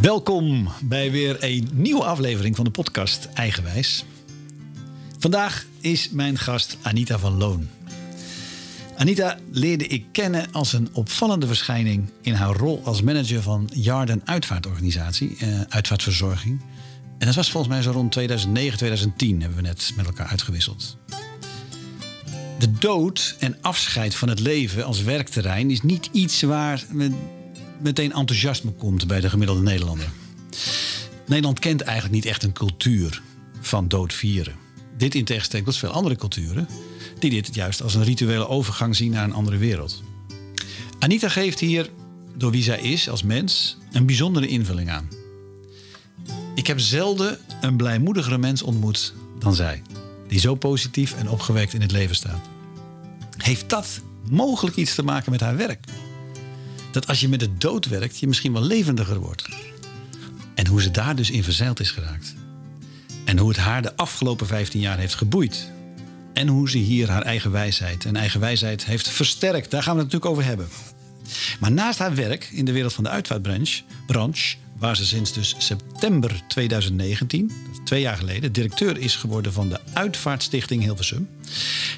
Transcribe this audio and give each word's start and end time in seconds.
Welkom 0.00 0.68
bij 0.82 1.10
weer 1.10 1.36
een 1.40 1.68
nieuwe 1.72 2.04
aflevering 2.04 2.56
van 2.56 2.64
de 2.64 2.70
podcast 2.70 3.28
Eigenwijs. 3.34 4.04
Vandaag 5.18 5.66
is 5.80 6.10
mijn 6.10 6.38
gast 6.38 6.76
Anita 6.82 7.18
van 7.18 7.36
Loon. 7.36 7.68
Anita 8.96 9.38
leerde 9.50 9.86
ik 9.86 10.04
kennen 10.12 10.52
als 10.52 10.72
een 10.72 10.88
opvallende 10.92 11.46
verschijning 11.46 12.10
in 12.20 12.34
haar 12.34 12.56
rol 12.56 12.80
als 12.84 13.02
manager 13.02 13.42
van 13.42 13.70
Jarden 13.72 14.22
Uitvaartorganisatie, 14.24 15.36
eh, 15.38 15.60
Uitvaartverzorging. 15.68 16.60
En 17.18 17.26
dat 17.26 17.34
was 17.34 17.50
volgens 17.50 17.72
mij 17.72 17.82
zo 17.82 17.90
rond 17.90 18.12
2009, 18.12 18.78
2010 18.78 19.40
hebben 19.40 19.58
we 19.58 19.68
net 19.68 19.92
met 19.96 20.06
elkaar 20.06 20.26
uitgewisseld. 20.26 20.96
De 22.58 22.72
dood 22.78 23.36
en 23.38 23.56
afscheid 23.60 24.14
van 24.14 24.28
het 24.28 24.40
leven 24.40 24.84
als 24.84 25.02
werkterrein 25.02 25.70
is 25.70 25.82
niet 25.82 26.08
iets 26.12 26.42
waar 26.42 26.84
meteen 27.82 28.12
enthousiasme 28.12 28.72
komt 28.72 29.06
bij 29.06 29.20
de 29.20 29.30
gemiddelde 29.30 29.62
Nederlander. 29.62 30.08
Nederland 31.26 31.58
kent 31.58 31.80
eigenlijk 31.80 32.14
niet 32.14 32.24
echt 32.24 32.42
een 32.42 32.52
cultuur 32.52 33.22
van 33.60 33.88
dood 33.88 34.12
vieren. 34.12 34.54
Dit 34.96 35.14
in 35.14 35.24
tegenstelling 35.24 35.66
tot 35.66 35.76
veel 35.76 35.90
andere 35.90 36.16
culturen, 36.16 36.68
die 37.18 37.30
dit 37.30 37.54
juist 37.54 37.82
als 37.82 37.94
een 37.94 38.04
rituele 38.04 38.48
overgang 38.48 38.96
zien 38.96 39.10
naar 39.10 39.24
een 39.24 39.32
andere 39.32 39.56
wereld. 39.56 40.02
Anita 40.98 41.28
geeft 41.28 41.60
hier, 41.60 41.90
door 42.34 42.50
wie 42.50 42.62
zij 42.62 42.80
is 42.80 43.08
als 43.08 43.22
mens, 43.22 43.76
een 43.92 44.06
bijzondere 44.06 44.46
invulling 44.46 44.90
aan. 44.90 45.08
Ik 46.54 46.66
heb 46.66 46.80
zelden 46.80 47.38
een 47.60 47.76
blijmoedigere 47.76 48.38
mens 48.38 48.62
ontmoet 48.62 49.14
dan 49.38 49.54
zij, 49.54 49.82
die 50.28 50.38
zo 50.40 50.54
positief 50.54 51.14
en 51.14 51.30
opgewekt 51.30 51.74
in 51.74 51.80
het 51.80 51.92
leven 51.92 52.16
staat. 52.16 52.48
Heeft 53.36 53.70
dat 53.70 54.00
mogelijk 54.30 54.76
iets 54.76 54.94
te 54.94 55.02
maken 55.02 55.30
met 55.30 55.40
haar 55.40 55.56
werk? 55.56 55.84
Dat 56.96 57.06
als 57.06 57.20
je 57.20 57.28
met 57.28 57.40
de 57.40 57.56
dood 57.56 57.86
werkt, 57.86 58.18
je 58.18 58.26
misschien 58.26 58.52
wel 58.52 58.62
levendiger 58.62 59.18
wordt. 59.18 59.48
En 60.54 60.66
hoe 60.66 60.82
ze 60.82 60.90
daar 60.90 61.16
dus 61.16 61.30
in 61.30 61.44
verzeild 61.44 61.80
is 61.80 61.90
geraakt. 61.90 62.34
En 63.24 63.38
hoe 63.38 63.48
het 63.48 63.58
haar 63.58 63.82
de 63.82 63.96
afgelopen 63.96 64.46
15 64.46 64.80
jaar 64.80 64.98
heeft 64.98 65.14
geboeid. 65.14 65.72
En 66.32 66.48
hoe 66.48 66.70
ze 66.70 66.78
hier 66.78 67.10
haar 67.10 67.22
eigen 67.22 67.50
wijsheid 67.50 68.04
en 68.04 68.16
eigen 68.16 68.40
wijsheid 68.40 68.84
heeft 68.84 69.08
versterkt. 69.08 69.70
Daar 69.70 69.82
gaan 69.82 69.96
we 69.96 70.02
het 70.02 70.12
natuurlijk 70.12 70.30
over 70.30 70.48
hebben. 70.48 70.68
Maar 71.60 71.72
naast 71.72 71.98
haar 71.98 72.14
werk 72.14 72.48
in 72.52 72.64
de 72.64 72.72
wereld 72.72 72.92
van 72.92 73.04
de 73.04 73.10
uitvaartbranche, 73.10 73.82
branche, 74.06 74.56
waar 74.78 74.96
ze 74.96 75.06
sinds 75.06 75.32
dus 75.32 75.54
september 75.58 76.42
2019, 76.48 77.52
twee 77.84 78.00
jaar 78.00 78.16
geleden, 78.16 78.52
directeur 78.52 78.98
is 78.98 79.16
geworden 79.16 79.52
van 79.52 79.68
de 79.68 79.80
Uitvaartstichting 79.92 80.82
Hilversum, 80.82 81.28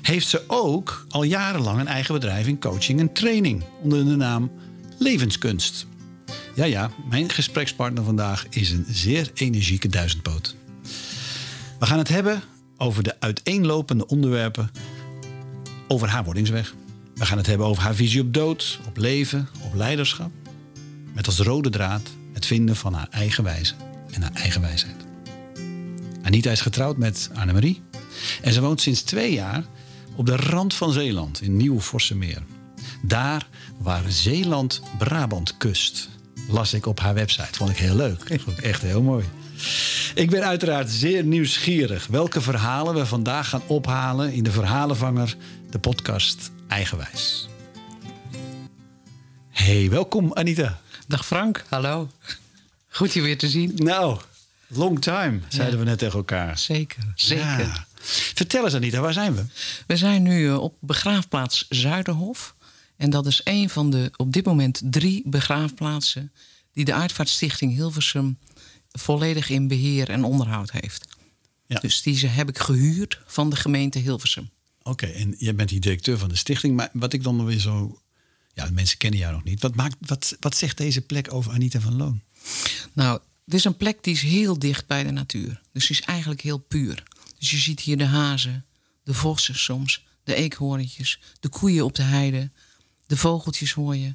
heeft 0.02 0.28
ze 0.28 0.42
ook 0.46 1.06
al 1.08 1.22
jarenlang 1.22 1.80
een 1.80 1.88
eigen 1.88 2.14
bedrijf 2.14 2.46
in 2.46 2.60
coaching 2.60 3.00
en 3.00 3.12
training 3.12 3.64
onder 3.82 4.04
de 4.04 4.16
naam 4.16 4.50
Levenskunst. 4.98 5.86
Ja, 6.54 6.64
ja, 6.64 6.90
mijn 7.08 7.30
gesprekspartner 7.30 8.04
vandaag 8.04 8.46
is 8.50 8.70
een 8.70 8.86
zeer 8.88 9.30
energieke 9.34 9.88
duizendpoot. 9.88 10.56
We 11.78 11.86
gaan 11.86 11.98
het 11.98 12.08
hebben 12.08 12.42
over 12.76 13.02
de 13.02 13.20
uiteenlopende 13.20 14.06
onderwerpen 14.06 14.70
over 15.88 16.08
haar 16.08 16.24
wordingsweg. 16.24 16.74
We 17.14 17.26
gaan 17.26 17.38
het 17.38 17.46
hebben 17.46 17.66
over 17.66 17.82
haar 17.82 17.94
visie 17.94 18.20
op 18.20 18.34
dood, 18.34 18.80
op 18.86 18.96
leven, 18.96 19.48
op 19.64 19.74
leiderschap. 19.74 20.30
Met 21.14 21.26
als 21.26 21.38
rode 21.38 21.70
draad 21.70 22.08
het 22.32 22.46
vinden 22.46 22.76
van 22.76 22.94
haar 22.94 23.08
eigen 23.10 23.44
wijze 23.44 23.74
en 24.10 24.22
haar 24.22 24.34
eigen 24.34 24.60
wijsheid. 24.60 25.06
Anita 26.22 26.50
is 26.50 26.60
getrouwd 26.60 26.96
met 26.96 27.30
Annemarie. 27.34 27.82
En 28.42 28.52
ze 28.52 28.60
woont 28.60 28.80
sinds 28.80 29.02
twee 29.02 29.32
jaar 29.32 29.64
op 30.14 30.26
de 30.26 30.36
rand 30.36 30.74
van 30.74 30.92
Zeeland 30.92 31.42
in 31.42 31.56
Nieuw-Vossemeer. 31.56 32.42
Daar 33.02 33.46
waar 33.78 34.04
Zeeland 34.08 34.82
Brabant 34.98 35.56
kust. 35.56 36.08
Las 36.48 36.72
ik 36.72 36.86
op 36.86 37.00
haar 37.00 37.14
website. 37.14 37.58
Vond 37.58 37.70
ik 37.70 37.76
heel 37.76 37.94
leuk. 37.94 38.18
Vond 38.44 38.58
ik 38.58 38.64
echt 38.64 38.82
heel 38.82 39.02
mooi. 39.02 39.24
Ik 40.14 40.30
ben 40.30 40.44
uiteraard 40.44 40.90
zeer 40.90 41.24
nieuwsgierig 41.24 42.06
welke 42.06 42.40
verhalen 42.40 42.94
we 42.94 43.06
vandaag 43.06 43.48
gaan 43.48 43.62
ophalen 43.66 44.32
in 44.32 44.42
de 44.42 44.50
Verhalenvanger, 44.50 45.36
de 45.70 45.78
podcast 45.78 46.50
Eigenwijs. 46.68 47.48
Hey, 49.50 49.90
welkom 49.90 50.34
Anita. 50.34 50.80
Dag 51.06 51.26
Frank, 51.26 51.64
hallo. 51.68 52.10
Goed 52.88 53.12
je 53.12 53.20
weer 53.20 53.38
te 53.38 53.48
zien. 53.48 53.72
Nou, 53.74 54.20
long 54.68 55.00
time, 55.00 55.40
zeiden 55.48 55.78
we 55.78 55.84
net 55.84 55.98
tegen 55.98 56.18
elkaar. 56.18 56.58
Zeker, 56.58 57.12
zeker. 57.14 57.86
Vertel 58.34 58.64
eens 58.64 58.74
Anita, 58.74 59.00
waar 59.00 59.12
zijn 59.12 59.34
we? 59.34 59.44
We 59.86 59.96
zijn 59.96 60.22
nu 60.22 60.48
eh, 60.48 60.60
op 60.62 60.74
begraafplaats 60.80 61.66
Zuiderhof. 61.68 62.54
En 62.98 63.10
dat 63.10 63.26
is 63.26 63.40
een 63.44 63.70
van 63.70 63.90
de 63.90 64.10
op 64.16 64.32
dit 64.32 64.44
moment 64.44 64.80
drie 64.84 65.22
begraafplaatsen 65.24 66.32
die 66.72 66.84
de 66.84 66.94
Uitvaartstichting 66.94 67.74
Hilversum 67.74 68.38
volledig 68.88 69.48
in 69.48 69.68
beheer 69.68 70.10
en 70.10 70.24
onderhoud 70.24 70.70
heeft. 70.70 71.06
Ja. 71.66 71.80
Dus 71.80 72.02
die 72.02 72.26
heb 72.26 72.48
ik 72.48 72.58
gehuurd 72.58 73.20
van 73.26 73.50
de 73.50 73.56
gemeente 73.56 73.98
Hilversum. 73.98 74.50
Oké, 74.82 75.06
en 75.06 75.34
jij 75.38 75.54
bent 75.54 75.68
die 75.68 75.80
directeur 75.80 76.18
van 76.18 76.28
de 76.28 76.36
stichting. 76.36 76.76
Maar 76.76 76.88
wat 76.92 77.12
ik 77.12 77.22
dan 77.22 77.44
weer 77.44 77.58
zo. 77.58 78.00
Ja, 78.54 78.66
de 78.66 78.72
mensen 78.72 78.98
kennen 78.98 79.18
jou 79.18 79.32
nog 79.32 79.44
niet. 79.44 79.62
Wat, 79.62 79.74
maakt, 79.74 79.96
wat, 80.00 80.36
wat 80.40 80.56
zegt 80.56 80.76
deze 80.76 81.00
plek 81.00 81.32
over 81.32 81.52
Anita 81.52 81.80
van 81.80 81.96
Loon? 81.96 82.22
Nou, 82.92 83.20
het 83.44 83.54
is 83.54 83.64
een 83.64 83.76
plek 83.76 84.04
die 84.04 84.14
is 84.14 84.22
heel 84.22 84.58
dicht 84.58 84.86
bij 84.86 85.04
de 85.04 85.10
natuur. 85.10 85.60
Dus 85.72 85.86
die 85.86 85.96
is 85.96 86.06
eigenlijk 86.06 86.40
heel 86.40 86.58
puur. 86.58 87.02
Dus 87.38 87.50
je 87.50 87.56
ziet 87.56 87.80
hier 87.80 87.98
de 87.98 88.04
hazen, 88.04 88.64
de 89.02 89.14
vossen 89.14 89.58
soms, 89.58 90.06
de 90.24 90.34
eekhoorntjes, 90.34 91.20
de 91.40 91.48
koeien 91.48 91.84
op 91.84 91.94
de 91.94 92.02
heide, 92.02 92.50
de 93.08 93.16
vogeltjes 93.16 93.72
hoor 93.72 93.96
je. 93.96 94.14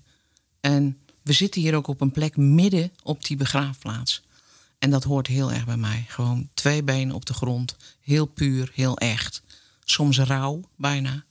En 0.60 0.98
we 1.22 1.34
zitten 1.34 1.62
hier 1.62 1.76
ook 1.76 1.88
op 1.88 2.02
een 2.02 2.12
plek 2.12 2.38
midden 2.38 2.92
op 3.04 3.26
die 3.26 3.38
begraafplaats. 3.38 4.22
En 4.80 4.90
dat 4.90 5.04
hoort 5.04 5.28
heel 5.28 5.52
erg 5.52 5.66
bij 5.66 5.78
mij. 5.78 6.06
Gewoon 6.08 6.50
twee 6.54 6.84
benen 6.84 7.16
op 7.16 7.26
de 7.26 7.34
grond. 7.34 7.76
Heel 8.02 8.26
puur, 8.26 8.72
heel 8.74 8.98
echt. 8.98 9.42
Soms 9.84 10.20
rauw, 10.20 10.70
bijna. 10.76 11.24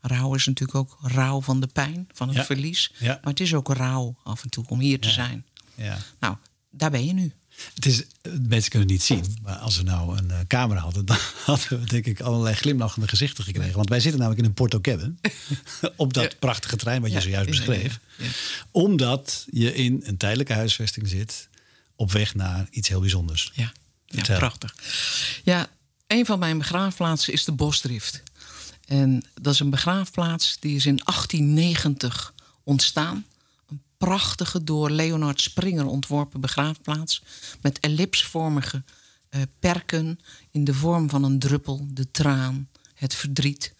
Rauw 0.00 0.34
is 0.34 0.46
natuurlijk 0.46 0.78
ook 0.78 0.98
rouw 1.00 1.40
van 1.40 1.60
de 1.60 1.66
pijn, 1.66 2.08
van 2.12 2.28
het 2.28 2.46
verlies. 2.46 2.92
Maar 3.00 3.18
het 3.22 3.40
is 3.40 3.54
ook 3.54 3.68
rauw 3.68 4.16
af 4.24 4.42
en 4.42 4.50
toe 4.50 4.64
om 4.68 4.80
hier 4.80 5.00
te 5.00 5.10
zijn. 5.10 5.46
Nou, 6.20 6.36
daar 6.70 6.90
ben 6.90 7.06
je 7.06 7.12
nu. 7.12 7.32
Het 7.74 7.86
is, 7.86 8.02
mensen 8.22 8.70
kunnen 8.70 8.88
het 8.88 8.98
niet 8.98 9.02
zien, 9.02 9.36
maar 9.42 9.56
als 9.56 9.76
we 9.76 9.82
nou 9.82 10.18
een 10.18 10.28
uh, 10.30 10.38
camera 10.46 10.80
hadden, 10.80 11.04
dan 11.04 11.16
hadden 11.44 11.80
we 11.80 11.86
denk 11.86 12.06
ik 12.06 12.20
allerlei 12.20 12.54
glimlachende 12.54 13.08
gezichten 13.08 13.44
gekregen. 13.44 13.76
Want 13.76 13.88
wij 13.88 14.00
zitten 14.00 14.20
namelijk 14.20 14.42
in 14.42 14.48
een 14.48 14.54
Porto 14.54 14.80
Cabin, 14.80 15.20
op 15.96 16.12
dat 16.12 16.38
prachtige 16.38 16.76
trein 16.76 17.02
wat 17.02 17.12
je 17.12 17.20
zojuist 17.20 17.50
beschreef. 17.50 18.00
Omdat 18.70 19.46
je 19.50 19.74
in 19.74 20.00
een 20.04 20.16
tijdelijke 20.16 20.52
huisvesting 20.52 21.08
zit, 21.08 21.48
op 21.96 22.12
weg 22.12 22.34
naar 22.34 22.66
iets 22.70 22.88
heel 22.88 23.00
bijzonders. 23.00 23.50
Ja, 23.54 23.72
ja 24.06 24.38
prachtig. 24.38 24.74
Ja, 25.44 25.68
een 26.06 26.26
van 26.26 26.38
mijn 26.38 26.58
begraafplaatsen 26.58 27.32
is 27.32 27.44
de 27.44 27.52
Bosdrift. 27.52 28.22
En 28.86 29.24
dat 29.40 29.52
is 29.52 29.60
een 29.60 29.70
begraafplaats 29.70 30.56
die 30.60 30.76
is 30.76 30.86
in 30.86 31.00
1890 31.04 32.34
ontstaan 32.64 33.24
prachtige 33.98 34.64
door 34.64 34.90
Leonard 34.90 35.40
Springer 35.40 35.86
ontworpen 35.86 36.40
begraafplaats. 36.40 37.22
Met 37.60 37.80
ellipsvormige 37.80 38.82
uh, 39.30 39.42
perken 39.58 40.20
in 40.50 40.64
de 40.64 40.74
vorm 40.74 41.10
van 41.10 41.22
een 41.24 41.38
druppel, 41.38 41.86
de 41.90 42.10
traan, 42.10 42.68
het 42.94 43.14
verdriet. 43.14 43.74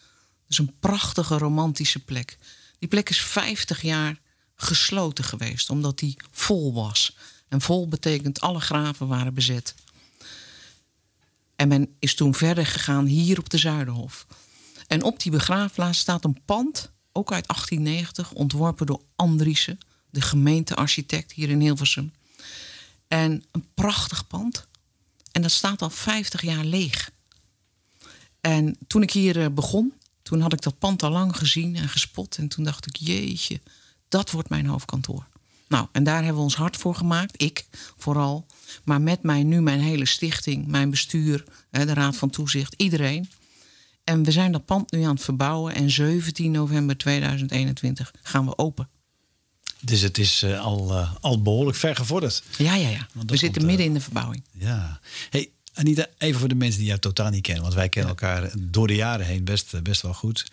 Dus 0.47 0.57
een 0.57 0.75
prachtige 0.79 1.37
romantische 1.37 1.99
plek. 1.99 2.37
Die 2.79 2.89
plek 2.89 3.09
is 3.09 3.21
50 3.21 3.81
jaar 3.81 4.19
gesloten 4.55 5.23
geweest, 5.23 5.69
omdat 5.69 5.99
die 5.99 6.17
vol 6.31 6.73
was. 6.73 7.17
En 7.47 7.61
vol 7.61 7.87
betekent 7.87 8.41
alle 8.41 8.59
graven 8.59 9.07
waren 9.07 9.33
bezet. 9.33 9.75
En 11.55 11.67
men 11.67 11.95
is 11.99 12.15
toen 12.15 12.35
verder 12.35 12.65
gegaan 12.65 13.05
hier 13.05 13.39
op 13.39 13.49
de 13.49 13.57
Zuiderhof. 13.57 14.27
En 14.87 15.03
op 15.03 15.19
die 15.19 15.31
begraafplaats 15.31 15.99
staat 15.99 16.23
een 16.23 16.41
pand, 16.45 16.91
ook 17.11 17.31
uit 17.31 17.47
1890, 17.47 18.31
ontworpen 18.33 18.85
door 18.85 19.01
Andriessen 19.15 19.77
de 20.09 20.21
gemeentearchitect 20.21 21.31
hier 21.31 21.49
in 21.49 21.59
Hilversum. 21.59 22.11
En 23.07 23.43
een 23.51 23.65
prachtig 23.73 24.27
pand. 24.27 24.67
En 25.31 25.41
dat 25.41 25.51
staat 25.51 25.81
al 25.81 25.89
50 25.89 26.41
jaar 26.41 26.65
leeg. 26.65 27.11
En 28.41 28.77
toen 28.87 29.01
ik 29.01 29.11
hier 29.11 29.41
eh, 29.41 29.49
begon, 29.51 29.93
toen 30.21 30.41
had 30.41 30.53
ik 30.53 30.61
dat 30.61 30.79
pand 30.79 31.03
al 31.03 31.11
lang 31.11 31.37
gezien 31.37 31.75
en 31.75 31.89
gespot. 31.89 32.37
En 32.37 32.47
toen 32.47 32.63
dacht 32.63 32.87
ik, 32.87 32.95
jeetje, 32.95 33.61
dat 34.07 34.31
wordt 34.31 34.49
mijn 34.49 34.65
hoofdkantoor. 34.65 35.27
Nou, 35.67 35.87
en 35.91 36.03
daar 36.03 36.17
hebben 36.17 36.35
we 36.35 36.41
ons 36.41 36.55
hard 36.55 36.77
voor 36.77 36.95
gemaakt. 36.95 37.41
Ik 37.41 37.67
vooral. 37.97 38.45
Maar 38.83 39.01
met 39.01 39.23
mij 39.23 39.43
nu 39.43 39.61
mijn 39.61 39.79
hele 39.79 40.05
stichting, 40.05 40.67
mijn 40.67 40.89
bestuur, 40.89 41.43
de 41.69 41.93
Raad 41.93 42.15
van 42.15 42.29
Toezicht, 42.29 42.73
iedereen. 42.77 43.29
En 44.03 44.23
we 44.23 44.31
zijn 44.31 44.51
dat 44.51 44.65
pand 44.65 44.91
nu 44.91 45.01
aan 45.01 45.15
het 45.15 45.23
verbouwen. 45.23 45.75
En 45.75 45.89
17 45.89 46.51
november 46.51 46.97
2021 46.97 48.13
gaan 48.21 48.45
we 48.45 48.57
open. 48.57 48.89
Dus 49.81 50.01
het 50.01 50.17
is 50.17 50.43
uh, 50.43 50.59
al, 50.59 50.91
uh, 50.91 51.15
al 51.21 51.41
behoorlijk 51.41 51.77
ver 51.77 51.95
gevorderd. 51.95 52.43
Ja, 52.57 52.75
ja, 52.75 52.89
ja. 52.89 53.07
We 53.25 53.37
zitten 53.37 53.65
midden 53.65 53.85
in 53.85 53.93
de 53.93 54.01
verbouwing. 54.01 54.43
Ja. 54.51 54.99
Hey, 55.29 55.49
Anita, 55.73 56.05
even 56.17 56.39
voor 56.39 56.49
de 56.49 56.55
mensen 56.55 56.79
die 56.79 56.87
jou 56.87 56.99
totaal 56.99 57.29
niet 57.29 57.41
kennen, 57.41 57.63
want 57.63 57.75
wij 57.75 57.89
kennen 57.89 58.09
elkaar 58.09 58.51
door 58.59 58.87
de 58.87 58.95
jaren 58.95 59.25
heen 59.25 59.43
best, 59.43 59.83
best 59.83 60.01
wel 60.01 60.13
goed. 60.13 60.51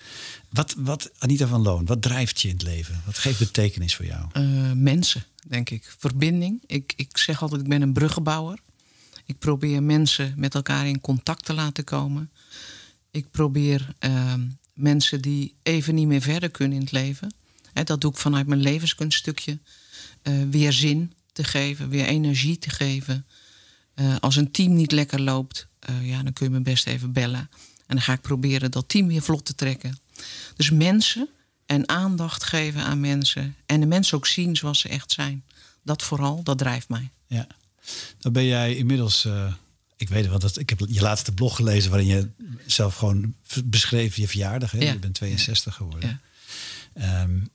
Wat, 0.49 0.75
wat, 0.79 1.11
Anita 1.19 1.47
van 1.47 1.63
Loon, 1.63 1.87
wat 1.87 2.03
drijft 2.03 2.41
je 2.41 2.49
in 2.49 2.55
het 2.55 2.63
leven? 2.63 3.03
Wat 3.05 3.19
geeft 3.19 3.39
betekenis 3.39 3.97
voor 3.97 4.07
jou? 4.07 4.27
Uh, 4.33 4.73
mensen, 4.73 5.25
denk 5.47 5.71
ik. 5.71 5.95
Verbinding. 5.99 6.63
Ik, 6.67 6.93
ik 6.97 7.19
zeg 7.19 7.43
altijd, 7.43 7.61
ik 7.61 7.69
ben 7.69 7.83
een 7.83 7.93
bruggenbouwer. 7.93 8.59
Ik 9.25 9.39
probeer 9.39 9.83
mensen 9.83 10.35
met 10.37 10.55
elkaar 10.55 10.87
in 10.87 11.01
contact 11.01 11.45
te 11.45 11.53
laten 11.53 11.85
komen. 11.85 12.31
Ik 13.11 13.31
probeer 13.31 13.95
uh, 14.01 14.35
mensen 14.75 15.21
die 15.21 15.55
even 15.63 15.95
niet 15.95 16.07
meer 16.07 16.23
verder 16.23 16.51
kunnen 16.51 16.77
in 16.77 16.83
het 16.83 16.93
leven. 16.93 17.35
Hè, 17.75 17.83
dat 17.83 18.01
doe 18.01 18.11
ik 18.11 18.17
vanuit 18.17 18.47
mijn 18.47 18.61
levenskunststukje. 18.61 19.59
Uh, 20.23 20.43
weer 20.51 20.73
zin 20.73 21.13
te 21.33 21.45
geven, 21.45 21.89
weer 21.89 22.07
energie 22.07 22.59
te 22.59 22.71
geven. 22.71 23.27
Uh, 23.95 24.17
als 24.21 24.37
een 24.37 24.51
team 24.51 24.75
niet 24.75 24.93
lekker 24.93 25.21
loopt, 25.21 25.67
uh, 25.91 26.09
ja, 26.09 26.23
dan 26.23 26.33
kun 26.33 26.47
je 26.47 26.53
me 26.53 26.61
best 26.61 26.87
even 26.87 27.13
bellen. 27.13 27.49
En 27.87 27.97
dan 27.97 28.01
ga 28.01 28.13
ik 28.13 28.21
proberen 28.21 28.71
dat 28.71 28.89
team 28.89 29.07
weer 29.07 29.23
vlot 29.23 29.45
te 29.45 29.55
trekken. 29.55 29.99
Dus 30.57 30.71
mensen 30.71 31.29
en 31.67 31.89
aandacht 31.89 32.45
geven 32.45 32.83
aan 32.83 33.01
mensen. 33.01 33.57
En 33.67 33.81
de 33.81 33.87
mensen 33.87 34.17
ook 34.17 34.27
zien 34.27 34.57
zoals 34.57 34.81
ze 34.81 34.89
echt 34.89 35.13
zijn. 35.13 35.45
Dat 35.83 36.03
vooral, 36.03 36.43
dat 36.43 36.59
drijft 36.59 36.89
mij. 36.89 37.11
Ja. 37.27 37.47
Dan 38.19 38.33
ben 38.33 38.45
jij 38.45 38.77
inmiddels, 38.77 39.25
uh, 39.25 39.53
ik 39.97 40.09
weet 40.09 40.21
het, 40.21 40.31
want 40.31 40.43
dat, 40.43 40.59
ik 40.59 40.69
heb 40.69 40.81
je 40.89 41.01
laatste 41.01 41.33
blog 41.33 41.57
gelezen 41.57 41.91
waarin 41.91 42.09
je 42.09 42.29
zelf 42.67 42.97
gewoon 42.97 43.35
beschreef 43.65 44.17
je 44.17 44.29
verjaardag. 44.29 44.71
Hè? 44.71 44.79
Ja. 44.79 44.93
Je 44.93 44.99
bent 44.99 45.15
62 45.15 45.75
geworden. 45.75 46.21
Ja. 46.95 47.23
Um, 47.23 47.51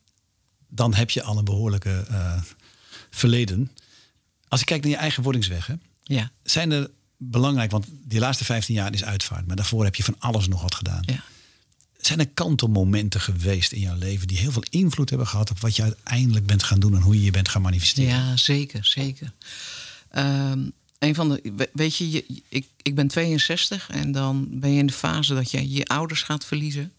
dan 0.69 0.93
heb 0.93 1.09
je 1.09 1.23
al 1.23 1.37
een 1.37 1.45
behoorlijke 1.45 2.05
uh, 2.11 2.41
verleden. 3.09 3.71
Als 4.47 4.59
ik 4.59 4.65
kijk 4.65 4.81
naar 4.81 4.91
je 4.91 4.97
eigen 4.97 5.23
wordingsweg, 5.23 5.67
hè? 5.67 5.73
Ja. 6.03 6.31
zijn 6.43 6.71
er 6.71 6.89
belangrijk, 7.17 7.71
want 7.71 7.85
die 7.89 8.19
laatste 8.19 8.45
15 8.45 8.75
jaar 8.75 8.93
is 8.93 9.03
uitvaart, 9.03 9.47
maar 9.47 9.55
daarvoor 9.55 9.83
heb 9.83 9.95
je 9.95 10.03
van 10.03 10.15
alles 10.19 10.47
nog 10.47 10.61
wat 10.61 10.75
gedaan. 10.75 11.03
Ja. 11.05 11.23
Zijn 11.97 12.19
er 12.19 12.29
kantelmomenten 12.29 13.21
geweest 13.21 13.71
in 13.71 13.79
jouw 13.79 13.97
leven 13.97 14.27
die 14.27 14.37
heel 14.37 14.51
veel 14.51 14.63
invloed 14.69 15.09
hebben 15.09 15.27
gehad 15.27 15.49
op 15.49 15.59
wat 15.59 15.75
je 15.75 15.81
uiteindelijk 15.83 16.45
bent 16.45 16.63
gaan 16.63 16.79
doen 16.79 16.95
en 16.95 17.01
hoe 17.01 17.15
je 17.15 17.23
je 17.23 17.31
bent 17.31 17.49
gaan 17.49 17.61
manifesteren? 17.61 18.09
Ja, 18.09 18.37
zeker, 18.37 18.85
zeker. 18.85 19.31
Um, 20.17 20.71
een 20.99 21.15
van 21.15 21.29
de, 21.29 21.69
weet 21.73 21.95
je, 21.95 22.11
je, 22.11 22.25
ik, 22.49 22.67
ik 22.81 22.95
ben 22.95 23.07
62 23.07 23.89
en 23.89 24.11
dan 24.11 24.47
ben 24.49 24.71
je 24.71 24.79
in 24.79 24.85
de 24.85 24.93
fase 24.93 25.33
dat 25.33 25.51
je 25.51 25.69
je 25.69 25.85
ouders 25.85 26.21
gaat 26.21 26.45
verliezen. 26.45 26.91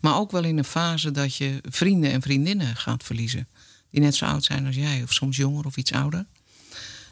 Maar 0.00 0.16
ook 0.16 0.30
wel 0.30 0.44
in 0.44 0.58
een 0.58 0.64
fase 0.64 1.10
dat 1.10 1.36
je 1.36 1.58
vrienden 1.62 2.12
en 2.12 2.22
vriendinnen 2.22 2.76
gaat 2.76 3.04
verliezen. 3.04 3.48
Die 3.90 4.00
net 4.00 4.14
zo 4.14 4.24
oud 4.24 4.44
zijn 4.44 4.66
als 4.66 4.76
jij, 4.76 5.02
of 5.02 5.12
soms 5.12 5.36
jonger 5.36 5.66
of 5.66 5.76
iets 5.76 5.92
ouder. 5.92 6.26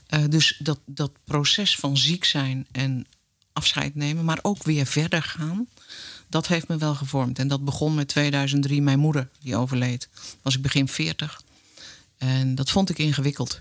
Uh, 0.09 0.25
dus 0.29 0.57
dat, 0.59 0.81
dat 0.87 1.13
proces 1.25 1.77
van 1.77 1.97
ziek 1.97 2.25
zijn 2.25 2.67
en 2.73 3.07
afscheid 3.53 3.95
nemen, 3.95 4.25
maar 4.25 4.39
ook 4.43 4.63
weer 4.63 4.87
verder 4.87 5.23
gaan, 5.23 5.69
dat 6.29 6.47
heeft 6.47 6.69
me 6.69 6.77
wel 6.77 6.95
gevormd. 6.95 7.39
En 7.39 7.49
dat 7.49 7.65
begon 7.65 7.95
met 7.95 8.09
2003, 8.09 8.83
mijn 8.83 8.99
moeder, 8.99 9.29
die 9.41 9.57
overleed. 9.57 10.09
Was 10.43 10.55
ik 10.55 10.63
begin 10.63 10.89
40. 10.89 11.43
En 12.17 12.55
dat 12.55 12.71
vond 12.71 12.91
ik 12.91 12.99
ingewikkeld. 12.99 13.61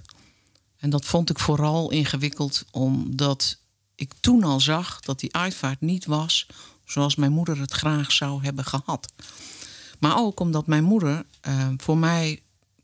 En 0.77 0.89
dat 0.89 1.05
vond 1.05 1.29
ik 1.29 1.39
vooral 1.39 1.91
ingewikkeld 1.91 2.65
omdat 2.71 3.57
ik 3.95 4.11
toen 4.19 4.43
al 4.43 4.59
zag 4.59 4.99
dat 4.99 5.19
die 5.19 5.35
uitvaart 5.35 5.81
niet 5.81 6.05
was 6.05 6.47
zoals 6.85 7.15
mijn 7.15 7.31
moeder 7.31 7.59
het 7.59 7.71
graag 7.71 8.11
zou 8.11 8.43
hebben 8.43 8.65
gehad. 8.65 9.13
Maar 9.99 10.17
ook 10.17 10.39
omdat 10.39 10.67
mijn 10.67 10.83
moeder 10.83 11.25
uh, 11.47 11.67
voor 11.77 11.97
mij 11.97 12.41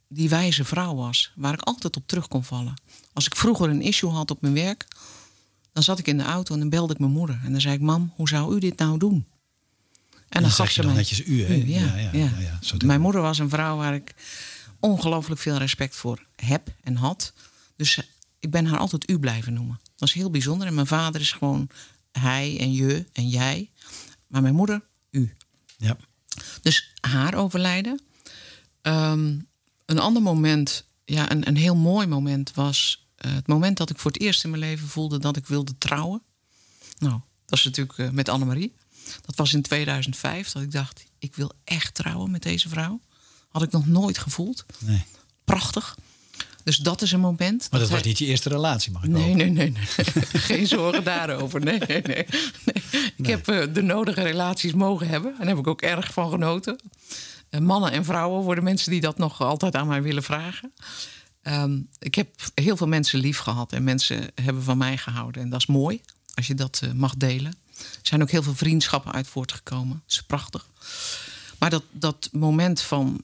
die 0.07 0.29
wijze 0.29 0.65
vrouw 0.65 0.95
was, 0.95 1.31
waar 1.35 1.53
ik 1.53 1.61
altijd 1.61 1.95
op 1.95 2.07
terug 2.07 2.27
kon 2.27 2.43
vallen. 2.43 2.73
Als 3.13 3.25
ik 3.25 3.35
vroeger 3.35 3.69
een 3.69 3.81
issue 3.81 4.09
had 4.09 4.31
op 4.31 4.41
mijn 4.41 4.53
werk, 4.53 4.87
dan 5.73 5.83
zat 5.83 5.99
ik 5.99 6.07
in 6.07 6.17
de 6.17 6.23
auto 6.23 6.53
en 6.53 6.59
dan 6.59 6.69
belde 6.69 6.93
ik 6.93 6.99
mijn 6.99 7.11
moeder. 7.11 7.39
En 7.43 7.51
dan 7.51 7.61
zei 7.61 7.75
ik, 7.75 7.81
mam, 7.81 8.13
hoe 8.15 8.27
zou 8.27 8.55
u 8.55 8.59
dit 8.59 8.77
nou 8.77 8.97
doen? 8.97 9.25
En 10.29 10.41
dan, 10.41 10.51
gaf 10.51 10.71
ze 10.71 10.85
mij... 10.85 10.95
netjes 10.95 11.25
u, 11.25 11.43
hè? 11.43 11.53
Ja, 11.53 11.63
ja, 11.65 11.95
ja, 11.95 12.09
ja. 12.11 12.31
ja 12.61 12.85
mijn 12.85 13.01
moeder 13.01 13.21
was 13.21 13.39
een 13.39 13.49
vrouw 13.49 13.77
waar 13.77 13.93
ik 13.93 14.13
ongelooflijk 14.79 15.41
veel 15.41 15.57
respect 15.57 15.95
voor 15.95 16.25
heb 16.35 16.73
en 16.83 16.95
had. 16.95 17.33
Dus 17.75 18.01
ik 18.39 18.51
ben 18.51 18.65
haar 18.65 18.79
altijd 18.79 19.09
u 19.09 19.19
blijven 19.19 19.53
noemen. 19.53 19.79
Dat 19.83 19.99
was 19.99 20.13
heel 20.13 20.29
bijzonder. 20.29 20.67
En 20.67 20.73
mijn 20.73 20.87
vader 20.87 21.21
is 21.21 21.31
gewoon 21.31 21.69
hij 22.11 22.57
en 22.59 22.73
je 22.73 23.05
en 23.13 23.29
jij. 23.29 23.71
Maar 24.27 24.41
mijn 24.41 24.55
moeder, 24.55 24.81
u. 25.11 25.35
Ja. 25.77 25.97
Dus 26.61 26.93
haar 27.01 27.33
overlijden. 27.33 28.01
Um, 28.81 29.47
een 29.85 29.99
ander 29.99 30.21
moment, 30.21 30.85
ja, 31.05 31.31
een, 31.31 31.47
een 31.47 31.57
heel 31.57 31.75
mooi 31.75 32.07
moment 32.07 32.53
was 32.53 33.07
uh, 33.25 33.33
het 33.33 33.47
moment 33.47 33.77
dat 33.77 33.89
ik 33.89 33.99
voor 33.99 34.11
het 34.11 34.21
eerst 34.21 34.43
in 34.43 34.49
mijn 34.49 34.61
leven 34.61 34.87
voelde 34.87 35.19
dat 35.19 35.37
ik 35.37 35.47
wilde 35.47 35.77
trouwen. 35.77 36.21
Nou, 36.97 37.13
dat 37.13 37.49
was 37.49 37.63
natuurlijk 37.63 37.97
uh, 37.97 38.09
met 38.09 38.29
Annemarie. 38.29 38.75
Dat 39.25 39.35
was 39.35 39.53
in 39.53 39.61
2005 39.61 40.51
dat 40.51 40.61
ik 40.61 40.71
dacht, 40.71 41.05
ik 41.19 41.35
wil 41.35 41.51
echt 41.63 41.93
trouwen 41.93 42.31
met 42.31 42.43
deze 42.43 42.69
vrouw. 42.69 43.01
Had 43.49 43.61
ik 43.63 43.71
nog 43.71 43.87
nooit 43.87 44.17
gevoeld. 44.17 44.65
Nee. 44.79 45.03
Prachtig. 45.43 45.97
Dus 46.63 46.77
dat 46.77 47.01
is 47.01 47.11
een 47.11 47.19
moment. 47.19 47.67
Maar 47.71 47.79
dat, 47.79 47.89
was 47.89 48.03
niet 48.03 48.17
je 48.17 48.25
eerste 48.25 48.49
relatie, 48.49 48.91
mag 48.91 49.03
ik 49.03 49.09
nee, 49.09 49.33
nee, 49.33 49.49
nee, 49.49 49.71
nee. 49.71 49.85
Geen 50.49 50.67
zorgen 50.67 51.03
daarover. 51.03 51.61
Nee, 51.61 51.79
nee, 51.79 52.01
nee. 52.01 52.25
nee. 52.65 52.83
Ik 53.15 53.25
heb 53.25 53.49
uh, 53.49 53.73
de 53.73 53.81
nodige 53.81 54.21
relaties 54.21 54.73
mogen 54.73 55.07
hebben. 55.07 55.31
En 55.31 55.37
daar 55.37 55.47
heb 55.47 55.57
ik 55.57 55.67
ook 55.67 55.81
erg 55.81 56.13
van 56.13 56.29
genoten. 56.29 56.79
Uh, 57.49 57.59
mannen 57.59 57.91
en 57.91 58.05
vrouwen 58.05 58.43
voor 58.43 58.55
de 58.55 58.61
mensen 58.61 58.91
die 58.91 59.01
dat 59.01 59.17
nog 59.17 59.41
altijd 59.41 59.75
aan 59.75 59.87
mij 59.87 60.01
willen 60.01 60.23
vragen. 60.23 60.73
Um, 61.43 61.89
ik 61.99 62.15
heb 62.15 62.29
heel 62.53 62.77
veel 62.77 62.87
mensen 62.87 63.19
lief 63.19 63.37
gehad 63.37 63.73
en 63.73 63.83
mensen 63.83 64.31
hebben 64.41 64.63
van 64.63 64.77
mij 64.77 64.97
gehouden. 64.97 65.41
En 65.41 65.49
dat 65.49 65.59
is 65.59 65.65
mooi 65.65 66.01
als 66.33 66.47
je 66.47 66.55
dat 66.55 66.81
uh, 66.83 66.91
mag 66.91 67.15
delen. 67.15 67.53
Er 67.77 67.85
zijn 68.01 68.21
ook 68.21 68.31
heel 68.31 68.43
veel 68.43 68.55
vriendschappen 68.55 69.11
uit 69.11 69.27
voortgekomen. 69.27 70.01
Dat 70.05 70.15
is 70.15 70.23
prachtig. 70.23 70.67
Maar 71.59 71.69
dat, 71.69 71.83
dat 71.91 72.29
moment 72.31 72.81
van 72.81 73.23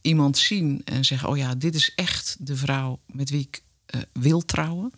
iemand 0.00 0.38
zien 0.38 0.82
en 0.84 1.04
zeggen: 1.04 1.28
Oh 1.28 1.36
ja, 1.36 1.54
dit 1.54 1.74
is 1.74 1.94
echt 1.94 2.36
de 2.38 2.56
vrouw 2.56 3.00
met 3.06 3.30
wie 3.30 3.40
ik 3.40 3.62
uh, 3.94 4.00
wil 4.12 4.44
trouwen. 4.44 4.92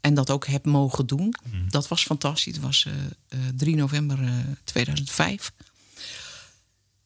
En 0.00 0.14
dat 0.14 0.30
ook 0.30 0.46
heb 0.46 0.64
mogen 0.64 1.06
doen. 1.06 1.34
Mm. 1.52 1.70
Dat 1.70 1.88
was 1.88 2.02
fantastisch. 2.02 2.54
Het 2.54 2.62
was 2.62 2.86
3 3.56 3.76
november 3.76 4.18
2005. 4.64 5.52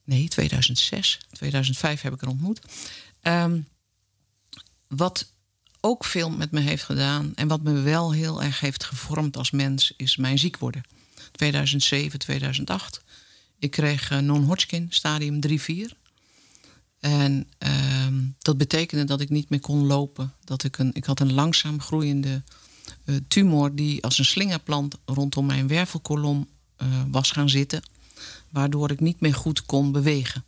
Nee, 0.05 0.29
2006. 0.29 1.19
2005 1.33 2.01
heb 2.01 2.13
ik 2.13 2.23
er 2.23 2.29
ontmoet. 2.29 2.61
Um, 3.23 3.67
wat 4.89 5.33
ook 5.81 6.05
veel 6.05 6.31
met 6.31 6.51
me 6.51 6.61
heeft 6.61 6.83
gedaan 6.83 7.33
en 7.35 7.49
wat 7.49 7.63
me 7.63 7.81
wel 7.81 8.13
heel 8.13 8.43
erg 8.43 8.61
heeft 8.61 8.85
gevormd 8.85 9.37
als 9.37 9.51
mens, 9.51 9.93
is 9.97 10.17
mijn 10.17 10.39
ziek 10.39 10.59
worden. 10.59 10.83
2007, 11.33 12.19
2008. 12.19 13.03
Ik 13.59 13.71
kreeg 13.71 14.21
non-Hodgkin, 14.21 14.87
stadium 14.91 15.39
3-4. 15.49 16.02
En 17.03 17.47
uh, 17.59 18.07
dat 18.39 18.59
betekende 18.59 19.05
dat 19.05 19.21
ik 19.21 19.31
niet 19.31 19.49
meer 19.49 19.61
kon 19.61 19.87
lopen. 19.87 20.33
Dat 20.45 20.65
ik, 20.65 20.79
een, 20.79 20.91
ik 20.93 21.05
had 21.05 21.21
een 21.21 21.33
langzaam 21.33 21.81
groeiende 21.81 22.43
uh, 23.05 23.17
tumor 23.29 23.75
die 23.75 24.03
als 24.03 24.19
een 24.19 24.25
slingerplant 24.25 24.99
rondom 25.05 25.47
mijn 25.47 25.69
wervelkolom 25.69 26.49
uh, 26.83 26.89
was 27.11 27.31
gaan 27.31 27.49
zitten. 27.49 27.83
Waardoor 28.49 28.91
ik 28.91 29.01
niet 29.01 29.21
meer 29.21 29.35
goed 29.35 29.67
kon 29.67 29.93
bewegen. 29.93 30.45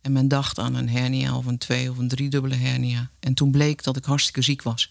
En 0.00 0.12
men 0.12 0.28
dacht 0.28 0.58
aan 0.58 0.74
een 0.74 0.88
hernia 0.88 1.36
of 1.36 1.46
een 1.46 1.58
twee- 1.58 1.90
of 1.90 1.98
een 1.98 2.08
driedubbele 2.08 2.54
hernia. 2.54 3.10
En 3.20 3.34
toen 3.34 3.50
bleek 3.50 3.82
dat 3.82 3.96
ik 3.96 4.04
hartstikke 4.04 4.42
ziek 4.42 4.62
was. 4.62 4.90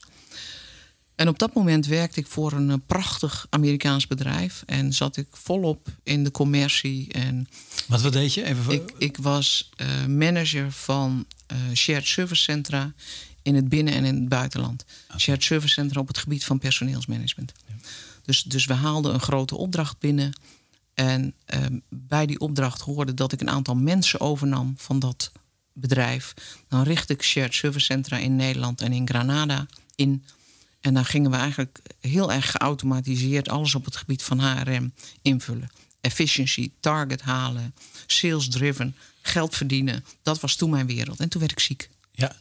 En 1.16 1.28
op 1.28 1.40
dat 1.40 1.54
moment 1.54 1.86
werkte 1.86 2.20
ik 2.20 2.28
voor 2.28 2.52
een 2.52 2.86
prachtig 2.86 3.48
Amerikaans 3.50 4.08
bedrijf. 4.08 4.64
En 4.66 4.94
zat 4.94 5.18
ik 5.18 5.28
volop 5.32 5.88
in 6.04 6.24
de 6.24 6.32
commercie. 6.32 7.12
En 7.12 7.48
wat, 7.88 8.02
wat 8.02 8.14
deed 8.14 8.34
je? 8.34 8.44
Even 8.44 8.64
voor... 8.64 8.74
ik, 8.74 8.94
ik 8.98 9.18
was 9.18 9.70
uh, 9.78 10.06
manager 10.06 10.72
van 10.72 11.26
uh, 11.52 11.76
shared 11.76 12.08
service 12.08 12.42
centra 12.42 12.94
in 13.42 13.56
het 13.56 13.70
binnen- 13.70 13.94
en 13.94 14.06
in 14.06 14.16
het 14.16 14.30
buitenland. 14.30 14.86
Okay. 15.08 15.20
Shared 15.20 15.44
service 15.44 15.74
centra 15.74 16.00
op 16.00 16.08
het 16.08 16.18
gebied 16.18 16.46
van 16.46 16.60
personeelsmanagement. 16.60 17.54
Ja. 17.68 17.74
Dus, 18.22 18.44
dus 18.44 18.66
we 18.66 18.74
haalden 18.74 19.14
een 19.14 19.20
grote 19.20 19.56
opdracht 19.56 20.00
binnen. 20.00 20.34
En 20.94 21.34
um, 21.46 21.82
bij 21.90 22.26
die 22.26 22.40
opdracht 22.40 22.82
hoorde 22.82 23.14
dat 23.14 23.32
ik 23.32 23.42
een 23.42 23.50
aantal 23.50 23.76
mensen 23.76 24.20
overnam 24.20 24.74
van 24.78 25.00
dat 25.00 25.32
bedrijf. 25.74 26.34
Dan 26.68 26.84
richt 26.84 27.10
ik 27.10 27.24
shared 27.24 27.54
service 27.54 27.86
centra 27.86 28.18
in 28.18 28.36
Nederland 28.36 28.82
en 28.82 28.94
in 28.94 29.08
Granada 29.08 29.66
in. 29.96 30.24
En 30.86 30.94
dan 30.94 31.06
gingen 31.06 31.32
we 31.32 31.38
eigenlijk 31.38 31.80
heel 32.00 32.32
erg 32.32 32.52
geautomatiseerd 32.52 33.50
alles 33.50 33.76
op 33.76 33.86
het 33.86 33.96
gebied 33.96 34.24
van 34.24 34.40
HRM 34.40 34.94
invullen. 35.22 35.70
Efficiency, 36.02 36.72
target 36.80 37.22
halen, 37.22 37.76
sales 38.08 38.50
driven, 38.50 38.96
geld 39.22 39.56
verdienen. 39.56 40.06
Dat 40.22 40.40
was 40.40 40.56
toen 40.56 40.70
mijn 40.70 40.86
wereld. 40.88 41.20
En 41.20 41.30
toen 41.30 41.40
werd 41.40 41.52
ik 41.52 41.60
ziek. 41.60 41.90
Ja. 42.12 42.36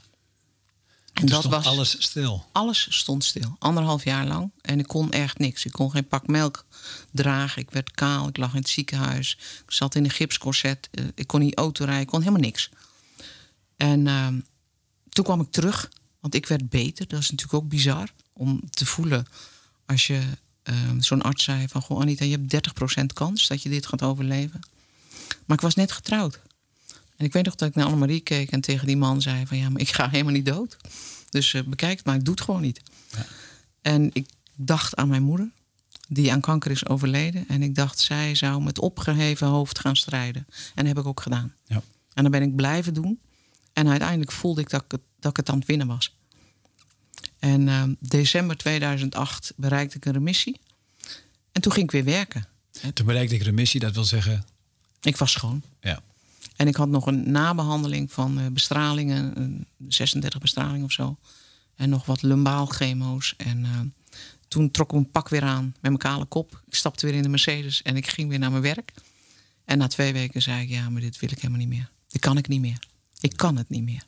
En 1.12 1.26
dat 1.26 1.44
was 1.44 1.64
alles 1.64 2.02
stil. 2.02 2.46
Alles 2.52 2.86
stond 2.90 3.24
stil. 3.24 3.56
Anderhalf 3.58 4.04
jaar 4.04 4.26
lang. 4.26 4.50
En 4.60 4.78
ik 4.78 4.86
kon 4.86 5.10
echt 5.10 5.38
niks. 5.38 5.64
Ik 5.64 5.72
kon 5.72 5.90
geen 5.90 6.08
pak 6.08 6.26
melk 6.26 6.66
dragen. 7.10 7.62
Ik 7.62 7.70
werd 7.70 7.90
kaal. 7.90 8.28
Ik 8.28 8.36
lag 8.36 8.50
in 8.50 8.58
het 8.58 8.68
ziekenhuis. 8.68 9.38
Ik 9.66 9.72
zat 9.72 9.94
in 9.94 10.04
een 10.04 10.10
gipscorset. 10.10 10.90
Ik 11.14 11.26
kon 11.26 11.40
niet 11.40 11.54
autorijden. 11.54 12.02
Ik 12.02 12.08
kon 12.08 12.20
helemaal 12.20 12.40
niks. 12.40 12.70
En 13.76 14.06
uh, 14.06 14.26
toen 15.08 15.24
kwam 15.24 15.40
ik 15.40 15.50
terug. 15.50 15.90
Want 16.20 16.34
ik 16.34 16.46
werd 16.46 16.68
beter. 16.68 17.08
Dat 17.08 17.20
is 17.20 17.30
natuurlijk 17.30 17.62
ook 17.62 17.68
bizar. 17.68 18.08
Om 18.36 18.70
te 18.70 18.86
voelen 18.86 19.26
als 19.86 20.06
je 20.06 20.22
ehm, 20.62 21.00
zo'n 21.00 21.22
arts 21.22 21.44
zei 21.44 21.68
van... 21.68 21.82
Goh, 21.82 22.00
Anita, 22.00 22.24
je 22.24 22.38
hebt 22.48 22.70
30% 23.00 23.04
kans 23.14 23.46
dat 23.46 23.62
je 23.62 23.68
dit 23.68 23.86
gaat 23.86 24.02
overleven. 24.02 24.60
Maar 25.46 25.56
ik 25.56 25.62
was 25.62 25.74
net 25.74 25.92
getrouwd. 25.92 26.40
En 27.16 27.24
ik 27.24 27.32
weet 27.32 27.44
nog 27.44 27.54
dat 27.54 27.68
ik 27.68 27.74
naar 27.74 27.84
Annemarie 27.84 28.20
keek 28.20 28.50
en 28.50 28.60
tegen 28.60 28.86
die 28.86 28.96
man 28.96 29.22
zei 29.22 29.46
van... 29.46 29.56
ja, 29.56 29.68
maar 29.68 29.80
ik 29.80 29.92
ga 29.92 30.08
helemaal 30.08 30.32
niet 30.32 30.46
dood. 30.46 30.76
Dus 31.30 31.52
uh, 31.52 31.62
bekijk 31.62 31.96
het, 31.96 32.06
maar 32.06 32.14
ik 32.14 32.24
doe 32.24 32.34
het 32.34 32.44
gewoon 32.44 32.60
niet. 32.60 32.80
Ja. 33.10 33.26
En 33.82 34.10
ik 34.12 34.28
dacht 34.54 34.96
aan 34.96 35.08
mijn 35.08 35.22
moeder, 35.22 35.50
die 36.08 36.32
aan 36.32 36.40
kanker 36.40 36.70
is 36.70 36.86
overleden. 36.86 37.48
En 37.48 37.62
ik 37.62 37.74
dacht, 37.74 37.98
zij 37.98 38.34
zou 38.34 38.62
met 38.62 38.78
opgeheven 38.78 39.46
hoofd 39.46 39.78
gaan 39.78 39.96
strijden. 39.96 40.46
En 40.48 40.84
dat 40.84 40.86
heb 40.86 40.98
ik 40.98 41.06
ook 41.06 41.20
gedaan. 41.20 41.54
Ja. 41.66 41.82
En 42.14 42.22
dan 42.22 42.30
ben 42.30 42.42
ik 42.42 42.56
blijven 42.56 42.94
doen. 42.94 43.20
En 43.72 43.88
uiteindelijk 43.88 44.32
voelde 44.32 44.60
ik 44.60 44.70
dat 44.70 44.84
ik 44.84 44.90
het, 44.90 45.00
dat 45.18 45.30
ik 45.30 45.36
het 45.36 45.48
aan 45.48 45.58
het 45.58 45.66
winnen 45.66 45.86
was. 45.86 46.14
En 47.38 47.66
uh, 47.66 47.82
december 47.98 48.56
2008 48.56 49.52
bereikte 49.56 49.96
ik 49.96 50.04
een 50.04 50.12
remissie. 50.12 50.60
En 51.52 51.60
toen 51.60 51.72
ging 51.72 51.84
ik 51.84 51.90
weer 51.90 52.04
werken. 52.04 52.46
Toen 52.94 53.06
bereikte 53.06 53.34
ik 53.34 53.42
remissie, 53.42 53.80
dat 53.80 53.94
wil 53.94 54.04
zeggen? 54.04 54.44
Ik 55.00 55.16
was 55.16 55.32
schoon. 55.32 55.62
Ja. 55.80 56.02
En 56.56 56.68
ik 56.68 56.76
had 56.76 56.88
nog 56.88 57.06
een 57.06 57.30
nabehandeling 57.30 58.12
van 58.12 58.38
uh, 58.38 58.46
bestralingen, 58.46 59.66
36 59.88 60.40
bestralingen 60.40 60.84
of 60.84 60.92
zo. 60.92 61.16
En 61.76 61.88
nog 61.88 62.06
wat 62.06 62.22
lumbaal 62.22 62.66
chemo's. 62.66 63.34
En 63.36 63.58
uh, 63.64 63.80
toen 64.48 64.70
trok 64.70 64.86
ik 64.86 64.92
mijn 64.92 65.10
pak 65.10 65.28
weer 65.28 65.42
aan 65.42 65.64
met 65.64 65.82
mijn 65.82 65.96
kale 65.96 66.24
kop. 66.24 66.62
Ik 66.66 66.74
stapte 66.74 67.06
weer 67.06 67.14
in 67.14 67.22
de 67.22 67.28
Mercedes 67.28 67.82
en 67.82 67.96
ik 67.96 68.08
ging 68.08 68.28
weer 68.28 68.38
naar 68.38 68.50
mijn 68.50 68.62
werk. 68.62 68.92
En 69.64 69.78
na 69.78 69.86
twee 69.86 70.12
weken 70.12 70.42
zei 70.42 70.62
ik, 70.62 70.68
ja, 70.68 70.90
maar 70.90 71.00
dit 71.00 71.18
wil 71.18 71.30
ik 71.30 71.36
helemaal 71.36 71.58
niet 71.58 71.68
meer. 71.68 71.90
Dit 72.08 72.20
kan 72.20 72.36
ik 72.36 72.48
niet 72.48 72.60
meer. 72.60 72.78
Ik 73.20 73.36
kan 73.36 73.56
het 73.56 73.68
niet 73.68 73.82
meer. 73.82 74.04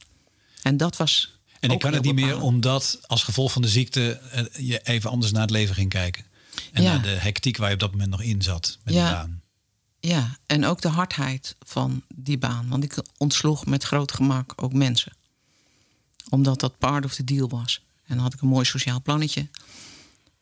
En 0.63 0.77
dat 0.77 0.97
was. 0.97 1.36
En 1.61 1.71
ik 1.71 1.79
kan 1.79 1.93
het 1.93 2.03
niet 2.03 2.15
meer 2.15 2.41
omdat 2.41 2.99
als 3.07 3.23
gevolg 3.23 3.53
van 3.53 3.63
de 3.63 3.69
ziekte 3.69 4.21
eh, 4.31 4.45
je 4.69 4.81
even 4.83 5.11
anders 5.11 5.33
naar 5.33 5.43
het 5.43 5.51
leven 5.51 5.75
ging 5.75 5.89
kijken. 5.89 6.25
En 6.73 6.83
naar 6.83 7.03
de 7.03 7.09
hectiek 7.09 7.57
waar 7.57 7.69
je 7.69 7.75
op 7.75 7.81
dat 7.81 7.91
moment 7.91 8.11
nog 8.11 8.23
in 8.23 8.43
zat 8.43 8.79
met 8.85 8.95
ja. 8.95 9.13
baan. 9.13 9.43
Ja, 10.01 10.39
en 10.47 10.65
ook 10.65 10.81
de 10.81 10.89
hardheid 10.89 11.57
van 11.65 12.03
die 12.15 12.39
baan. 12.39 12.69
Want 12.69 12.85
ik 12.85 13.03
ontsloeg 13.17 13.67
met 13.67 13.83
groot 13.83 14.13
gemak 14.13 14.53
ook 14.57 14.73
mensen. 14.73 15.13
Omdat 16.29 16.61
dat 16.61 16.79
part 16.79 17.05
of 17.05 17.15
the 17.15 17.25
deal 17.25 17.49
was. 17.49 17.83
En 18.07 18.15
dan 18.15 18.25
had 18.25 18.35
ik 18.35 18.41
een 18.41 18.49
mooi 18.49 18.65
sociaal 18.65 19.03
plannetje. 19.03 19.49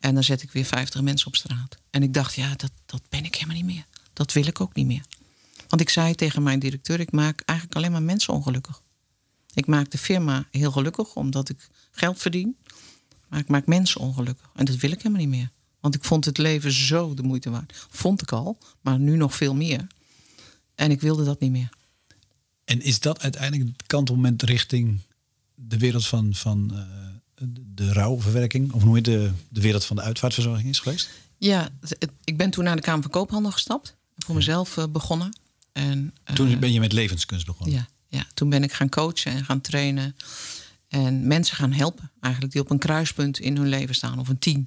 En 0.00 0.14
dan 0.14 0.25
zet 0.25 0.42
ik 0.42 0.50
weer 0.50 0.64
50 0.64 1.00
mensen 1.00 1.26
op 1.26 1.37
straat. 1.37 1.76
En 1.90 2.02
ik 2.02 2.14
dacht, 2.14 2.35
ja, 2.35 2.54
dat, 2.56 2.71
dat 2.87 3.02
ben 3.09 3.25
ik 3.25 3.35
helemaal 3.35 3.56
niet 3.56 3.64
meer. 3.64 3.87
Dat 4.12 4.33
wil 4.33 4.47
ik 4.47 4.61
ook 4.61 4.75
niet 4.75 4.87
meer. 4.87 5.04
Want 5.68 5.80
ik 5.80 5.88
zei 5.88 6.14
tegen 6.14 6.42
mijn 6.42 6.59
directeur, 6.59 7.00
ik 7.00 7.12
maak 7.12 7.42
eigenlijk 7.44 7.78
alleen 7.78 7.92
maar 7.92 8.02
mensen 8.02 8.35
ongelukkig. 8.35 8.83
Ik 9.54 9.66
maak 9.66 9.90
de 9.90 9.99
firma 9.99 10.46
heel 10.50 10.70
gelukkig 10.70 11.14
omdat 11.14 11.49
ik 11.49 11.68
geld 11.90 12.18
verdien. 12.18 12.56
Maar 13.28 13.40
ik 13.40 13.49
maak 13.49 13.66
mensen 13.66 14.00
ongelukkig. 14.00 14.50
En 14.54 14.64
dat 14.64 14.76
wil 14.76 14.90
ik 14.90 14.96
helemaal 14.96 15.20
niet 15.20 15.37
meer. 15.37 15.50
Want 15.80 15.94
ik 15.94 16.04
vond 16.04 16.25
het 16.25 16.38
leven 16.38 16.73
zo 16.73 17.14
de 17.14 17.23
moeite 17.23 17.50
waard. 17.50 17.87
Vond 17.90 18.23
ik 18.23 18.32
al, 18.32 18.58
maar 18.80 18.99
nu 18.99 19.16
nog 19.16 19.34
veel 19.34 19.54
meer. 19.54 19.87
En 20.75 20.90
ik 20.90 21.00
wilde 21.00 21.25
dat 21.25 21.40
niet 21.40 21.50
meer. 21.50 21.68
En 22.64 22.82
is 22.82 23.00
dat 23.00 23.23
uiteindelijk 23.23 23.70
het 23.76 23.87
kantelmoment 23.87 24.42
richting 24.42 25.00
de 25.54 25.78
wereld 25.78 26.06
van, 26.06 26.34
van 26.34 26.70
uh, 26.73 26.80
de 27.75 27.92
rouwverwerking? 27.92 28.73
Of 28.73 28.82
hoe 28.82 29.00
de, 29.00 29.30
de 29.49 29.61
wereld 29.61 29.84
van 29.84 29.96
de 29.96 30.02
uitvaartverzorging 30.02 30.68
is 30.68 30.78
geweest? 30.78 31.11
Ja, 31.38 31.68
ik 32.25 32.37
ben 32.37 32.50
toen 32.50 32.64
naar 32.64 32.76
de 32.76 32.82
Kamer 32.82 33.02
van 33.02 33.11
Koophandel 33.11 33.50
gestapt. 33.50 33.96
Voor 34.16 34.34
mezelf 34.34 34.76
uh, 34.76 34.84
begonnen. 34.87 35.38
En, 35.73 36.14
uh, 36.30 36.37
toen 36.37 36.58
ben 36.58 36.73
je 36.73 36.80
met 36.80 36.92
levenskunst 36.92 37.46
begonnen? 37.46 37.76
Ja, 37.76 37.88
ja, 38.14 38.26
toen 38.35 38.49
ben 38.49 38.62
ik 38.62 38.73
gaan 38.73 38.88
coachen 38.88 39.33
en 39.33 39.44
gaan 39.44 39.61
trainen. 39.61 40.16
En 40.88 41.26
mensen 41.26 41.56
gaan 41.56 41.73
helpen, 41.73 42.11
eigenlijk, 42.21 42.52
die 42.52 42.62
op 42.62 42.71
een 42.71 42.78
kruispunt 42.78 43.38
in 43.38 43.56
hun 43.56 43.68
leven 43.68 43.94
staan, 43.94 44.18
of 44.18 44.28
een 44.28 44.38
team. 44.38 44.66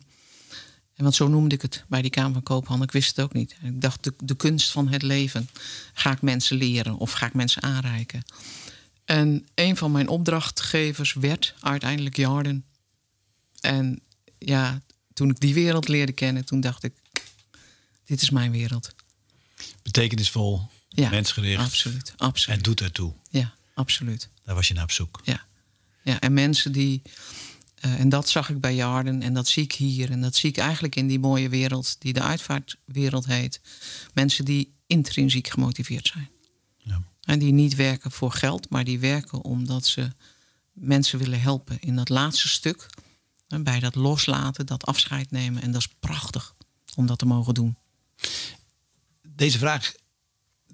En 0.94 1.04
want 1.04 1.16
zo 1.16 1.28
noemde 1.28 1.56
ik 1.56 1.62
het 1.62 1.84
bij 1.88 2.02
die 2.02 2.12
Kamer 2.12 2.34
van 2.34 2.44
Koophandel. 2.44 2.86
Ik 2.86 2.92
wist 2.92 3.16
het 3.16 3.26
ook 3.26 3.34
niet. 3.34 3.56
Ik 3.64 3.82
dacht, 3.82 4.04
de, 4.04 4.14
de 4.24 4.36
kunst 4.36 4.72
van 4.72 4.88
het 4.88 5.02
leven. 5.02 5.50
Ga 5.94 6.12
ik 6.12 6.22
mensen 6.22 6.58
leren 6.58 6.98
of 6.98 7.12
ga 7.12 7.26
ik 7.26 7.34
mensen 7.34 7.64
aanreiken? 7.64 8.24
En 9.06 9.48
een 9.56 9.78
van 9.78 9.92
mijn 9.92 10.08
opdrachtgevers 10.08 11.14
werd 11.14 11.56
uiteindelijk 11.60 12.16
Jarden. 12.16 12.66
En 13.60 14.02
ja, 14.38 14.82
toen 15.14 15.30
ik 15.30 15.40
die 15.40 15.54
wereld 15.54 15.88
leerde 15.88 16.12
kennen, 16.12 16.46
toen 16.46 16.60
dacht 16.60 16.84
ik, 16.84 16.94
dit 18.06 18.22
is 18.22 18.30
mijn 18.30 18.52
wereld. 18.52 18.96
Betekenisvol, 19.82 20.70
ja, 21.04 21.10
mensgericht. 21.10 21.62
Absoluut, 21.62 22.14
absoluut. 22.18 22.58
En 22.58 22.64
doet 22.64 22.82
ertoe. 22.82 23.14
Ja, 23.30 23.54
absoluut. 23.74 24.30
Daar 24.44 24.56
was 24.56 24.68
je 24.68 24.74
naar 24.74 24.84
op 24.84 24.92
zoek. 24.92 25.22
Ja, 25.24 25.46
ja 26.04 26.20
en 26.20 26.34
mensen 26.34 26.72
die 26.72 27.02
uh, 27.86 28.00
en 28.00 28.10
dat 28.10 28.30
zag 28.30 28.50
ik 28.50 28.62
bij 28.62 28.76
Jarden 28.76 29.22
en 29.22 29.34
dat 29.34 29.48
zie 29.48 29.64
ik 29.64 29.72
hier. 29.72 30.12
En 30.12 30.22
dat 30.22 30.36
zie 30.36 30.50
ik 30.50 30.58
eigenlijk 30.58 30.96
in 30.96 31.08
die 31.08 31.20
mooie 31.20 31.50
wereld 31.50 31.96
die 32.00 32.14
de 32.14 32.22
uitvaartwereld 32.22 33.26
heet. 33.26 33.62
Mensen 34.14 34.46
die 34.46 34.74
intrinsiek 34.88 35.48
gemotiveerd 35.48 36.08
zijn. 36.08 36.30
Ja. 36.78 37.02
En 37.22 37.40
die 37.40 37.52
niet 37.52 37.76
werken 37.76 38.12
voor 38.12 38.32
geld, 38.32 38.70
maar 38.70 38.84
die 38.84 39.00
werken 39.00 39.44
omdat 39.44 39.86
ze 39.86 40.12
mensen 40.74 41.20
willen 41.20 41.42
helpen 41.42 41.80
in 41.80 41.96
dat 41.96 42.10
laatste 42.10 42.48
stuk. 42.48 42.88
En 43.48 43.64
bij 43.64 43.80
dat 43.80 43.96
loslaten, 43.96 44.66
dat 44.66 44.86
afscheid 44.86 45.32
nemen. 45.32 45.62
En 45.62 45.72
dat 45.72 45.82
is 45.82 45.96
prachtig 46.00 46.56
om 46.96 47.06
dat 47.06 47.18
te 47.18 47.26
mogen 47.26 47.54
doen. 47.54 47.78
Deze 49.22 49.58
vraag, 49.58 49.94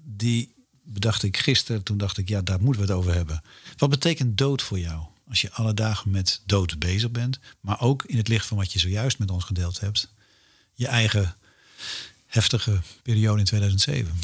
die 0.04 0.54
bedacht 0.82 1.22
ik 1.22 1.36
gisteren. 1.36 1.82
Toen 1.82 1.98
dacht 1.98 2.18
ik, 2.18 2.28
ja, 2.28 2.42
daar 2.42 2.60
moeten 2.60 2.82
we 2.82 2.88
het 2.88 2.96
over 2.96 3.14
hebben. 3.14 3.42
Wat 3.76 3.90
betekent 3.90 4.38
dood 4.38 4.62
voor 4.62 4.78
jou? 4.78 5.04
als 5.28 5.40
je 5.40 5.52
alle 5.52 5.74
dagen 5.74 6.10
met 6.10 6.42
dood 6.46 6.78
bezig 6.78 7.10
bent, 7.10 7.38
maar 7.60 7.80
ook 7.80 8.04
in 8.04 8.16
het 8.16 8.28
licht 8.28 8.46
van 8.46 8.56
wat 8.56 8.72
je 8.72 8.78
zojuist 8.78 9.18
met 9.18 9.30
ons 9.30 9.44
gedeeld 9.44 9.80
hebt, 9.80 10.08
je 10.72 10.86
eigen 10.86 11.36
heftige 12.26 12.80
periode 13.02 13.38
in 13.38 13.44
2007. 13.44 14.18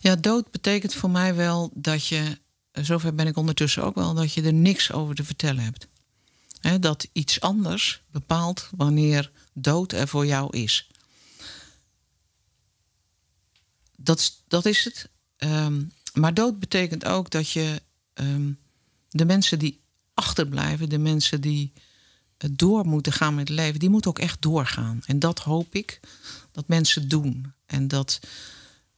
Ja, 0.00 0.16
dood 0.16 0.50
betekent 0.50 0.94
voor 0.94 1.10
mij 1.10 1.34
wel 1.34 1.70
dat 1.74 2.06
je, 2.06 2.38
zover 2.72 3.14
ben 3.14 3.26
ik 3.26 3.36
ondertussen 3.36 3.84
ook 3.84 3.94
wel, 3.94 4.14
dat 4.14 4.32
je 4.32 4.42
er 4.42 4.52
niks 4.52 4.92
over 4.92 5.14
te 5.14 5.24
vertellen 5.24 5.62
hebt. 5.62 5.86
dat 6.80 7.08
iets 7.12 7.40
anders 7.40 8.02
bepaalt 8.10 8.70
wanneer 8.76 9.30
dood 9.52 9.92
er 9.92 10.08
voor 10.08 10.26
jou 10.26 10.56
is. 10.56 10.90
Dat, 13.96 14.42
dat 14.48 14.66
is 14.66 14.84
het. 14.84 15.08
Ehm, 15.36 15.82
maar 16.14 16.34
dood 16.34 16.58
betekent 16.58 17.04
ook 17.04 17.30
dat 17.30 17.50
je 17.50 17.82
ehm, 18.12 18.50
de 19.08 19.24
mensen 19.24 19.58
die 19.58 19.80
achterblijven, 20.14 20.88
de 20.88 20.98
mensen 20.98 21.40
die 21.40 21.72
door 22.50 22.86
moeten 22.86 23.12
gaan 23.12 23.34
met 23.34 23.48
het 23.48 23.58
leven, 23.58 23.80
die 23.80 23.88
moeten 23.88 24.10
ook 24.10 24.18
echt 24.18 24.42
doorgaan. 24.42 25.02
En 25.06 25.18
dat 25.18 25.38
hoop 25.38 25.74
ik 25.74 26.00
dat 26.52 26.68
mensen 26.68 27.08
doen. 27.08 27.52
En 27.66 27.88
dat, 27.88 28.20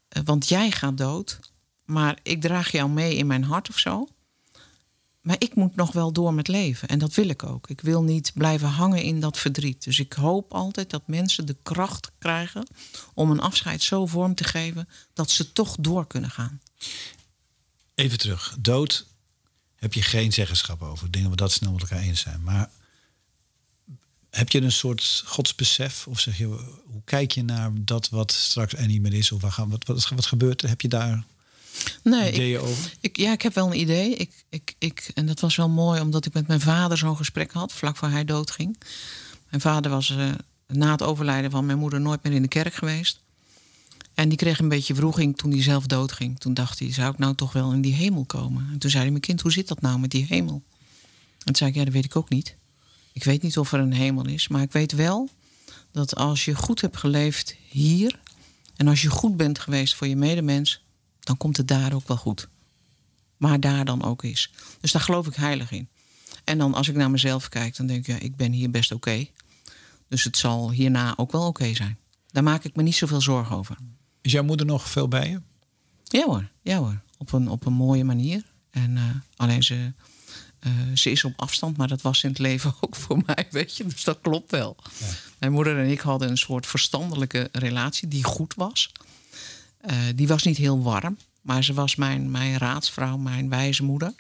eh, 0.09 0.23
want 0.25 0.49
jij 0.49 0.71
gaat 0.71 0.99
dood, 0.99 1.39
maar 1.85 2.19
ik 2.23 2.41
draag 2.41 2.71
jou 2.71 2.91
mee 2.91 3.17
in 3.17 3.27
mijn 3.27 3.45
hart 3.45 3.69
of 3.69 3.79
zo. 3.79 4.09
Maar 5.29 5.37
ik 5.39 5.55
moet 5.55 5.77
nog 5.77 5.93
wel 5.93 6.13
door 6.13 6.35
met 6.35 6.49
leven. 6.49 6.89
En 6.89 6.99
dat 6.99 7.15
wil 7.15 7.29
ik 7.29 7.43
ook. 7.43 7.69
Ik 7.69 7.81
wil 7.81 8.03
niet 8.03 8.33
blijven 8.35 8.69
hangen 8.69 9.03
in 9.03 9.21
dat 9.21 9.39
verdriet. 9.39 9.85
Dus 9.85 9.99
ik 9.99 10.13
hoop 10.13 10.53
altijd 10.53 10.91
dat 10.91 11.07
mensen 11.07 11.47
de 11.47 11.57
kracht 11.63 12.11
krijgen 12.19 12.67
om 13.15 13.31
een 13.31 13.41
afscheid 13.41 13.83
zo 13.83 14.07
vorm 14.07 14.35
te 14.35 14.45
geven 14.45 14.89
dat 15.13 15.31
ze 15.31 15.53
toch 15.53 15.77
door 15.81 16.07
kunnen 16.07 16.31
gaan. 16.31 16.61
Even 17.95 18.19
terug. 18.19 18.57
Dood 18.61 19.07
heb 19.77 19.93
je 19.93 20.03
geen 20.03 20.33
zeggenschap 20.33 20.83
over. 20.83 21.11
Dingen 21.11 21.31
we 21.31 21.37
dat 21.37 21.53
snel 21.53 21.73
met 21.73 21.81
elkaar 21.81 22.03
eens 22.03 22.21
zijn. 22.21 22.43
Maar 22.43 22.71
heb 24.31 24.51
je 24.51 24.61
een 24.61 24.73
soort 24.73 25.23
godsbesef? 25.27 26.07
Of 26.07 26.21
zeg 26.21 26.39
je, 26.39 26.47
hoe 26.87 27.03
kijk 27.05 27.33
je 27.33 27.43
naar 27.43 27.71
dat 27.75 28.09
wat 28.09 28.33
straks 28.33 28.75
er 28.75 28.87
niet 28.87 29.03
meer 29.03 29.15
is? 29.15 29.33
Of 29.33 29.41
wat, 29.41 29.57
wat, 29.57 29.85
wat, 29.87 30.09
wat 30.09 30.27
gebeurt 30.27 30.63
er? 30.63 30.69
Heb 30.69 30.81
je 30.81 30.89
daar 30.89 31.25
nee, 32.09 32.33
ideeën 32.33 32.61
over? 32.61 32.95
Ik, 33.01 33.17
ja, 33.17 33.33
ik 33.33 33.43
heb 33.43 33.55
wel 33.55 33.67
een 33.67 33.81
idee. 33.81 34.15
Ik, 34.15 34.45
ik, 34.49 34.75
ik, 34.79 35.11
en 35.15 35.27
dat 35.27 35.41
was 35.41 35.57
wel 35.57 35.69
mooi, 35.69 36.01
omdat 36.01 36.27
ik 36.27 36.33
met 36.33 36.47
mijn 36.47 36.61
vader 36.61 36.99
zo'n 36.99 37.17
gesprek 37.17 37.53
had, 37.53 37.73
vlak 37.73 37.97
voor 37.97 38.09
hij 38.09 38.25
doodging. 38.25 38.79
Mijn 39.49 39.63
vader 39.63 39.91
was 39.91 40.11
uh, 40.11 40.31
na 40.67 40.91
het 40.91 41.03
overlijden 41.03 41.51
van 41.51 41.67
mijn 41.67 41.79
moeder 41.79 42.01
nooit 42.01 42.23
meer 42.23 42.33
in 42.33 42.43
de 42.43 42.49
kerk 42.49 42.75
geweest. 42.75 43.21
En 44.15 44.29
die 44.29 44.39
kreeg 44.39 44.59
een 44.59 44.69
beetje 44.69 44.95
vroeging 44.95 45.37
toen 45.37 45.51
hij 45.51 45.63
zelf 45.63 45.87
doodging. 45.87 46.39
Toen 46.39 46.55
dacht 46.55 46.79
hij, 46.79 46.93
zou 46.93 47.13
ik 47.13 47.19
nou 47.19 47.35
toch 47.35 47.53
wel 47.53 47.73
in 47.73 47.81
die 47.81 47.95
hemel 47.95 48.25
komen? 48.25 48.69
En 48.73 48.79
toen 48.79 48.91
zei 48.91 49.03
hij, 49.03 49.11
mijn 49.11 49.23
kind, 49.23 49.41
hoe 49.41 49.53
zit 49.53 49.69
dat 49.69 49.81
nou 49.81 49.99
met 49.99 50.11
die 50.11 50.27
hemel? 50.29 50.63
En 51.39 51.45
toen 51.45 51.57
zei 51.57 51.71
ik, 51.71 51.77
ja, 51.77 51.85
dat 51.85 51.93
weet 51.93 52.05
ik 52.05 52.17
ook 52.17 52.29
niet. 52.29 52.57
Ik 53.13 53.25
weet 53.25 53.43
niet 53.43 53.59
of 53.59 53.73
er 53.73 53.81
een 53.81 53.93
hemel 53.93 54.27
is, 54.27 54.49
maar 54.49 54.63
ik 54.63 54.73
weet 54.73 54.93
wel 54.93 55.29
dat 55.93 56.17
als 56.17 56.45
je 56.45 56.55
goed 56.55 56.81
hebt 56.81 56.97
geleefd 56.97 57.55
hier... 57.69 58.21
en 58.77 58.89
als 58.89 59.03
je 59.03 59.11
goed 59.11 59.37
bent 59.37 59.59
geweest 59.59 59.95
voor 59.95 60.07
je 60.07 60.17
medemens... 60.17 60.83
dan 61.29 61.37
komt 61.37 61.57
het 61.57 61.69
daar 61.69 61.93
ook 61.93 62.09
wel 62.09 62.17
goed. 62.17 62.49
Maar 63.37 63.61
daar 63.61 63.85
dan 63.85 64.03
ook 64.03 64.23
is. 64.23 64.51
Dus 64.81 64.93
daar 64.93 65.03
geloof 65.03 65.27
ik 65.27 65.35
heilig 65.35 65.71
in. 65.71 65.89
En 66.45 66.59
dan 66.59 66.75
als 66.75 66.89
ik 66.89 66.95
naar 66.95 67.11
mezelf 67.11 67.49
kijk, 67.49 67.77
dan 67.77 67.87
denk 67.87 68.01
ik, 68.01 68.07
ja, 68.07 68.19
ik 68.21 68.37
ben 68.37 68.53
hier 68.53 68.71
best 68.71 68.93
oké. 68.93 69.27
Dus 70.09 70.25
het 70.25 70.37
zal 70.37 70.71
hierna 70.71 71.15
ook 71.17 71.33
wel 71.33 71.47
oké 71.47 71.75
zijn. 71.75 71.99
Daar 72.27 72.43
maak 72.43 72.65
ik 72.65 72.77
me 72.77 72.83
niet 72.83 72.95
zoveel 72.95 73.21
zorgen 73.21 73.57
over. 73.57 73.77
Is 74.21 74.33
jouw 74.33 74.43
moeder 74.43 74.67
nog 74.67 74.89
veel 74.89 75.09
bij 75.09 75.29
je? 75.31 75.41
Ja 76.05 76.25
hoor, 76.25 76.49
ja 76.63 76.79
hoor. 76.79 77.01
Op 77.19 77.33
een, 77.33 77.49
op 77.49 77.67
een 77.67 77.73
mooie 77.73 78.05
manier. 78.05 78.43
En 78.71 78.97
uh, 78.97 79.03
alleen 79.37 79.63
ze, 79.63 79.93
uh, 80.67 80.73
ze 80.95 81.11
is 81.11 81.25
op 81.25 81.33
afstand, 81.37 81.77
maar 81.77 81.89
dat 81.89 82.03
was 82.03 82.23
in 82.23 82.31
het 82.31 82.39
leven 82.39 82.75
ook 82.81 82.97
voor 82.97 83.23
mij, 83.27 83.47
weet 83.51 83.77
je. 83.77 83.85
Dus 83.85 84.05
dat 84.05 84.19
klopt 84.21 84.51
wel. 84.51 84.77
Ja. 84.99 85.07
Mijn 85.39 85.53
moeder 85.53 85.79
en 85.79 85.91
ik 85.91 86.01
hadden 86.01 86.31
een 86.31 86.39
soort 86.39 86.67
verstandelijke 86.67 87.49
relatie 87.53 88.09
die 88.09 88.25
goed 88.25 88.55
was. 88.55 88.91
Eh, 89.81 89.97
die 90.15 90.29
was 90.29 90.43
niet 90.43 90.57
heel 90.57 90.83
warm, 90.83 91.19
maar 91.43 91.65
ze 91.65 91.73
was 91.73 91.97
mijn, 91.97 92.31
mijn 92.31 92.59
raadsvrouw, 92.59 93.17
mijn 93.17 93.49
wijze 93.49 93.83
moeder. 93.83 94.15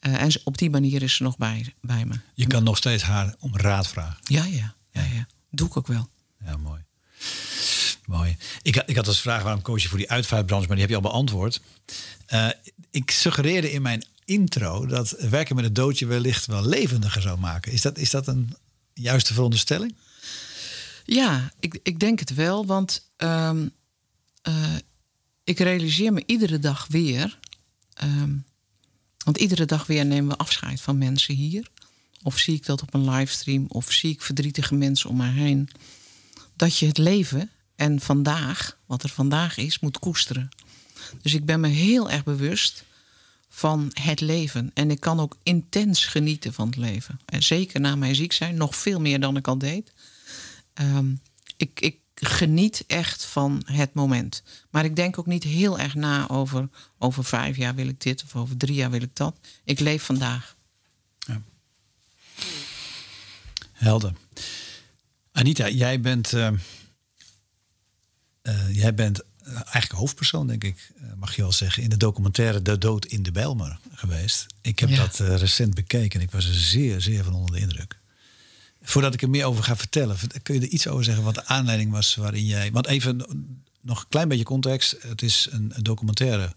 Uh, 0.00 0.22
en 0.22 0.30
op 0.44 0.58
die 0.58 0.70
manier 0.70 1.02
is 1.02 1.14
ze 1.14 1.22
nog 1.22 1.36
bij, 1.36 1.74
bij 1.80 2.04
me. 2.04 2.14
Je 2.34 2.46
kan 2.46 2.62
nog 2.62 2.76
steeds 2.76 3.02
haar 3.02 3.34
om 3.38 3.56
raad 3.56 3.88
vragen. 3.88 4.18
Ja, 4.22 4.44
ja, 4.44 4.74
ja, 4.90 5.02
ja. 5.02 5.26
Doe 5.50 5.66
ik 5.66 5.76
ook 5.76 5.86
wel. 5.86 6.08
Ja, 6.44 6.56
mooi. 6.56 6.84
Mooi. 8.06 8.36
Ik, 8.62 8.76
ik 8.86 8.96
had 8.96 9.06
als 9.06 9.20
vraag 9.20 9.42
waarom 9.42 9.62
koos 9.62 9.82
je 9.82 9.88
voor 9.88 9.98
die 9.98 10.10
uitvaartbranche, 10.10 10.66
maar 10.66 10.76
die 10.76 10.86
heb 10.86 10.94
je 10.94 11.02
al 11.02 11.10
beantwoord. 11.10 11.60
Uh, 12.32 12.48
ik 12.90 13.10
suggereerde 13.10 13.72
in 13.72 13.82
mijn 13.82 14.04
intro 14.24 14.86
dat 14.86 15.10
werken 15.10 15.54
met 15.54 15.64
het 15.64 15.74
doodje 15.74 16.06
wellicht 16.06 16.46
wel 16.46 16.66
levendiger 16.66 17.22
zou 17.22 17.38
maken. 17.38 17.72
Is 17.72 17.82
dat, 17.82 17.98
is 17.98 18.10
dat 18.10 18.26
een 18.26 18.56
juiste 18.94 19.34
veronderstelling? 19.34 19.94
Ja, 21.04 21.52
ik, 21.60 21.80
ik 21.82 22.00
denk 22.00 22.18
het 22.18 22.34
wel. 22.34 22.66
Want 22.66 23.10
um, 23.16 23.72
uh, 24.48 24.74
ik 25.44 25.58
realiseer 25.58 26.12
me 26.12 26.22
iedere 26.26 26.58
dag 26.58 26.86
weer. 26.88 27.38
Um, 28.02 28.44
want 29.24 29.36
iedere 29.36 29.64
dag 29.64 29.86
weer 29.86 30.06
nemen 30.06 30.30
we 30.30 30.36
afscheid 30.36 30.80
van 30.80 30.98
mensen 30.98 31.34
hier. 31.34 31.68
Of 32.22 32.38
zie 32.38 32.54
ik 32.54 32.66
dat 32.66 32.82
op 32.82 32.94
een 32.94 33.10
livestream, 33.10 33.64
of 33.68 33.92
zie 33.92 34.10
ik 34.10 34.22
verdrietige 34.22 34.74
mensen 34.74 35.10
om 35.10 35.16
mij 35.16 35.32
heen. 35.32 35.68
Dat 36.56 36.78
je 36.78 36.86
het 36.86 36.98
leven 36.98 37.50
en 37.76 38.00
vandaag, 38.00 38.78
wat 38.86 39.02
er 39.02 39.08
vandaag 39.08 39.56
is, 39.56 39.78
moet 39.78 39.98
koesteren. 39.98 40.48
Dus 41.22 41.34
ik 41.34 41.44
ben 41.44 41.60
me 41.60 41.68
heel 41.68 42.10
erg 42.10 42.24
bewust 42.24 42.84
van 43.48 43.90
het 43.92 44.20
leven. 44.20 44.70
En 44.74 44.90
ik 44.90 45.00
kan 45.00 45.20
ook 45.20 45.36
intens 45.42 46.04
genieten 46.04 46.52
van 46.52 46.66
het 46.66 46.76
leven. 46.76 47.20
En 47.24 47.42
zeker 47.42 47.80
na 47.80 47.96
mijn 47.96 48.14
ziek 48.14 48.32
zijn, 48.32 48.54
nog 48.54 48.76
veel 48.76 49.00
meer 49.00 49.20
dan 49.20 49.36
ik 49.36 49.48
al 49.48 49.58
deed. 49.58 49.92
Um, 50.74 51.20
ik, 51.56 51.80
ik 51.80 51.98
geniet 52.20 52.84
echt 52.86 53.24
van 53.24 53.62
het 53.64 53.94
moment. 53.94 54.42
Maar 54.70 54.84
ik 54.84 54.96
denk 54.96 55.18
ook 55.18 55.26
niet 55.26 55.44
heel 55.44 55.78
erg 55.78 55.94
na 55.94 56.28
over... 56.28 56.68
over 56.98 57.24
vijf 57.24 57.56
jaar 57.56 57.74
wil 57.74 57.88
ik 57.88 58.00
dit 58.00 58.22
of 58.22 58.36
over 58.36 58.56
drie 58.56 58.74
jaar 58.74 58.90
wil 58.90 59.02
ik 59.02 59.16
dat. 59.16 59.38
Ik 59.64 59.80
leef 59.80 60.02
vandaag. 60.02 60.56
Ja. 61.18 61.42
Helder. 63.72 64.12
Anita, 65.32 65.68
jij 65.68 66.00
bent... 66.00 66.32
Uh, 66.32 66.50
uh, 68.42 68.74
jij 68.74 68.94
bent 68.94 69.22
eigenlijk 69.44 69.92
hoofdpersoon, 69.92 70.46
denk 70.46 70.64
ik, 70.64 70.90
mag 71.16 71.36
je 71.36 71.42
wel 71.42 71.52
zeggen, 71.52 71.82
in 71.82 71.88
de 71.88 71.96
documentaire 71.96 72.62
De 72.62 72.78
Dood 72.78 73.04
in 73.04 73.22
de 73.22 73.32
Bijlmer 73.32 73.78
geweest. 73.92 74.46
Ik 74.60 74.78
heb 74.78 74.88
ja. 74.88 74.96
dat 74.96 75.18
uh, 75.20 75.36
recent 75.36 75.74
bekeken 75.74 76.20
en 76.20 76.26
ik 76.26 76.32
was 76.32 76.46
er 76.46 76.54
zeer, 76.54 77.00
zeer 77.00 77.24
van 77.24 77.34
onder 77.34 77.54
de 77.54 77.60
indruk. 77.60 77.98
Voordat 78.88 79.14
ik 79.14 79.22
er 79.22 79.30
meer 79.30 79.44
over 79.44 79.64
ga 79.64 79.76
vertellen, 79.76 80.16
kun 80.42 80.54
je 80.54 80.60
er 80.60 80.66
iets 80.66 80.86
over 80.86 81.04
zeggen 81.04 81.24
wat 81.24 81.34
de 81.34 81.46
aanleiding 81.46 81.90
was 81.90 82.14
waarin 82.14 82.46
jij. 82.46 82.72
Want 82.72 82.86
even 82.86 83.16
nog 83.80 84.00
een 84.00 84.08
klein 84.08 84.28
beetje 84.28 84.44
context. 84.44 84.96
Het 85.00 85.22
is 85.22 85.48
een, 85.50 85.72
een 85.74 85.82
documentaire 85.82 86.54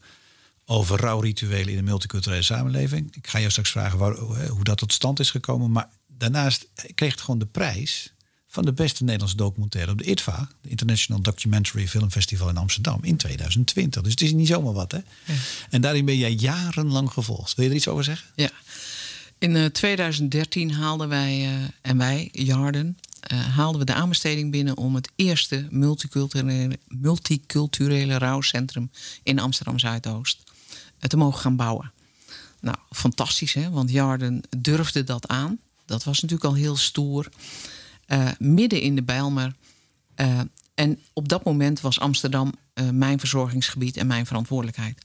over 0.66 1.00
rouwrituelen 1.00 1.70
in 1.70 1.76
de 1.76 1.82
multiculturele 1.82 2.42
samenleving. 2.42 3.16
Ik 3.16 3.28
ga 3.28 3.40
jou 3.40 3.52
straks 3.52 3.72
vragen 3.72 4.00
waar, 4.00 4.18
hoe 4.48 4.64
dat 4.64 4.78
tot 4.78 4.94
stand 4.94 5.20
is 5.20 5.32
gekomen. 5.32 5.72
Maar 5.72 5.90
daarnaast 6.08 6.68
kreeg 6.96 7.12
het 7.12 7.22
gewoon 7.22 7.40
de 7.40 7.46
prijs 7.46 8.14
van 8.48 8.66
de 8.66 8.74
beste 8.74 9.04
Nederlandse 9.04 9.38
documentaire 9.38 9.92
op 9.92 9.98
de 9.98 10.04
ITVA, 10.04 10.50
de 10.62 10.70
International 10.70 11.22
Documentary 11.22 11.88
Film 11.88 12.12
Festival 12.12 12.50
in 12.50 12.58
Amsterdam, 12.58 13.00
in 13.04 13.18
2020. 13.18 14.02
Dus 14.02 14.12
het 14.12 14.22
is 14.22 14.34
niet 14.34 14.48
zomaar 14.48 14.74
wat, 14.74 14.92
hè? 14.92 14.98
Ja. 14.98 15.34
En 15.70 15.82
daarin 15.82 16.06
ben 16.06 16.18
jij 16.18 16.32
jarenlang 16.32 17.12
gevolgd. 17.12 17.56
Wil 17.56 17.66
je 17.66 17.72
er 17.72 17.78
iets 17.78 17.88
over 17.88 18.04
zeggen? 18.04 18.28
Ja. 18.36 18.50
In 19.42 19.56
uh, 19.56 19.66
2013 19.66 20.72
haalden 20.72 21.10
wij, 21.10 21.40
uh, 21.40 21.64
en 21.82 21.98
wij, 21.98 22.30
Jarden, 22.32 22.98
uh, 23.32 23.40
haalden 23.40 23.80
we 23.80 23.86
de 23.86 23.94
aanbesteding 23.94 24.52
binnen 24.52 24.78
om 24.78 24.96
het 24.96 25.10
eerste 25.16 25.68
multiculturele, 25.70 26.80
multiculturele 26.88 28.18
rouwcentrum 28.18 28.92
in 29.24 29.40
Amsterdam 29.40 29.80
Zuidoost 29.80 30.44
te 31.00 31.18
mogen 31.18 31.40
gaan 31.40 31.56
bouwen. 31.56 31.92
Nou, 32.60 32.78
fantastisch, 32.90 33.54
hè? 33.54 33.70
Want 33.70 33.92
Jarden 33.92 34.42
durfde 34.58 35.04
dat 35.04 35.28
aan. 35.28 35.60
Dat 35.86 36.04
was 36.04 36.22
natuurlijk 36.22 36.50
al 36.50 36.56
heel 36.56 36.76
stoer. 36.76 37.30
Midden 38.38 38.82
in 38.82 38.96
de 38.96 39.04
Bijlmer. 39.04 39.56
En 40.74 41.00
op 41.14 41.30
dat 41.30 41.44
moment 41.44 41.82
was 41.82 42.00
Amsterdam 42.00 42.54
mijn 42.92 43.20
verzorgingsgebied 43.20 43.98
en 43.98 44.08
mijn 44.08 44.26
verantwoordelijkheid. 44.26 45.02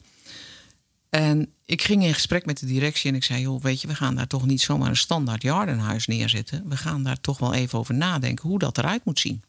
En 1.16 1.52
ik 1.64 1.82
ging 1.82 2.04
in 2.04 2.14
gesprek 2.14 2.46
met 2.46 2.58
de 2.58 2.66
directie 2.66 3.10
en 3.10 3.16
ik 3.16 3.24
zei: 3.24 3.40
joh, 3.40 3.62
weet 3.62 3.80
je, 3.80 3.86
we 3.86 3.94
gaan 3.94 4.14
daar 4.14 4.26
toch 4.26 4.46
niet 4.46 4.60
zomaar 4.60 4.88
een 4.88 4.96
standaard 4.96 5.42
jardenhuis 5.42 6.06
neerzetten. 6.06 6.68
We 6.68 6.76
gaan 6.76 7.02
daar 7.02 7.20
toch 7.20 7.38
wel 7.38 7.54
even 7.54 7.78
over 7.78 7.94
nadenken 7.94 8.48
hoe 8.48 8.58
dat 8.58 8.78
eruit 8.78 9.04
moet 9.04 9.18
zien. 9.18 9.42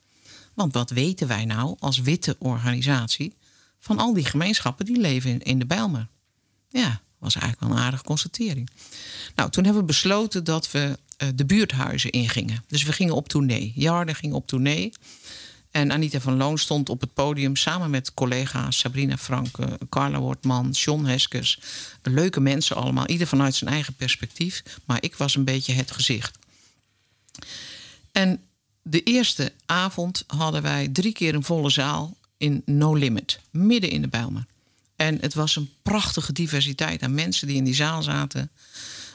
Want 0.53 0.73
wat 0.73 0.89
weten 0.89 1.27
wij 1.27 1.45
nou 1.45 1.75
als 1.79 1.99
witte 1.99 2.35
organisatie 2.39 3.33
van 3.79 3.97
al 3.97 4.13
die 4.13 4.25
gemeenschappen 4.25 4.85
die 4.85 4.99
leven 4.99 5.41
in, 5.41 5.59
de 5.59 5.65
Bijlmer? 5.65 6.07
Ja, 6.69 7.01
was 7.17 7.35
eigenlijk 7.35 7.67
wel 7.67 7.77
een 7.77 7.83
aardige 7.83 8.03
constatering. 8.03 8.69
Nou, 9.35 9.49
toen 9.49 9.63
hebben 9.63 9.81
we 9.81 9.87
besloten 9.87 10.43
dat 10.43 10.71
we 10.71 10.99
uh, 11.23 11.29
de 11.35 11.45
buurthuizen 11.45 12.11
ingingen. 12.11 12.63
Dus 12.67 12.83
we 12.83 12.91
gingen 12.91 13.15
op 13.15 13.27
tournee. 13.27 13.71
Jarden 13.75 14.15
ging 14.15 14.33
op 14.33 14.47
tournee. 14.47 14.91
En 15.77 15.91
Anita 15.91 16.19
van 16.19 16.37
Loon 16.37 16.57
stond 16.57 16.89
op 16.89 17.01
het 17.01 17.13
podium 17.13 17.55
samen 17.55 17.89
met 17.89 18.13
collega's 18.13 18.79
Sabrina 18.79 19.17
Franke, 19.17 19.79
Carla 19.89 20.19
Wortman, 20.19 20.69
John 20.69 21.05
Heskes. 21.05 21.59
Leuke 22.01 22.39
mensen 22.39 22.75
allemaal, 22.75 23.07
ieder 23.07 23.27
vanuit 23.27 23.55
zijn 23.55 23.69
eigen 23.69 23.93
perspectief. 23.93 24.63
Maar 24.85 25.03
ik 25.03 25.15
was 25.15 25.35
een 25.35 25.43
beetje 25.43 25.73
het 25.73 25.91
gezicht. 25.91 26.37
En 28.11 28.41
de 28.81 29.03
eerste 29.03 29.53
avond 29.65 30.23
hadden 30.27 30.61
wij 30.61 30.87
drie 30.87 31.13
keer 31.13 31.35
een 31.35 31.43
volle 31.43 31.69
zaal 31.69 32.17
in 32.37 32.61
No 32.65 32.93
Limit, 32.93 33.39
midden 33.51 33.89
in 33.89 34.01
de 34.01 34.07
Bijlmer. 34.07 34.45
En 34.95 35.17
het 35.21 35.33
was 35.33 35.55
een 35.55 35.69
prachtige 35.81 36.33
diversiteit 36.33 37.01
aan 37.01 37.13
mensen 37.13 37.47
die 37.47 37.57
in 37.57 37.63
die 37.63 37.75
zaal 37.75 38.03
zaten. 38.03 38.51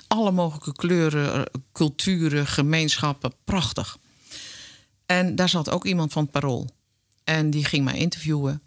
Alle 0.06 0.30
mogelijke 0.30 0.72
kleuren, 0.72 1.50
culturen, 1.72 2.46
gemeenschappen. 2.46 3.32
Prachtig. 3.44 3.98
En 5.12 5.34
daar 5.34 5.48
zat 5.48 5.70
ook 5.70 5.84
iemand 5.84 6.12
van 6.12 6.22
het 6.22 6.32
Parool. 6.32 6.68
En 7.24 7.50
die 7.50 7.64
ging 7.64 7.84
mij 7.84 7.96
interviewen. 7.96 8.62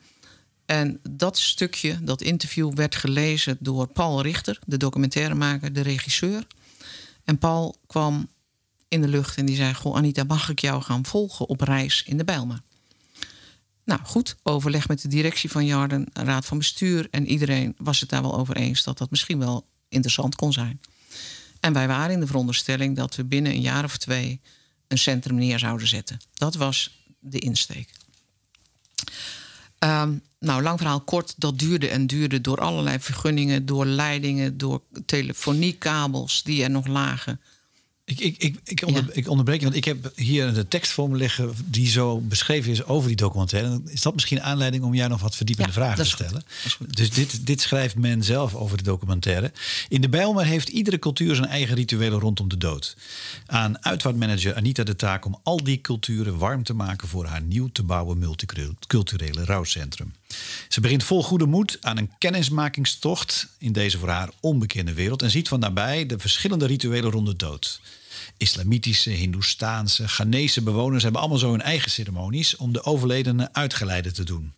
En 0.65 0.99
dat 1.09 1.37
stukje, 1.37 2.03
dat 2.03 2.21
interview, 2.21 2.73
werd 2.73 2.95
gelezen 2.95 3.57
door 3.59 3.87
Paul 3.87 4.21
Richter, 4.21 4.59
de 4.65 4.77
documentairemaker, 4.77 5.73
de 5.73 5.81
regisseur. 5.81 6.47
En 7.23 7.37
Paul 7.37 7.75
kwam 7.87 8.27
in 8.87 9.01
de 9.01 9.07
lucht 9.07 9.37
en 9.37 9.45
die 9.45 9.55
zei: 9.55 9.73
Goh, 9.73 9.95
Anita, 9.95 10.23
mag 10.23 10.49
ik 10.49 10.59
jou 10.59 10.81
gaan 10.81 11.05
volgen 11.05 11.47
op 11.47 11.61
reis 11.61 12.03
in 12.03 12.17
de 12.17 12.23
Bijlmer? 12.23 12.61
Nou 13.83 14.01
goed, 14.03 14.35
overleg 14.43 14.87
met 14.87 15.01
de 15.01 15.07
directie 15.07 15.51
van 15.51 15.65
Jarden, 15.65 16.07
raad 16.13 16.45
van 16.45 16.57
bestuur 16.57 17.07
en 17.11 17.27
iedereen 17.27 17.75
was 17.77 17.99
het 17.99 18.09
daar 18.09 18.21
wel 18.21 18.37
over 18.37 18.55
eens 18.55 18.83
dat 18.83 18.97
dat 18.97 19.09
misschien 19.09 19.39
wel 19.39 19.65
interessant 19.89 20.35
kon 20.35 20.53
zijn. 20.53 20.81
En 21.59 21.73
wij 21.73 21.87
waren 21.87 22.13
in 22.13 22.19
de 22.19 22.27
veronderstelling 22.27 22.95
dat 22.95 23.15
we 23.15 23.23
binnen 23.23 23.51
een 23.51 23.61
jaar 23.61 23.83
of 23.83 23.97
twee 23.97 24.41
een 24.87 24.97
centrum 24.97 25.35
neer 25.35 25.59
zouden 25.59 25.87
zetten. 25.87 26.19
Dat 26.33 26.55
was 26.55 27.03
de 27.19 27.39
insteek. 27.39 27.89
Um, 29.79 30.21
nou, 30.39 30.61
lang 30.61 30.77
verhaal 30.77 31.01
kort, 31.01 31.33
dat 31.37 31.59
duurde 31.59 31.87
en 31.87 32.07
duurde 32.07 32.41
door 32.41 32.61
allerlei 32.61 32.99
vergunningen, 32.99 33.65
door 33.65 33.85
leidingen, 33.85 34.57
door 34.57 34.81
telefoniekabels 35.05 36.43
die 36.43 36.63
er 36.63 36.69
nog 36.69 36.87
lagen. 36.87 37.41
Ik, 38.07 38.19
ik, 38.19 38.37
ik, 38.37 38.59
ik, 38.63 38.83
onder, 38.85 39.03
ja. 39.07 39.13
ik 39.13 39.29
onderbreek 39.29 39.59
je, 39.59 39.65
want 39.65 39.77
ik 39.77 39.85
heb 39.85 40.11
hier 40.15 40.53
de 40.53 40.67
tekst 40.67 40.91
voor 40.91 41.09
me 41.09 41.17
liggen 41.17 41.53
die 41.65 41.87
zo 41.87 42.19
beschreven 42.19 42.71
is 42.71 42.83
over 42.83 43.07
die 43.07 43.17
documentaire. 43.17 43.81
Is 43.85 44.01
dat 44.01 44.13
misschien 44.13 44.41
aanleiding 44.41 44.83
om 44.83 44.93
jij 44.93 45.07
nog 45.07 45.21
wat 45.21 45.35
verdiepende 45.35 45.71
ja, 45.71 45.77
vragen 45.77 46.03
te 46.03 46.09
stellen? 46.09 46.43
Dus 46.87 47.09
dit, 47.09 47.45
dit 47.45 47.61
schrijft 47.61 47.95
men 47.95 48.23
zelf 48.23 48.55
over 48.55 48.77
de 48.77 48.83
documentaire. 48.83 49.51
In 49.87 50.01
de 50.01 50.09
Bijlmer 50.09 50.45
heeft 50.45 50.69
iedere 50.69 50.99
cultuur 50.99 51.35
zijn 51.35 51.47
eigen 51.47 51.75
rituelen 51.75 52.19
rondom 52.19 52.49
de 52.49 52.57
dood. 52.57 52.97
Aan 53.45 53.83
uitvaartmanager 53.83 54.55
Anita 54.55 54.83
de 54.83 54.95
taak 54.95 55.25
om 55.25 55.39
al 55.43 55.63
die 55.63 55.81
culturen 55.81 56.37
warm 56.37 56.63
te 56.63 56.73
maken 56.73 57.07
voor 57.07 57.25
haar 57.25 57.41
nieuw 57.41 57.69
te 57.71 57.83
bouwen 57.83 58.17
multiculturele 58.17 59.45
rouwcentrum. 59.45 60.13
Ze 60.69 60.81
begint 60.81 61.03
vol 61.03 61.23
goede 61.23 61.45
moed 61.45 61.77
aan 61.81 61.97
een 61.97 62.11
kennismakingstocht 62.17 63.47
in 63.57 63.71
deze 63.71 63.97
voor 63.97 64.09
haar 64.09 64.29
onbekende 64.39 64.93
wereld 64.93 65.21
en 65.21 65.31
ziet 65.31 65.47
van 65.47 65.59
nabij 65.59 66.05
de 66.05 66.19
verschillende 66.19 66.65
rituelen 66.65 67.11
rond 67.11 67.27
de 67.27 67.35
dood. 67.35 67.81
Islamitische, 68.37 69.09
Hindoestaanse, 69.09 70.07
Ghanese 70.07 70.61
bewoners 70.61 71.03
hebben 71.03 71.21
allemaal 71.21 71.39
zo 71.39 71.51
hun 71.51 71.61
eigen 71.61 71.91
ceremonies 71.91 72.55
om 72.55 72.73
de 72.73 72.83
overledene 72.83 73.49
uitgeleide 73.53 74.11
te 74.11 74.23
doen. 74.23 74.53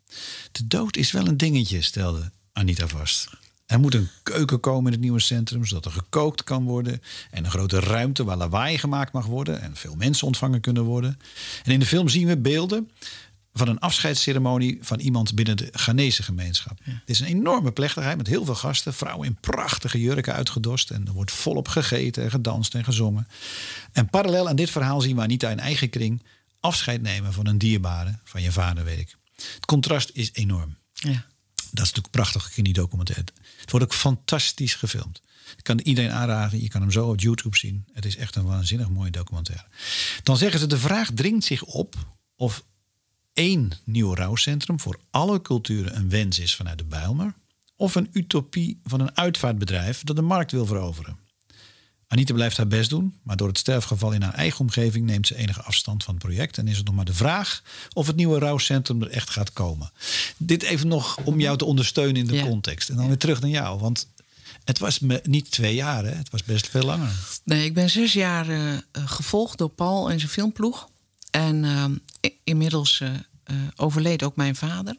De 0.52 0.68
dood 0.68 0.98
is 0.98 1.12
wel 1.12 1.28
een 1.28 1.38
dingetje, 1.38 1.82
stelde 1.82 2.32
Anita 2.54 2.88
vast. 2.88 3.30
Er 3.66 3.80
moet 3.80 3.94
een 3.94 4.10
keuken 4.24 4.60
komen 4.60 4.86
in 4.86 4.92
het 4.92 5.02
nieuwe 5.02 5.20
centrum, 5.20 5.66
zodat 5.66 5.86
er 5.86 5.92
gekookt 5.92 6.44
kan 6.44 6.64
worden. 6.64 7.02
En 7.32 7.46
een 7.46 7.52
grote 7.52 7.80
ruimte 7.80 8.24
waar 8.24 8.38
lawaai 8.38 8.78
gemaakt 8.78 9.12
mag 9.12 9.26
worden 9.26 9.62
en 9.62 9.76
veel 9.76 9.96
mensen 9.96 10.28
ontvangen 10.28 10.62
kunnen 10.62 10.84
worden. 10.84 11.20
En 11.64 11.72
in 11.72 11.80
de 11.80 11.86
film 11.86 12.10
zien 12.10 12.28
we 12.28 12.38
beelden 12.38 12.92
van 13.58 13.68
een 13.68 13.80
afscheidsceremonie 13.80 14.78
van 14.82 15.00
iemand 15.00 15.36
binnen 15.36 15.58
de 15.58 15.70
Ghanese 15.72 16.24
gemeenschap. 16.24 16.80
Ja. 16.84 16.92
Het 16.92 17.10
is 17.10 17.20
een 17.20 17.28
enorme 17.28 17.72
plechtigheid 17.72 18.18
met 18.18 18.28
heel 18.28 18.46
veel 18.46 18.56
gasten, 18.56 18.94
vrouwen 18.94 19.28
in 19.28 19.40
prachtige 19.40 20.02
jurken 20.02 20.34
uitgedost. 20.34 20.92
En 20.92 21.08
er 21.08 21.14
wordt 21.14 21.32
volop 21.32 21.68
gegeten, 21.68 22.30
gedanst 22.32 22.76
en 22.76 22.84
gezongen. 22.84 23.28
En 23.92 24.10
parallel 24.10 24.48
aan 24.48 24.56
dit 24.56 24.70
verhaal 24.70 25.02
zien 25.02 25.16
we 25.16 25.22
Anita 25.22 25.50
in 25.50 25.60
eigen 25.60 25.90
kring 25.90 26.24
afscheid 26.60 27.02
nemen 27.02 27.34
van 27.34 27.48
een 27.48 27.58
dierbare, 27.58 28.20
van 28.24 28.42
je 28.42 28.52
vader, 28.52 28.84
weet 28.84 29.00
ik. 29.00 29.16
Het 29.36 29.66
contrast 29.66 30.10
is 30.14 30.30
enorm. 30.34 30.78
Ja. 30.94 31.26
Dat 31.72 31.86
is 31.86 31.94
natuurlijk 31.94 32.12
prachtig 32.12 32.58
in 32.58 32.64
die 32.64 32.74
documentaire. 32.74 33.26
Het 33.60 33.72
wordt 33.72 33.86
ook 33.86 33.94
fantastisch 33.94 34.76
gefilmd. 34.76 35.22
Ik 35.58 35.64
kan 35.64 35.80
iedereen 35.80 36.12
aanraden. 36.12 36.62
Je 36.62 36.68
kan 36.70 36.82
hem 36.82 36.92
zo 36.92 37.10
op 37.10 37.20
YouTube 37.20 37.58
zien. 37.58 37.86
Het 37.94 38.06
is 38.06 38.16
echt 38.16 38.36
een 38.36 38.46
waanzinnig 38.46 38.90
mooie 38.90 39.12
documentaire. 39.12 39.66
Dan 40.24 40.38
zeggen 40.38 40.60
ze: 40.60 40.68
de 40.68 40.78
vraag 40.78 41.10
dringt 41.14 41.46
zich 41.46 41.64
op 41.64 41.96
of 42.36 42.64
één 43.38 43.72
nieuw 43.84 44.14
rouwcentrum 44.16 44.80
voor 44.80 45.00
alle 45.10 45.42
culturen 45.42 45.96
een 45.96 46.10
wens 46.10 46.40
is 46.40 46.56
vanuit 46.56 46.78
de 46.78 46.84
Bijlmer. 46.84 47.34
Of 47.76 47.96
een 47.96 48.10
utopie 48.12 48.80
van 48.84 49.00
een 49.00 49.18
uitvaartbedrijf 49.18 50.04
dat 50.04 50.16
de 50.16 50.22
markt 50.22 50.52
wil 50.52 50.66
veroveren. 50.66 51.18
Anita 52.08 52.34
blijft 52.34 52.58
haar 52.58 52.68
best 52.68 52.90
doen, 52.90 53.16
maar 53.24 53.38
door 53.38 53.48
het 53.48 53.58
sterfgeval 53.58 54.12
in 54.12 54.22
haar 54.22 54.34
eigen 54.34 54.60
omgeving 54.60 55.06
neemt 55.06 55.28
ze 55.28 55.36
enige 55.36 55.62
afstand 55.62 56.04
van 56.04 56.14
het 56.14 56.24
project. 56.24 56.58
En 56.58 56.68
is 56.68 56.78
het 56.78 56.86
nog 56.86 56.96
maar 56.96 57.06
de 57.06 57.14
vraag 57.14 57.64
of 57.94 58.08
het 58.08 58.16
nieuwe 58.16 58.40
rouwcentrum 58.40 59.02
er 59.02 59.10
echt 59.10 59.30
gaat 59.30 59.54
komen. 59.54 59.92
Dit 60.38 60.64
even 60.64 60.88
nog 60.88 61.18
om 61.24 61.40
jou 61.40 61.58
te 61.58 61.66
ondersteunen 61.66 62.16
in 62.16 62.28
de 62.28 62.34
Ja. 62.36 62.44
context. 62.48 62.90
En 62.90 62.96
dan 62.96 63.08
weer 63.08 63.18
terug 63.18 63.42
naar 63.42 63.50
jou, 63.50 63.80
want 63.80 64.08
het 64.64 64.80
was 64.80 65.00
me 65.00 65.22
niet 65.24 65.52
twee 65.52 65.76
jaar, 65.76 66.04
hè? 66.06 66.12
het 66.12 66.30
was 66.30 66.44
best 66.44 66.68
veel 66.70 66.84
langer. 66.84 67.12
Nee, 67.44 67.66
ik 67.66 67.74
ben 67.74 67.90
zes 67.90 68.14
jaar 68.14 68.50
eh, 68.50 68.78
gevolgd 68.92 69.58
door 69.58 69.70
Paul 69.70 70.12
en 70.12 70.20
zijn 70.20 70.32
filmploeg. 70.32 70.90
En 71.32 71.66
ehm, 71.66 71.96
inmiddels 72.44 73.02
eh, 73.02 73.14
eh, 73.44 73.56
overleed 73.76 74.24
ook 74.24 74.36
mijn 74.36 74.56
vader. 74.56 74.98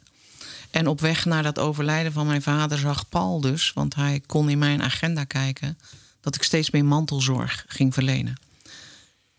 En 0.71 0.87
op 0.87 1.01
weg 1.01 1.25
naar 1.25 1.43
dat 1.43 1.59
overlijden 1.59 2.13
van 2.13 2.27
mijn 2.27 2.43
vader 2.43 2.79
zag 2.79 3.09
Paul 3.09 3.41
dus, 3.41 3.73
want 3.73 3.95
hij 3.95 4.21
kon 4.27 4.49
in 4.49 4.59
mijn 4.59 4.83
agenda 4.83 5.25
kijken, 5.25 5.79
dat 6.21 6.35
ik 6.35 6.43
steeds 6.43 6.71
meer 6.71 6.85
mantelzorg 6.85 7.65
ging 7.69 7.95
verlenen. 7.95 8.35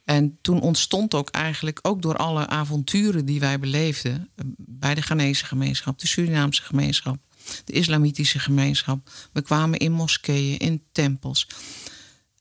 En 0.04 0.38
toen 0.42 0.62
ontstond 0.62 1.14
ook 1.14 1.30
eigenlijk, 1.30 1.80
ook 1.82 2.02
door 2.02 2.18
alle 2.18 2.48
avonturen 2.48 3.26
die 3.26 3.40
wij 3.40 3.60
beleefden, 3.60 4.30
eh, 4.36 4.46
bij 4.58 4.96
de 4.96 5.02
Ghanese 5.02 5.46
gemeenschap, 5.46 6.00
de 6.00 6.08
Surinaamse 6.08 6.62
gemeenschap, 6.62 7.18
de 7.66 7.74
Islamitische 7.74 8.40
gemeenschap. 8.40 9.10
We 9.32 9.42
kwamen 9.42 9.80
in 9.80 9.92
moskeeën, 9.92 10.58
in 10.58 10.84
tempels. 10.92 11.48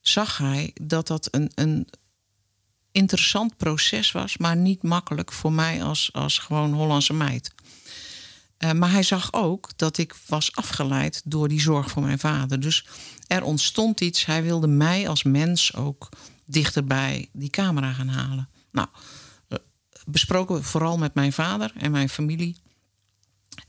Zag 0.00 0.38
hij 0.38 0.70
dat 0.82 1.06
dat 1.06 1.28
een, 1.30 1.50
een 1.54 1.88
interessant 2.98 3.56
proces 3.56 4.12
was, 4.12 4.36
maar 4.36 4.56
niet 4.56 4.82
makkelijk 4.82 5.32
voor 5.32 5.52
mij 5.52 5.82
als, 5.82 6.10
als 6.12 6.38
gewoon 6.38 6.72
Hollandse 6.72 7.12
meid. 7.12 7.50
Eh, 8.56 8.72
maar 8.72 8.90
hij 8.90 9.02
zag 9.02 9.32
ook 9.32 9.70
dat 9.76 9.98
ik 9.98 10.14
was 10.26 10.54
afgeleid 10.54 11.22
door 11.24 11.48
die 11.48 11.60
zorg 11.60 11.90
voor 11.90 12.02
mijn 12.02 12.18
vader. 12.18 12.60
Dus 12.60 12.86
er 13.26 13.42
ontstond 13.42 14.00
iets. 14.00 14.26
Hij 14.26 14.42
wilde 14.42 14.66
mij 14.66 15.08
als 15.08 15.22
mens 15.22 15.74
ook 15.74 16.08
dichter 16.44 16.84
bij 16.84 17.28
die 17.32 17.50
camera 17.50 17.92
gaan 17.92 18.08
halen. 18.08 18.48
Nou, 18.72 18.88
eh, 19.48 19.58
besproken 20.06 20.64
vooral 20.64 20.98
met 20.98 21.14
mijn 21.14 21.32
vader 21.32 21.72
en 21.76 21.90
mijn 21.90 22.08
familie. 22.08 22.56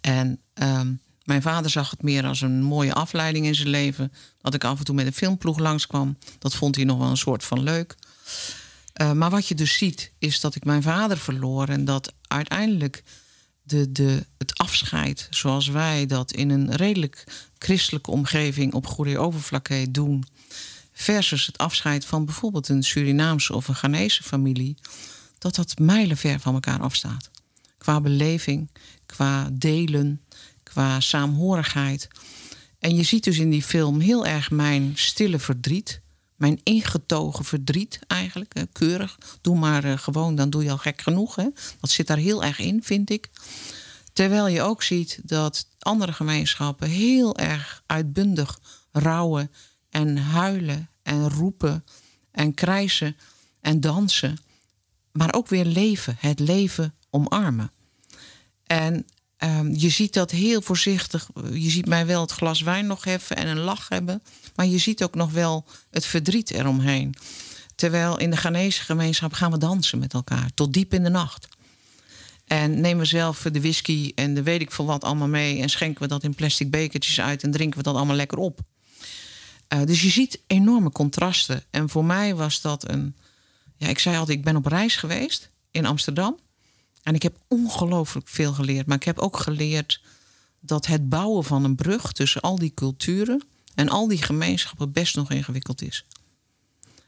En 0.02 0.42
ehm, 0.54 0.94
mijn 1.24 1.42
vader 1.42 1.72
zag 1.72 1.90
het 1.90 2.02
meer 2.02 2.26
als 2.26 2.42
een 2.42 2.62
mooie 2.62 2.94
afleiding 2.94 3.46
in 3.46 3.56
zijn 3.56 3.70
leven. 3.70 4.12
Dat 4.42 4.54
ik 4.54 4.64
af 4.64 4.80
en 4.80 4.86
toe 4.86 4.96
met 4.96 5.06
een 5.06 5.14
filmploeg 5.14 5.60
langskwam. 5.60 6.18
Dat 6.40 6.56
vond 6.56 6.76
hij 6.76 6.86
nog 6.86 6.98
wel 6.98 7.10
een 7.10 7.18
soort 7.18 7.44
van 7.44 7.64
leuk. 7.64 7.98
Eh, 9.00 9.12
maar 9.12 9.30
wat 9.30 9.48
je 9.48 9.56
dus 9.56 9.78
ziet, 9.78 10.12
is 10.18 10.40
dat 10.40 10.56
ik 10.56 10.66
mijn 10.66 10.82
vader 10.82 11.18
verloor. 11.18 11.68
En 11.68 11.86
dat 11.86 12.14
uiteindelijk 12.28 13.04
de, 13.62 13.92
de, 13.92 14.26
het 14.38 14.58
afscheid, 14.58 15.28
zoals 15.30 15.68
wij 15.68 16.06
dat 16.06 16.32
in 16.32 16.50
een 16.50 16.76
redelijk 16.76 17.24
christelijke 17.58 18.12
omgeving 18.12 18.74
op 18.74 18.88
Goede 18.88 19.18
Overflakke 19.18 19.86
doen. 19.92 20.26
Versus 20.94 21.46
het 21.46 21.58
afscheid 21.58 22.06
van 22.06 22.26
bijvoorbeeld 22.26 22.70
een 22.70 22.84
Surinaamse 22.84 23.56
of 23.56 23.68
een 23.68 23.76
Ghanese 23.76 24.24
familie. 24.24 24.78
Dat 25.38 25.56
dat 25.56 25.78
mijlenver 25.78 26.40
van 26.40 26.54
elkaar 26.54 26.80
afstaat. 26.80 27.30
Qua 27.78 28.02
beleving, 28.02 28.70
qua 29.06 29.50
delen, 29.54 30.22
qua 30.64 31.00
saamhorigheid. 31.00 32.08
En 32.80 32.96
je 32.96 33.04
ziet 33.04 33.24
dus 33.24 33.38
in 33.38 33.50
die 33.50 33.64
film 33.64 34.00
heel 34.00 34.26
erg 34.26 34.52
mijn 34.52 34.92
stille 34.96 35.40
verdriet. 35.40 36.02
Mijn 36.40 36.60
ingetogen 36.64 37.46
verdriet 37.46 38.00
eigenlijk. 38.08 38.54
hè, 38.54 38.66
Keurig. 38.66 39.18
Doe 39.42 39.58
maar 39.58 39.84
eh, 39.84 39.98
gewoon, 39.98 40.36
dan 40.36 40.50
doe 40.50 40.64
je 40.64 40.72
al 40.72 40.78
gek 40.78 41.02
genoeg. 41.02 41.36
Hè. 41.36 41.48
Dat 41.80 41.90
zit 41.90 42.08
daar 42.08 42.18
heel 42.18 42.44
erg 42.44 42.60
in, 42.60 42.84
vind 42.84 43.10
ik. 43.10 43.30
Terwijl 44.14 44.48
je 44.48 44.62
ook 44.62 44.84
ziet 44.84 45.20
dat 45.24 45.68
andere 45.80 46.14
gemeenschappen 46.14 46.90
heel 46.90 47.38
erg 47.38 47.84
uitbundig 47.86 48.60
rouwen 48.92 49.52
en 49.90 50.18
huilen 50.18 50.90
en 51.04 51.30
roepen 51.30 51.86
en 52.32 52.54
krijsen 52.54 53.18
en 53.62 53.80
dansen. 53.80 54.38
Maar 55.12 55.34
ook 55.34 55.48
weer 55.48 55.66
leven, 55.66 56.16
het 56.20 56.40
leven 56.40 56.96
omarmen. 57.10 57.72
En 58.64 59.06
ehm, 59.38 59.74
je 59.74 59.90
ziet 59.90 60.14
dat 60.14 60.32
heel 60.32 60.62
voorzichtig. 60.62 61.30
Je 61.52 61.70
ziet 61.70 61.86
mij 61.86 62.06
wel 62.06 62.22
het 62.22 62.32
glas 62.32 62.62
wijn 62.62 62.88
nog 62.88 63.04
heffen 63.04 63.36
en 63.36 63.48
een 63.48 63.60
lach 63.60 63.90
hebben. 63.90 64.24
Maar 64.60 64.68
je 64.68 64.78
ziet 64.78 65.04
ook 65.04 65.16
nog 65.16 65.32
wel 65.32 65.66
het 65.90 66.06
verdriet 66.06 66.52
eromheen. 66.52 67.16
Terwijl 67.76 68.18
in 68.18 68.30
de 68.30 68.38
Ghanese 68.38 68.82
gemeenschap 68.82 69.34
gaan 69.34 69.52
we 69.52 69.58
dansen 69.58 70.00
met 70.00 70.14
elkaar. 70.14 70.52
Tot 70.54 70.74
diep 70.74 70.94
in 70.94 71.04
de 71.04 71.10
nacht. 71.10 71.48
En 72.46 72.82
nemen 72.82 73.00
we 73.00 73.06
zelf 73.06 73.42
de 73.42 73.62
whisky 73.62 74.12
en 74.16 74.34
de 74.34 74.44
weet 74.44 74.62
ik 74.62 74.72
veel 74.72 74.86
wat 74.86 75.04
allemaal 75.04 75.28
mee. 75.28 75.62
En 75.62 75.70
schenken 75.70 76.02
we 76.02 76.08
dat 76.08 76.24
in 76.24 76.36
plastic 76.36 76.72
bekertjes 76.72 77.22
uit 77.22 77.44
en 77.44 77.52
drinken 77.52 77.78
we 77.78 77.84
dat 77.84 77.96
allemaal 77.96 78.16
lekker 78.16 78.38
op. 78.38 78.60
Eh, 79.68 79.84
dus 79.86 80.02
je 80.02 80.10
ziet 80.10 80.40
enorme 80.48 80.92
contrasten. 80.92 81.64
En 81.70 81.90
voor 81.90 82.06
mij 82.06 82.36
was 82.36 82.62
dat 82.62 82.90
een. 82.90 83.16
Ja, 83.78 83.88
ik 83.88 84.00
zei 84.00 84.18
altijd, 84.18 84.38
ik 84.38 84.44
ben 84.44 84.56
op 84.56 84.66
reis 84.66 84.96
geweest 84.96 85.50
in 85.72 85.86
Amsterdam. 85.86 86.40
En 87.04 87.16
ik 87.16 87.24
heb 87.24 87.36
ongelooflijk 87.48 88.28
veel 88.28 88.54
geleerd. 88.54 88.86
Maar 88.86 88.98
ik 88.98 89.04
heb 89.04 89.20
ook 89.20 89.38
geleerd 89.38 90.02
dat 90.60 90.86
het 90.86 91.10
bouwen 91.10 91.44
van 91.44 91.64
een 91.64 91.76
brug 91.76 92.12
tussen 92.12 92.42
al 92.42 92.56
die 92.56 92.74
culturen 92.74 93.44
en 93.80 93.90
al 93.90 94.08
die 94.08 94.22
gemeenschappen 94.22 94.92
best 94.92 95.16
nog 95.16 95.32
ingewikkeld 95.32 95.82
is. 95.82 96.06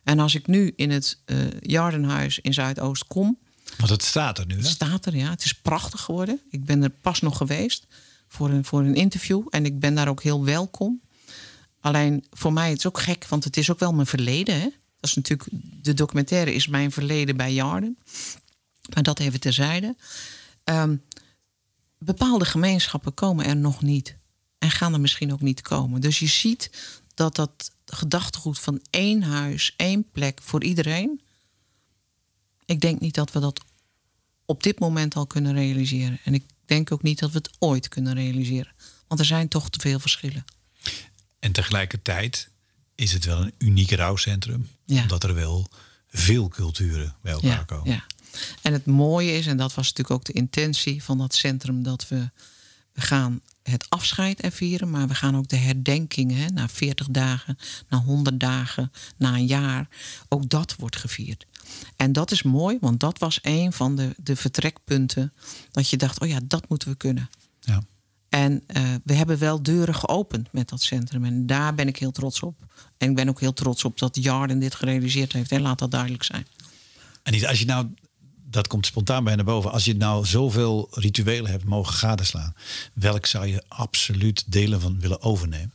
En 0.04 0.20
als 0.20 0.36
ik 0.36 0.48
nu 0.48 0.74
in 0.76 0.90
het 0.90 1.20
eh 1.26 1.38
Jardenhuis 1.60 2.40
in 2.40 2.54
Zuidoost 2.54 3.08
kom, 3.08 3.38
Want 3.78 3.90
het 3.90 4.04
staat 4.04 4.38
er 4.38 4.46
nu. 4.46 4.56
het 4.56 4.64
Hè? 4.64 4.70
staat 4.70 5.06
er, 5.06 5.16
ja. 5.16 5.30
Het 5.30 5.44
is 5.44 5.54
prachtig 5.54 6.02
geworden. 6.02 6.42
Ik 6.50 6.66
ben 6.66 6.84
er 6.84 6.90
pas 6.90 7.22
nog 7.22 7.38
geweest 7.38 7.88
voor 8.28 8.50
een, 8.50 8.66
voor 8.66 8.80
een 8.80 8.96
interview. 8.96 9.48
En 9.50 9.66
ik 9.66 9.80
ben 9.80 9.96
daar 9.96 10.08
ook 10.08 10.24
heel 10.24 10.44
welkom. 10.46 11.02
Alleen 11.80 12.26
voor 12.32 12.54
mij 12.54 12.70
het 12.70 12.78
is 12.78 12.88
ook 12.88 13.00
gek, 13.00 13.26
want 13.28 13.44
het 13.44 13.58
is 13.58 13.72
ook 13.72 13.80
wel 13.80 13.94
mijn 13.94 14.08
verleden. 14.08 14.56
Hè? 14.56 14.70
Dat 15.00 15.10
is 15.10 15.16
natuurlijk, 15.16 15.50
de 15.82 15.94
documentaire 15.94 16.54
is 16.54 16.68
mijn 16.68 16.92
verleden 16.92 17.38
bij 17.38 17.54
Jarden. 17.54 17.98
Maar 18.94 19.04
dat 19.04 19.20
even 19.20 19.40
terzijde. 19.40 19.96
Ehm, 20.64 20.96
bepaalde 21.98 22.46
gemeenschappen 22.46 23.14
komen 23.14 23.46
er 23.46 23.56
nog 23.56 23.82
niet. 23.82 24.20
En 24.62 24.72
gaan 24.72 24.94
er 24.94 25.00
misschien 25.00 25.34
ook 25.34 25.42
niet 25.42 25.62
komen. 25.62 26.02
Dus 26.02 26.20
je 26.20 26.28
ziet 26.28 26.70
dat 27.14 27.36
dat 27.36 27.72
gedachtegoed 27.86 28.60
van 28.60 28.82
één 28.90 29.24
huis, 29.24 29.74
één 29.78 30.10
plek 30.12 30.40
voor 30.44 30.64
iedereen. 30.64 31.22
Ik 32.66 32.82
denk 32.82 33.00
niet 33.00 33.16
dat 33.16 33.32
we 33.32 33.40
dat 33.40 33.62
op 34.46 34.64
dit 34.64 34.80
moment 34.80 35.16
al 35.16 35.28
kunnen 35.28 35.54
realiseren. 35.54 36.20
En 36.24 36.34
ik 36.34 36.44
denk 36.66 36.92
ook 36.92 37.02
niet 37.02 37.20
dat 37.20 37.32
we 37.32 37.38
het 37.38 37.50
ooit 37.60 37.88
kunnen 37.88 38.14
realiseren. 38.14 38.74
Want 39.08 39.20
er 39.20 39.26
zijn 39.26 39.48
toch 39.48 39.70
te 39.70 39.80
veel 39.80 40.00
verschillen. 40.00 40.46
En 41.40 41.52
tegelijkertijd 41.52 42.50
is 42.96 43.12
het 43.12 43.26
wel 43.26 43.42
een 43.42 43.54
uniek 43.58 43.92
rouwcentrum. 43.92 44.70
Ja. 44.86 45.02
Omdat 45.02 45.24
er 45.24 45.34
wel 45.34 45.70
veel 46.08 46.48
culturen 46.48 47.16
bij 47.22 47.32
elkaar 47.32 47.50
Ja, 47.50 47.64
komen. 47.64 47.92
ja. 47.92 48.04
En 48.62 48.74
het 48.74 48.86
mooie 48.86 49.32
is, 49.38 49.48
en 49.48 49.58
dat 49.58 49.74
was 49.74 49.88
natuurlijk 49.88 50.12
ook 50.12 50.26
de 50.26 50.34
intentie 50.34 51.04
van 51.04 51.18
dat 51.18 51.36
centrum, 51.36 51.84
dat 51.84 52.08
we, 52.08 52.30
we 52.94 53.02
gaan 53.02 53.42
het 53.64 53.90
afscheid 53.90 54.44
er 54.44 54.52
vieren, 54.52 54.90
maar 54.90 55.08
we 55.08 55.16
gaan 55.16 55.38
ook 55.38 55.48
de 55.48 55.56
herdenking 55.56 56.32
hè, 56.32 56.46
na 56.46 56.68
40 56.68 57.08
dagen, 57.08 57.58
na 57.90 57.98
100 57.98 58.40
dagen, 58.40 58.92
na 59.18 59.34
een 59.34 59.46
jaar. 59.46 59.88
Ook 60.30 60.50
dat 60.50 60.76
wordt 60.76 60.96
gevierd. 60.96 61.46
En 61.96 62.12
dat 62.12 62.32
is 62.32 62.44
mooi, 62.44 62.78
want 62.80 63.00
dat 63.00 63.20
was 63.20 63.40
een 63.42 63.74
van 63.74 63.96
de, 63.96 64.16
de 64.18 64.36
vertrekpunten 64.36 65.34
dat 65.72 65.90
je 65.90 65.98
dacht, 65.98 66.20
oh 66.20 66.28
ja, 66.28 66.40
dat 66.44 66.70
moeten 66.70 66.90
we 66.90 66.96
kunnen. 66.96 67.30
Ja. 67.60 67.84
En 68.30 68.64
eh, 68.68 68.84
we 69.04 69.14
hebben 69.14 69.38
wel 69.38 69.64
deuren 69.64 69.96
geopend 69.96 70.52
met 70.52 70.70
dat 70.70 70.82
centrum. 70.82 71.26
En 71.26 71.46
daar 71.46 71.76
ben 71.76 71.88
ik 71.88 71.98
heel 71.98 72.12
trots 72.12 72.40
op. 72.40 72.56
En 72.98 73.10
ik 73.10 73.16
ben 73.16 73.30
ook 73.30 73.40
heel 73.40 73.54
trots 73.54 73.86
op 73.86 74.00
dat 74.00 74.24
Jarden 74.24 74.60
dit 74.60 74.76
gerealiseerd 74.76 75.34
heeft. 75.34 75.52
En 75.52 75.62
laat 75.62 75.80
dat 75.80 75.92
duidelijk 75.92 76.24
zijn. 76.24 76.48
En 77.24 77.48
als 77.48 77.60
je 77.60 77.66
nou, 77.66 77.88
dat 78.52 78.68
komt 78.68 78.86
spontaan 78.86 79.24
bij 79.24 79.36
naar 79.36 79.46
boven. 79.46 79.72
Als 79.72 79.86
je 79.86 79.96
nou 79.96 80.26
zoveel 80.26 80.88
rituelen 80.92 81.52
hebt 81.52 81.66
mogen 81.66 81.94
gadeslaan. 81.94 82.56
Welk 82.94 83.26
zou 83.26 83.48
je 83.48 83.64
absoluut 83.68 84.52
delen 84.52 84.82
van 84.82 85.00
willen 85.00 85.22
overnemen? 85.22 85.74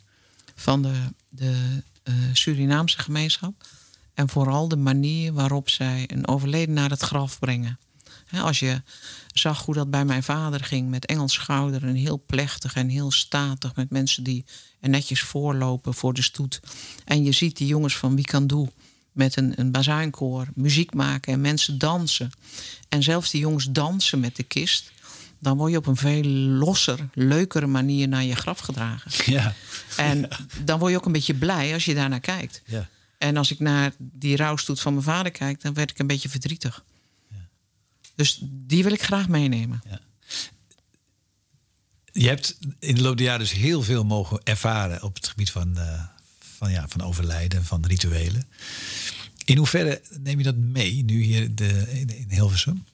van 0.56 0.82
de, 0.82 0.94
de 1.28 1.82
eh, 2.02 2.14
Surinaamse 2.32 2.98
gemeenschap. 2.98 3.66
En 4.14 4.28
vooral 4.28 4.68
de 4.68 4.76
manier 4.76 5.32
waarop 5.32 5.70
zij 5.70 6.04
een 6.12 6.28
overleden 6.28 6.74
naar 6.74 6.90
het 6.90 7.00
graf 7.00 7.38
brengen. 7.38 7.78
Als 8.32 8.58
je 8.58 8.82
zag 9.32 9.64
hoe 9.64 9.74
dat 9.74 9.90
bij 9.90 10.04
mijn 10.04 10.22
vader 10.22 10.64
ging 10.64 10.88
met 10.88 11.06
Engels 11.06 11.32
schouder 11.32 11.84
en 11.84 11.94
heel 11.94 12.22
plechtig 12.26 12.74
en 12.74 12.88
heel 12.88 13.10
statig 13.10 13.74
met 13.74 13.90
mensen 13.90 14.22
die 14.22 14.44
er 14.80 14.88
netjes 14.88 15.20
voorlopen 15.20 15.94
voor 15.94 16.14
de 16.14 16.22
stoet. 16.22 16.60
En 17.04 17.24
je 17.24 17.32
ziet 17.32 17.56
die 17.56 17.66
jongens 17.66 17.96
van 17.96 18.16
Wikandoe 18.16 18.68
met 19.16 19.36
een, 19.36 19.52
een 19.56 19.70
bazuinkoor 19.70 20.46
muziek 20.54 20.94
maken 20.94 21.32
en 21.32 21.40
mensen 21.40 21.78
dansen. 21.78 22.30
En 22.88 23.02
zelfs 23.02 23.30
die 23.30 23.40
jongens 23.40 23.70
dansen 23.70 24.20
met 24.20 24.36
de 24.36 24.42
kist. 24.42 24.92
Dan 25.38 25.56
word 25.56 25.70
je 25.70 25.78
op 25.78 25.86
een 25.86 25.96
veel 25.96 26.24
losser, 26.24 27.08
leukere 27.14 27.66
manier 27.66 28.08
naar 28.08 28.24
je 28.24 28.36
graf 28.36 28.58
gedragen. 28.58 29.10
Ja. 29.34 29.54
En 29.96 30.28
dan 30.64 30.78
word 30.78 30.90
je 30.90 30.98
ook 30.98 31.06
een 31.06 31.12
beetje 31.12 31.34
blij 31.34 31.72
als 31.72 31.84
je 31.84 31.94
daarnaar 31.94 32.20
kijkt. 32.20 32.62
Ja. 32.66 32.88
En 33.18 33.36
als 33.36 33.50
ik 33.50 33.58
naar 33.58 33.92
die 33.98 34.36
rouwstoet 34.36 34.80
van 34.80 34.92
mijn 34.92 35.04
vader 35.04 35.32
kijk, 35.32 35.62
dan 35.62 35.74
werd 35.74 35.90
ik 35.90 35.98
een 35.98 36.06
beetje 36.06 36.28
verdrietig. 36.28 36.84
Dus 38.14 38.38
die 38.42 38.82
wil 38.82 38.92
ik 38.92 39.02
graag 39.02 39.28
meenemen. 39.28 39.82
Je 42.12 42.28
hebt 42.28 42.58
in 42.78 42.94
de 42.94 43.00
loop 43.00 43.16
der 43.16 43.26
jaren 43.26 43.40
dus 43.40 43.52
heel 43.52 43.82
veel 43.82 44.04
mogen 44.04 44.40
ervaren 44.44 45.02
op 45.02 45.14
het 45.14 45.28
gebied 45.28 45.50
van, 45.50 45.78
eh, 45.78 46.02
van, 46.56 46.70
ja, 46.70 46.88
van 46.88 47.02
overlijden, 47.02 47.64
van 47.64 47.84
rituelen. 47.86 48.44
In 49.44 49.56
hoeverre 49.56 50.02
neem 50.20 50.38
je 50.38 50.44
dat 50.44 50.56
mee 50.56 51.04
nu 51.04 51.22
hier 51.22 51.54
de, 51.54 51.84
in, 51.90 52.26
Hilversum? 52.28 52.84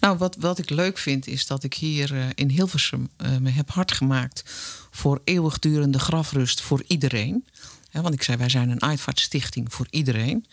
Nou, 0.00 0.18
wat, 0.18 0.36
wat 0.36 0.58
ik 0.58 0.70
leuk 0.70 0.98
vind 0.98 1.26
is 1.26 1.46
dat 1.46 1.64
ik 1.64 1.74
hier 1.74 2.16
eh, 2.16 2.26
in 2.34 2.48
Hilversum 2.48 3.08
eh, 3.16 3.36
me 3.36 3.50
heb 3.50 3.70
hard 3.70 3.92
gemaakt 3.92 4.42
voor 4.90 5.20
eeuwigdurende 5.24 5.98
grafrust 5.98 6.60
voor 6.60 6.84
iedereen. 6.86 7.44
Want 7.92 8.14
ik 8.14 8.22
zei, 8.22 8.36
wij 8.36 8.48
zijn 8.48 8.70
een 8.70 8.82
uitvaartstichting 8.82 9.72
voor 9.72 9.86
iedereen. 9.90 10.46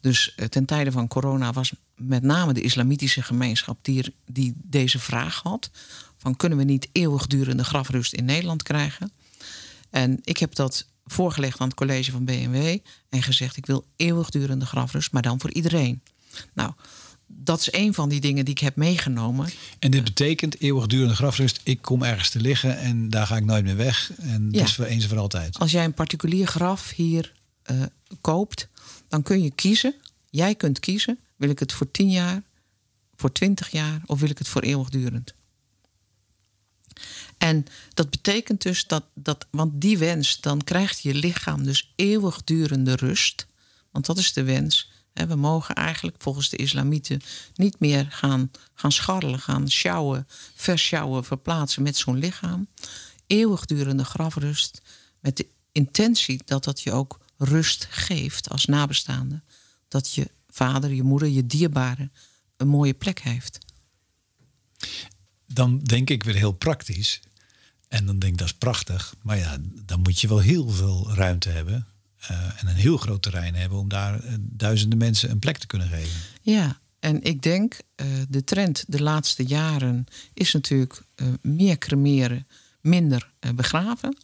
Dus 0.00 0.34
eh, 0.34 0.46
ten 0.46 0.64
tijde 0.64 0.92
van 0.92 1.08
corona 1.08 1.52
was 1.52 1.72
met 1.96 2.22
name 2.22 2.52
de 2.52 2.62
islamitische 2.62 3.22
gemeenschap 3.22 3.78
die, 3.82 4.14
die 4.26 4.54
deze 4.56 4.98
vraag 4.98 5.40
had: 5.42 5.70
van 6.16 6.36
kunnen 6.36 6.58
we 6.58 6.64
niet 6.64 6.88
eeuwigdurende 6.92 7.64
grafrust 7.64 8.12
in 8.12 8.24
Nederland 8.24 8.62
krijgen? 8.62 9.12
En 9.90 10.18
ik 10.22 10.38
heb 10.38 10.54
dat 10.54 10.86
voorgelegd 11.04 11.60
aan 11.60 11.68
het 11.68 11.76
college 11.76 12.10
van 12.10 12.24
BMW 12.24 12.78
en 13.08 13.22
gezegd: 13.22 13.56
ik 13.56 13.66
wil 13.66 13.84
eeuwigdurende 13.96 14.66
grafrust, 14.66 15.12
maar 15.12 15.22
dan 15.22 15.40
voor 15.40 15.52
iedereen. 15.52 16.02
Nou, 16.52 16.72
dat 17.26 17.60
is 17.60 17.72
een 17.72 17.94
van 17.94 18.08
die 18.08 18.20
dingen 18.20 18.44
die 18.44 18.54
ik 18.54 18.60
heb 18.60 18.76
meegenomen. 18.76 19.50
En 19.78 19.90
dit 19.90 20.04
betekent 20.04 20.60
eeuwigdurende 20.60 21.14
grafrust. 21.14 21.60
Ik 21.62 21.82
kom 21.82 22.02
ergens 22.02 22.30
te 22.30 22.40
liggen 22.40 22.78
en 22.78 23.10
daar 23.10 23.26
ga 23.26 23.36
ik 23.36 23.44
nooit 23.44 23.64
meer 23.64 23.76
weg. 23.76 24.12
En 24.18 24.50
dat 24.50 24.62
is 24.62 24.74
voor 24.74 24.84
eens 24.84 25.02
en 25.02 25.08
voor 25.08 25.18
altijd. 25.18 25.58
Als 25.58 25.70
jij 25.70 25.84
een 25.84 25.94
particulier 25.94 26.46
graf 26.46 26.90
hier 26.90 27.32
eh, 27.62 27.82
koopt, 28.20 28.68
dan 29.08 29.22
kun 29.22 29.42
je 29.42 29.50
kiezen. 29.50 29.94
Jij 30.30 30.54
kunt 30.54 30.80
kiezen: 30.80 31.18
wil 31.36 31.50
ik 31.50 31.58
het 31.58 31.72
voor 31.72 31.90
10 31.90 32.10
jaar, 32.10 32.42
voor 33.14 33.32
20 33.32 33.70
jaar 33.70 34.02
of 34.06 34.20
wil 34.20 34.30
ik 34.30 34.38
het 34.38 34.48
voor 34.48 34.62
eeuwigdurend? 34.62 35.34
En 37.38 37.64
dat 37.94 38.10
betekent 38.10 38.62
dus 38.62 38.86
dat, 38.86 39.04
dat, 39.14 39.46
want 39.50 39.80
die 39.80 39.98
wens, 39.98 40.40
dan 40.40 40.64
krijgt 40.64 41.00
je 41.00 41.14
lichaam 41.14 41.64
dus 41.64 41.92
eeuwigdurende 41.96 42.96
rust. 42.96 43.46
Want 43.90 44.06
dat 44.06 44.18
is 44.18 44.32
de 44.32 44.42
wens. 44.42 44.90
We 45.12 45.34
mogen 45.34 45.74
eigenlijk 45.74 46.16
volgens 46.18 46.48
de 46.48 46.56
islamieten 46.56 47.20
niet 47.54 47.80
meer 47.80 48.06
gaan, 48.10 48.50
gaan 48.74 48.92
scharrelen, 48.92 49.38
gaan 49.38 49.70
sjouwen, 49.70 50.26
versjouwen, 50.54 51.24
verplaatsen 51.24 51.82
met 51.82 51.96
zo'n 51.96 52.18
lichaam. 52.18 52.68
Eeuwigdurende 53.26 54.04
grafrust 54.04 54.82
met 55.20 55.36
de 55.36 55.46
intentie 55.72 56.42
dat 56.44 56.64
dat 56.64 56.80
je 56.80 56.92
ook 56.92 57.20
rust 57.36 57.86
geeft 57.90 58.48
als 58.48 58.64
nabestaande. 58.64 59.42
Dat 59.88 60.14
je 60.14 60.30
vader, 60.48 60.92
je 60.92 61.02
moeder, 61.02 61.28
je 61.28 61.46
dierbare 61.46 62.10
een 62.56 62.68
mooie 62.68 62.94
plek 62.94 63.20
heeft. 63.20 63.58
Dan 65.52 65.78
denk 65.78 66.10
ik 66.10 66.22
weer 66.22 66.34
heel 66.34 66.52
praktisch. 66.52 67.20
En 67.88 68.06
dan 68.06 68.18
denk 68.18 68.32
ik 68.32 68.38
dat 68.38 68.46
is 68.46 68.54
prachtig. 68.54 69.14
Maar 69.22 69.38
ja, 69.38 69.56
dan 69.86 70.00
moet 70.00 70.20
je 70.20 70.28
wel 70.28 70.38
heel 70.38 70.68
veel 70.68 71.10
ruimte 71.14 71.48
hebben. 71.48 71.86
eh, 72.26 72.60
en 72.60 72.68
een 72.68 72.74
heel 72.74 72.96
groot 72.96 73.22
terrein 73.22 73.54
hebben 73.54 73.78
om 73.78 73.88
daar 73.88 74.24
eh, 74.24 74.34
duizenden 74.38 74.98
mensen 74.98 75.30
een 75.30 75.38
plek 75.38 75.58
te 75.58 75.66
kunnen 75.66 75.88
geven. 75.88 76.20
Ja, 76.42 76.80
en 77.00 77.22
ik 77.22 77.42
denk 77.42 77.78
eh, 77.94 78.06
de 78.28 78.44
trend 78.44 78.84
de 78.86 79.02
laatste 79.02 79.44
jaren 79.44 80.06
is 80.34 80.52
natuurlijk 80.52 81.02
meer 81.40 81.78
cremeren, 81.78 82.46
minder 82.80 83.32
begraven. 83.54 84.16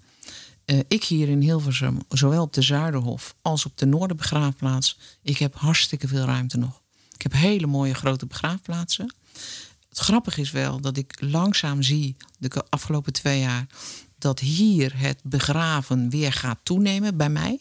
Ik 0.88 1.04
hier 1.04 1.28
in 1.28 1.40
Hilversum, 1.40 1.98
zowel 2.08 2.42
op 2.42 2.52
de 2.52 2.62
Zuiderhof 2.62 3.34
als 3.42 3.66
op 3.66 3.76
de 3.76 3.86
Noorderbegraafplaats, 3.86 4.98
ik 5.22 5.38
heb 5.38 5.54
hartstikke 5.54 6.08
veel 6.08 6.24
ruimte 6.24 6.58
nog. 6.58 6.82
Ik 7.14 7.22
heb 7.22 7.32
hele 7.32 7.66
mooie 7.66 7.94
grote 7.94 8.26
begraafplaatsen. 8.26 9.14
Het 9.98 10.06
grappige 10.06 10.40
is 10.40 10.50
wel 10.50 10.80
dat 10.80 10.96
ik 10.96 11.20
langzaam 11.20 11.82
zie, 11.82 12.16
de 12.38 12.64
afgelopen 12.68 13.12
twee 13.12 13.40
jaar, 13.40 13.66
dat 14.18 14.38
hier 14.40 14.98
het 14.98 15.20
begraven 15.22 16.11
weer 16.11 16.32
gaat 16.32 16.58
toenemen 16.62 17.16
bij 17.16 17.30
mij. 17.30 17.61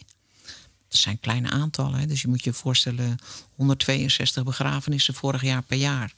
Dat 0.87 0.99
zijn 0.99 1.19
kleine 1.19 1.49
aantallen. 1.49 2.07
Dus 2.07 2.21
je 2.21 2.27
moet 2.27 2.43
je 2.43 2.53
voorstellen, 2.53 3.17
162 3.55 4.43
begrafenissen 4.43 5.13
vorig 5.13 5.41
jaar 5.41 5.63
per 5.63 5.77
jaar. 5.77 6.13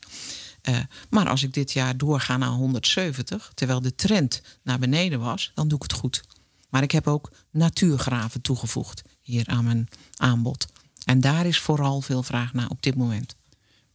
Eh, 0.62 0.80
maar 1.10 1.30
als 1.30 1.44
ik 1.44 1.54
dit 1.54 1.72
jaar 1.72 1.98
doorga 1.98 2.38
naar 2.38 2.50
170, 2.50 3.52
terwijl 3.54 3.82
de 3.82 3.96
trend 3.96 4.42
naar 4.64 4.80
beneden 4.80 5.20
was, 5.20 5.52
dan 5.56 5.68
doe 5.68 5.78
ik 5.78 5.84
het 5.84 6.00
goed. 6.00 6.24
Maar 6.70 6.84
ik 6.84 6.92
heb 6.92 7.08
ook 7.08 7.32
natuurgraven 7.52 8.42
toegevoegd 8.42 9.02
hier 9.22 9.48
aan 9.48 9.64
mijn 9.64 9.88
aanbod. 10.16 10.68
En 11.06 11.22
daar 11.22 11.46
is 11.46 11.60
vooral 11.60 12.02
veel 12.02 12.24
vraag 12.24 12.54
naar 12.54 12.70
op 12.70 12.82
dit 12.84 12.96
moment. 12.96 13.38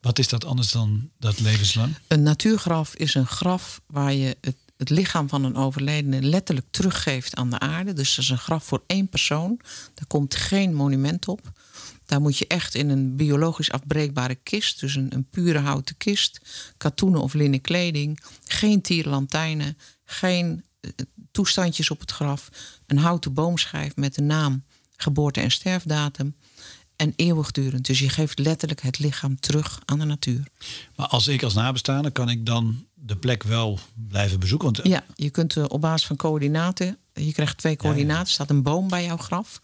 Wat 0.04 0.18
is 0.18 0.28
dat 0.28 0.44
anders 0.44 0.70
dan 0.70 1.10
dat 1.18 1.40
levenslang? 1.40 1.94
Een 2.06 2.22
natuurgraf 2.22 2.94
is 2.94 3.14
een 3.14 3.26
graf 3.26 3.80
waar 3.86 4.12
je 4.12 4.36
het, 4.40 4.56
het 4.76 4.90
lichaam 4.90 5.28
van 5.28 5.44
een 5.44 5.56
overledene 5.56 6.22
letterlijk 6.22 6.66
teruggeeft 6.70 7.34
aan 7.34 7.50
de 7.50 7.58
aarde. 7.58 7.92
Dus 7.92 8.14
dat 8.14 8.24
is 8.24 8.30
een 8.30 8.38
graf 8.38 8.64
voor 8.64 8.82
één 8.86 9.08
persoon. 9.08 9.60
Daar 9.94 10.06
komt 10.06 10.34
geen 10.34 10.74
monument 10.74 11.28
op. 11.28 11.52
Daar 12.06 12.20
moet 12.20 12.38
je 12.38 12.46
echt 12.46 12.74
in 12.74 12.88
een 12.88 13.16
biologisch 13.16 13.70
afbreekbare 13.70 14.34
kist, 14.34 14.80
dus 14.80 14.94
een, 14.94 15.14
een 15.14 15.28
pure 15.30 15.58
houten 15.58 15.96
kist, 15.96 16.40
katoenen 16.76 17.20
of 17.20 17.34
linnen 17.34 17.60
kleding, 17.60 18.20
geen 18.44 18.80
tierenlantijnen, 18.80 19.78
geen 20.04 20.64
eh, 20.80 20.90
toestandjes 21.30 21.90
op 21.90 22.00
het 22.00 22.10
graf, 22.10 22.48
een 22.86 22.98
houten 22.98 23.32
boomschijf 23.32 23.96
met 23.96 24.14
de 24.14 24.22
naam, 24.22 24.64
geboorte 24.96 25.40
en 25.40 25.50
sterfdatum 25.50 26.34
en 26.96 27.12
eeuwigdurend. 27.16 27.86
Dus 27.86 27.98
je 27.98 28.08
geeft 28.08 28.38
letterlijk 28.38 28.82
het 28.82 28.98
lichaam 28.98 29.40
terug 29.40 29.80
aan 29.84 29.98
de 29.98 30.04
natuur. 30.04 30.44
Maar 30.96 31.06
als 31.06 31.28
ik 31.28 31.42
als 31.42 31.54
nabestaande, 31.54 32.10
kan 32.10 32.28
ik 32.28 32.46
dan 32.46 32.86
de 32.94 33.16
plek 33.16 33.42
wel 33.42 33.78
blijven 34.08 34.40
bezoeken? 34.40 34.72
Want 34.72 34.88
Ja, 34.88 35.04
je 35.14 35.30
kunt 35.30 35.56
eh, 35.56 35.64
op 35.68 35.80
basis 35.80 36.06
van 36.06 36.16
coördinaten, 36.16 36.98
je 37.12 37.32
krijgt 37.32 37.58
twee 37.58 37.76
coördinaten, 37.76 38.26
er 38.26 38.32
staat 38.32 38.50
een 38.50 38.62
boom 38.62 38.88
bij 38.88 39.04
jouw 39.04 39.16
graf. 39.16 39.60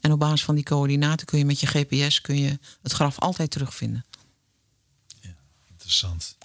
En 0.00 0.12
op 0.12 0.18
basis 0.18 0.44
van 0.44 0.54
die 0.54 0.64
coördinaten 0.64 1.26
kun 1.26 1.38
je 1.38 1.44
met 1.44 1.60
je 1.60 1.66
GPS 1.66 2.20
kun 2.20 2.38
je 2.38 2.58
het 2.82 2.92
graf 2.92 3.18
altijd 3.18 3.50
terugvinden. 3.50 4.04
Interessant. 5.70 6.36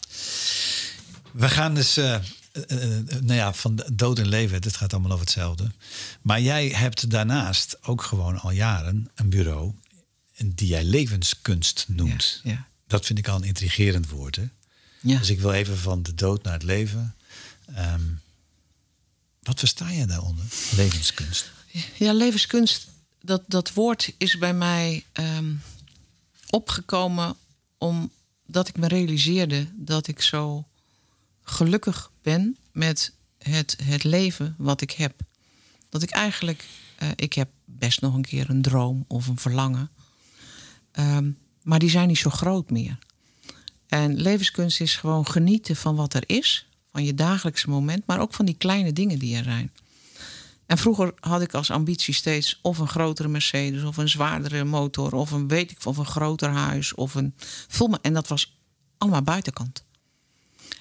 We 1.32 1.50
gaan 1.50 1.74
dus, 1.74 1.98
eh, 1.98 2.16
eh, 2.16 2.22
eh, 2.52 3.06
nou 3.08 3.34
ja, 3.34 3.54
van 3.54 3.84
dood 3.94 4.20
en 4.20 4.28
leven, 4.28 4.56
het 4.62 4.76
gaat 4.76 4.94
allemaal 4.94 5.12
over 5.12 5.24
hetzelfde. 5.24 5.72
Maar 6.22 6.42
jij 6.42 6.68
hebt 6.68 7.10
daarnaast 7.10 7.78
ook 7.82 8.04
gewoon 8.04 8.40
al 8.40 8.52
jaren 8.52 9.10
een 9.16 9.30
bureau 9.30 9.74
die 10.46 10.68
jij 10.68 10.84
levenskunst 10.84 11.86
noemt. 11.88 12.42
Ja, 12.44 12.52
ja. 12.52 12.68
Dat 12.88 13.06
vind 13.06 13.20
ik 13.20 13.28
al 13.28 13.36
een 13.36 13.44
intrigerend 13.44 14.10
woord. 14.10 14.36
Hè? 14.36 14.48
Ja. 15.02 15.18
Dus 15.18 15.30
ik 15.30 15.40
wil 15.40 15.52
even 15.52 15.78
van 15.78 16.04
de 16.04 16.16
dood 16.16 16.44
naar 16.44 16.54
het 16.54 16.64
leven. 16.64 17.16
Ehm, 17.74 18.02
wat 19.42 19.60
versta 19.60 19.90
je 19.90 20.06
daaronder? 20.06 20.46
Levenskunst. 20.76 21.52
Ja, 21.98 22.14
levenskunst, 22.14 22.88
dat, 23.22 23.44
dat 23.48 23.74
woord 23.74 24.14
is 24.18 24.38
bij 24.38 24.54
mij 24.54 25.06
ehm, 25.12 25.54
opgekomen 26.50 27.36
omdat 27.78 28.68
ik 28.68 28.78
me 28.78 28.88
realiseerde 28.88 29.68
dat 29.76 30.08
ik 30.08 30.22
zo 30.22 30.68
gelukkig 31.44 32.12
ben 32.22 32.58
met 32.72 33.14
het, 33.38 33.78
het 33.84 34.04
leven 34.04 34.56
wat 34.58 34.82
ik 34.82 34.92
heb. 34.92 35.22
Dat 35.90 36.02
ik 36.02 36.10
eigenlijk, 36.10 36.66
eh, 36.96 37.10
ik 37.16 37.34
heb 37.34 37.50
best 37.66 38.02
nog 38.02 38.14
een 38.14 38.26
keer 38.26 38.50
een 38.50 38.62
droom 38.62 39.06
of 39.08 39.28
een 39.28 39.40
verlangen. 39.40 39.90
Ehm, 41.00 41.32
maar 41.64 41.80
die 41.80 41.90
zijn 41.90 42.08
niet 42.08 42.18
zo 42.18 42.30
groot 42.30 42.70
meer. 42.70 42.98
En 43.88 44.22
levenskunst 44.22 44.82
is 44.82 44.96
gewoon 44.96 45.28
genieten 45.28 45.76
van 45.76 45.96
wat 45.96 46.14
er 46.14 46.24
is, 46.26 46.68
van 46.92 47.04
je 47.04 47.14
dagelijkse 47.14 47.70
moment, 47.70 48.06
maar 48.06 48.20
ook 48.20 48.34
van 48.34 48.46
die 48.46 48.56
kleine 48.58 48.94
dingen 48.94 49.20
die 49.20 49.36
er 49.36 49.44
zijn. 49.44 49.72
En 50.66 50.78
vroeger 50.78 51.14
had 51.20 51.42
ik 51.42 51.54
als 51.54 51.72
ambitie 51.72 52.14
steeds 52.14 52.60
of 52.62 52.78
een 52.78 52.88
grotere 52.88 53.28
Mercedes, 53.28 53.84
of 53.84 53.98
een 53.98 54.10
zwaardere 54.10 54.64
motor, 54.64 55.14
of 55.14 55.32
een 55.32 55.48
weet 55.48 55.72
ik, 55.72 55.86
of 55.86 55.98
een 55.98 56.06
groter 56.06 56.50
huis, 56.50 56.94
of 56.96 57.16
een 57.16 57.34
film. 57.68 57.98
En 58.02 58.14
dat 58.14 58.28
was 58.28 58.58
allemaal 58.98 59.22
buitenkant. 59.22 59.84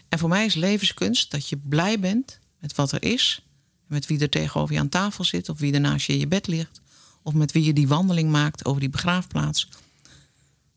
En 0.09 0.19
voor 0.19 0.29
mij 0.29 0.45
is 0.45 0.55
levenskunst 0.55 1.31
dat 1.31 1.49
je 1.49 1.57
blij 1.57 2.01
bent 2.01 2.39
met 2.59 2.75
wat 2.75 2.93
er 2.93 3.03
is, 3.03 3.47
met 3.87 4.07
wie 4.07 4.21
er 4.21 4.29
tegenover 4.29 4.75
je 4.75 4.81
aan 4.81 4.89
tafel 4.89 5.25
zit, 5.25 5.49
of 5.49 5.59
wie 5.59 5.73
er 5.73 5.81
naast 5.81 6.07
je 6.07 6.13
in 6.13 6.19
je 6.19 6.29
bed 6.29 6.47
ligt, 6.47 6.81
of 7.23 7.35
met 7.35 7.53
wie 7.53 7.65
je 7.65 7.73
die 7.73 7.89
wandeling 7.89 8.31
maakt 8.31 8.65
over 8.65 8.81
die 8.81 8.91
begraafplaats. 8.91 9.69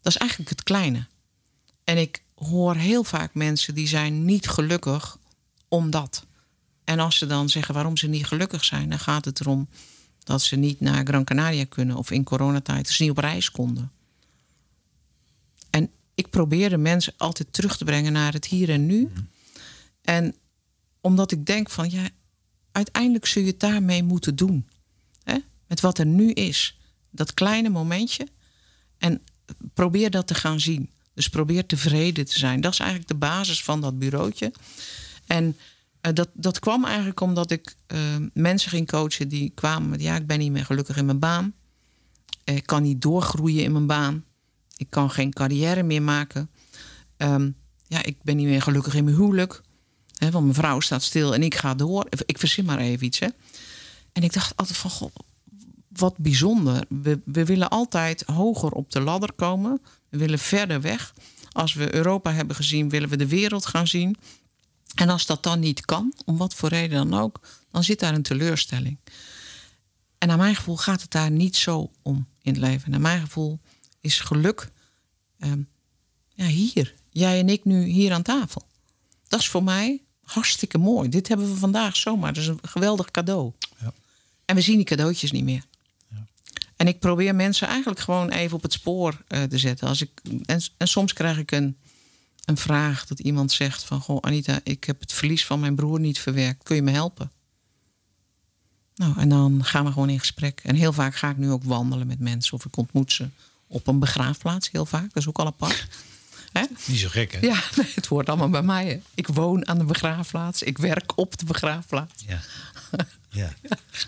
Dat 0.01 0.13
is 0.13 0.17
eigenlijk 0.17 0.49
het 0.49 0.63
kleine. 0.63 1.07
En 1.83 1.97
ik 1.97 2.23
hoor 2.35 2.75
heel 2.75 3.03
vaak 3.03 3.33
mensen 3.33 3.75
die 3.75 3.87
zijn 3.87 4.25
niet 4.25 4.49
gelukkig 4.49 5.17
omdat. 5.67 6.25
En 6.83 6.99
als 6.99 7.17
ze 7.17 7.25
dan 7.25 7.49
zeggen 7.49 7.73
waarom 7.73 7.97
ze 7.97 8.07
niet 8.07 8.25
gelukkig 8.25 8.63
zijn, 8.63 8.89
dan 8.89 8.99
gaat 8.99 9.25
het 9.25 9.39
erom 9.39 9.67
dat 10.23 10.41
ze 10.41 10.55
niet 10.55 10.79
naar 10.79 11.05
Gran 11.05 11.23
Canaria 11.23 11.65
kunnen 11.65 11.95
of 11.95 12.11
in 12.11 12.23
coronatijd 12.23 12.89
ze 12.89 13.01
niet 13.01 13.11
op 13.11 13.17
reis 13.17 13.51
konden. 13.51 13.91
ik 16.15 16.29
probeer 16.29 16.69
de 16.69 16.77
mensen 16.77 17.13
altijd 17.17 17.53
terug 17.53 17.77
te 17.77 17.83
brengen 17.83 18.13
naar 18.13 18.33
het 18.33 18.45
hier 18.45 18.69
en 18.69 18.85
nu. 18.85 19.11
En 20.01 20.35
omdat 21.01 21.31
ik 21.31 21.45
denk 21.45 21.69
van 21.69 21.89
ja, 21.89 22.09
uiteindelijk 22.71 23.25
zul 23.25 23.41
je 23.41 23.47
het 23.47 23.59
daarmee 23.59 24.03
moeten 24.03 24.35
doen. 24.35 24.67
Hè? 25.23 25.37
Met 25.67 25.79
wat 25.79 25.97
er 25.97 26.05
nu 26.05 26.31
is. 26.31 26.79
Dat 27.09 27.33
kleine 27.33 27.69
momentje. 27.69 28.27
En 28.97 29.21
probeer 29.73 30.11
dat 30.11 30.27
te 30.27 30.33
gaan 30.33 30.59
zien. 30.59 30.89
Dus 31.13 31.29
probeer 31.29 31.65
tevreden 31.65 32.25
te 32.25 32.39
zijn. 32.39 32.61
Dat 32.61 32.73
is 32.73 32.79
eigenlijk 32.79 33.09
de 33.09 33.17
basis 33.17 33.63
van 33.63 33.81
dat 33.81 33.99
bureautje. 33.99 34.53
En 35.27 35.45
uh, 36.01 36.13
dat, 36.13 36.29
dat 36.33 36.59
kwam 36.59 36.85
eigenlijk 36.85 37.19
omdat 37.19 37.51
ik 37.51 37.75
uh, 37.87 37.99
mensen 38.33 38.69
ging 38.69 38.87
coachen 38.87 39.27
die 39.27 39.51
kwamen 39.55 39.89
met: 39.89 40.01
ja, 40.01 40.15
ik 40.15 40.27
ben 40.27 40.39
niet 40.39 40.51
meer 40.51 40.65
gelukkig 40.65 40.97
in 40.97 41.05
mijn 41.05 41.19
baan. 41.19 41.53
Ik 42.43 42.65
kan 42.65 42.83
niet 42.83 43.01
doorgroeien 43.01 43.63
in 43.63 43.71
mijn 43.71 43.85
baan. 43.85 44.23
Ik 44.77 44.89
kan 44.89 45.11
geen 45.11 45.33
carrière 45.33 45.83
meer 45.83 46.01
maken. 46.01 46.49
Um, 47.17 47.55
ja, 47.87 48.03
ik 48.03 48.17
ben 48.21 48.35
niet 48.35 48.47
meer 48.47 48.61
gelukkig 48.61 48.95
in 48.95 49.03
mijn 49.03 49.15
huwelijk. 49.15 49.61
Want 50.19 50.43
mijn 50.43 50.53
vrouw 50.53 50.79
staat 50.79 51.03
stil 51.03 51.33
en 51.33 51.43
ik 51.43 51.55
ga 51.55 51.75
door. 51.75 52.05
Ik 52.25 52.37
verzin 52.37 52.65
maar 52.65 52.79
even 52.79 53.05
iets. 53.05 53.19
Hè. 53.19 53.27
En 54.13 54.23
ik 54.23 54.33
dacht 54.33 54.55
altijd 54.55 54.77
van, 54.77 54.89
goh, 54.89 55.15
wat 56.01 56.17
bijzonder. 56.17 56.85
We, 56.89 57.19
we 57.25 57.45
willen 57.45 57.69
altijd 57.69 58.23
hoger 58.25 58.71
op 58.71 58.91
de 58.91 58.99
ladder 58.99 59.33
komen. 59.33 59.81
We 60.09 60.17
willen 60.17 60.39
verder 60.39 60.81
weg. 60.81 61.13
Als 61.51 61.73
we 61.73 61.95
Europa 61.95 62.33
hebben 62.33 62.55
gezien, 62.55 62.89
willen 62.89 63.09
we 63.09 63.17
de 63.17 63.27
wereld 63.27 63.65
gaan 63.65 63.87
zien. 63.87 64.17
En 64.95 65.09
als 65.09 65.25
dat 65.25 65.43
dan 65.43 65.59
niet 65.59 65.85
kan, 65.85 66.13
om 66.25 66.37
wat 66.37 66.55
voor 66.55 66.69
reden 66.69 67.09
dan 67.09 67.19
ook, 67.19 67.39
dan 67.71 67.83
zit 67.83 67.99
daar 67.99 68.13
een 68.13 68.21
teleurstelling. 68.21 68.97
En 70.17 70.27
naar 70.27 70.37
mijn 70.37 70.55
gevoel 70.55 70.77
gaat 70.77 71.01
het 71.01 71.11
daar 71.11 71.31
niet 71.31 71.55
zo 71.55 71.91
om 72.01 72.27
in 72.41 72.53
het 72.53 72.61
leven. 72.61 72.91
Naar 72.91 73.01
mijn 73.01 73.21
gevoel 73.21 73.59
is 73.99 74.19
geluk 74.19 74.71
um, 75.39 75.67
ja, 76.33 76.45
hier. 76.45 76.93
Jij 77.09 77.39
en 77.39 77.49
ik 77.49 77.65
nu 77.65 77.83
hier 77.83 78.13
aan 78.13 78.21
tafel. 78.21 78.61
Dat 79.27 79.39
is 79.39 79.49
voor 79.49 79.63
mij 79.63 80.01
hartstikke 80.23 80.77
mooi. 80.77 81.09
Dit 81.09 81.27
hebben 81.27 81.49
we 81.49 81.55
vandaag 81.55 81.95
zomaar. 81.95 82.33
Dat 82.33 82.43
is 82.43 82.49
een 82.49 82.59
geweldig 82.61 83.11
cadeau. 83.11 83.51
Ja. 83.79 83.93
En 84.45 84.55
we 84.55 84.61
zien 84.61 84.75
die 84.75 84.85
cadeautjes 84.85 85.31
niet 85.31 85.43
meer. 85.43 85.63
En 86.81 86.87
ik 86.87 86.99
probeer 86.99 87.35
mensen 87.35 87.67
eigenlijk 87.67 87.99
gewoon 87.99 88.29
even 88.29 88.57
op 88.57 88.63
het 88.63 88.73
spoor 88.73 89.21
uh, 89.27 89.43
te 89.43 89.57
zetten. 89.57 89.87
Als 89.87 90.01
ik, 90.01 90.09
en, 90.45 90.61
en 90.77 90.87
soms 90.87 91.13
krijg 91.13 91.37
ik 91.37 91.51
een, 91.51 91.77
een 92.45 92.57
vraag 92.57 93.05
dat 93.05 93.19
iemand 93.19 93.51
zegt 93.51 93.83
van... 93.83 94.01
Goh, 94.01 94.17
Anita, 94.21 94.59
ik 94.63 94.83
heb 94.83 94.99
het 94.99 95.13
verlies 95.13 95.45
van 95.45 95.59
mijn 95.59 95.75
broer 95.75 95.99
niet 95.99 96.19
verwerkt. 96.19 96.63
Kun 96.63 96.75
je 96.75 96.81
me 96.81 96.91
helpen? 96.91 97.31
Nou, 98.95 99.19
en 99.19 99.29
dan 99.29 99.65
gaan 99.65 99.85
we 99.85 99.91
gewoon 99.91 100.09
in 100.09 100.19
gesprek. 100.19 100.61
En 100.63 100.75
heel 100.75 100.93
vaak 100.93 101.15
ga 101.15 101.29
ik 101.29 101.37
nu 101.37 101.51
ook 101.51 101.63
wandelen 101.63 102.07
met 102.07 102.19
mensen. 102.19 102.53
Of 102.53 102.65
ik 102.65 102.77
ontmoet 102.77 103.11
ze 103.11 103.29
op 103.67 103.87
een 103.87 103.99
begraafplaats, 103.99 104.71
heel 104.71 104.85
vaak. 104.85 105.13
Dat 105.13 105.23
is 105.23 105.27
ook 105.27 105.39
al 105.39 105.45
apart. 105.45 105.87
Niet 106.85 106.99
zo 106.99 107.09
gek, 107.09 107.31
hè? 107.31 107.39
Ja, 107.39 107.59
het 107.95 108.05
hoort 108.05 108.29
allemaal 108.29 108.49
bij 108.49 108.63
mij. 108.63 108.85
Hè. 108.85 109.01
Ik 109.13 109.27
woon 109.27 109.67
aan 109.67 109.77
de 109.77 109.85
begraafplaats. 109.85 110.63
Ik 110.63 110.77
werk 110.77 111.17
op 111.17 111.37
de 111.37 111.45
begraafplaats. 111.45 112.23
Ja. 112.27 112.39
Ja. 113.31 113.53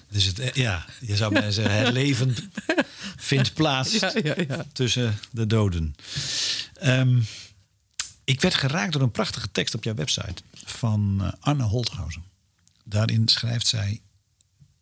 Dus 0.10 0.26
het, 0.26 0.56
ja, 0.56 0.86
je 1.00 1.16
zou 1.16 1.34
bijna 1.34 1.52
zeggen, 1.52 1.78
het 1.78 1.94
leven 1.94 2.36
vindt 3.18 3.54
plaats 3.54 4.00
ja, 4.00 4.12
ja, 4.24 4.36
ja. 4.48 4.66
tussen 4.74 5.20
de 5.32 5.48
doden. 5.48 5.96
Um, 6.84 7.26
ik 8.24 8.42
werd 8.42 8.54
geraakt 8.54 8.94
door 8.94 9.02
een 9.02 9.12
prachtige 9.12 9.52
tekst 9.52 9.76
op 9.76 9.84
jouw 9.84 9.94
website 9.94 10.44
van 10.66 11.18
uh, 11.22 11.32
Anne 11.40 11.64
Holthausen. 11.64 12.24
Daarin 12.84 13.28
schrijft 13.28 13.68
zij, 13.68 14.02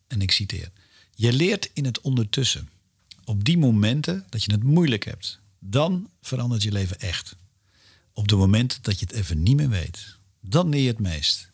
en 0.07 0.21
ik 0.21 0.31
citeer: 0.31 0.71
Je 1.15 1.33
leert 1.33 1.69
in 1.73 1.85
het 1.85 2.01
ondertussen. 2.01 2.69
Op 3.23 3.43
die 3.43 3.57
momenten 3.57 4.25
dat 4.29 4.43
je 4.43 4.51
het 4.51 4.63
moeilijk 4.63 5.05
hebt, 5.05 5.39
dan 5.59 6.09
verandert 6.21 6.63
je 6.63 6.71
leven 6.71 6.99
echt. 6.99 7.35
Op 8.13 8.27
de 8.27 8.35
momenten 8.35 8.79
dat 8.81 8.99
je 8.99 9.05
het 9.05 9.15
even 9.15 9.43
niet 9.43 9.55
meer 9.55 9.69
weet, 9.69 10.17
dan 10.41 10.69
leer 10.69 10.81
je 10.81 10.87
het 10.87 10.99
meest. 10.99 11.49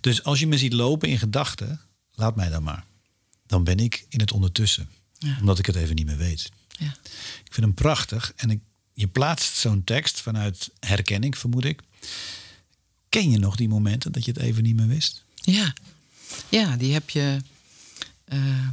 Dus 0.00 0.22
als 0.22 0.40
je 0.40 0.46
me 0.46 0.58
ziet 0.58 0.72
lopen 0.72 1.08
in 1.08 1.18
gedachten, 1.18 1.80
laat 2.14 2.36
mij 2.36 2.48
dan 2.48 2.62
maar. 2.62 2.84
Dan 3.46 3.64
ben 3.64 3.78
ik 3.78 4.06
in 4.08 4.20
het 4.20 4.32
ondertussen, 4.32 4.88
ja. 5.18 5.36
omdat 5.40 5.58
ik 5.58 5.66
het 5.66 5.76
even 5.76 5.94
niet 5.94 6.06
meer 6.06 6.16
weet. 6.16 6.48
Ja. 6.68 6.96
Ik 7.44 7.52
vind 7.52 7.66
hem 7.66 7.74
prachtig 7.74 8.32
en 8.36 8.50
ik, 8.50 8.60
je 8.92 9.08
plaatst 9.08 9.56
zo'n 9.56 9.84
tekst 9.84 10.20
vanuit 10.20 10.70
herkenning, 10.80 11.38
vermoed 11.38 11.64
ik. 11.64 11.82
Ken 13.08 13.30
je 13.30 13.38
nog 13.38 13.56
die 13.56 13.68
momenten 13.68 14.12
dat 14.12 14.24
je 14.24 14.32
het 14.32 14.40
even 14.40 14.62
niet 14.62 14.76
meer 14.76 14.86
wist? 14.86 15.24
Ja, 15.34 15.72
ja 16.48 16.76
die 16.76 16.92
heb 16.92 17.10
je, 17.10 17.38
uh, 18.28 18.68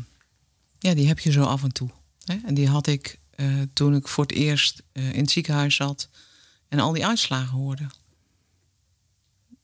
ja, 0.79 0.93
die 0.93 1.07
heb 1.07 1.19
je 1.19 1.31
zo 1.31 1.43
af 1.43 1.63
en 1.63 1.71
toe. 1.71 1.89
Hè? 2.23 2.37
En 2.45 2.53
die 2.53 2.67
had 2.67 2.87
ik 2.87 3.19
uh, 3.35 3.61
toen 3.73 3.95
ik 3.95 4.07
voor 4.07 4.23
het 4.23 4.33
eerst 4.33 4.83
uh, 4.93 5.13
in 5.13 5.21
het 5.21 5.31
ziekenhuis 5.31 5.75
zat 5.75 6.09
en 6.67 6.79
al 6.79 6.91
die 6.91 7.05
uitslagen 7.05 7.57
hoorde. 7.57 7.87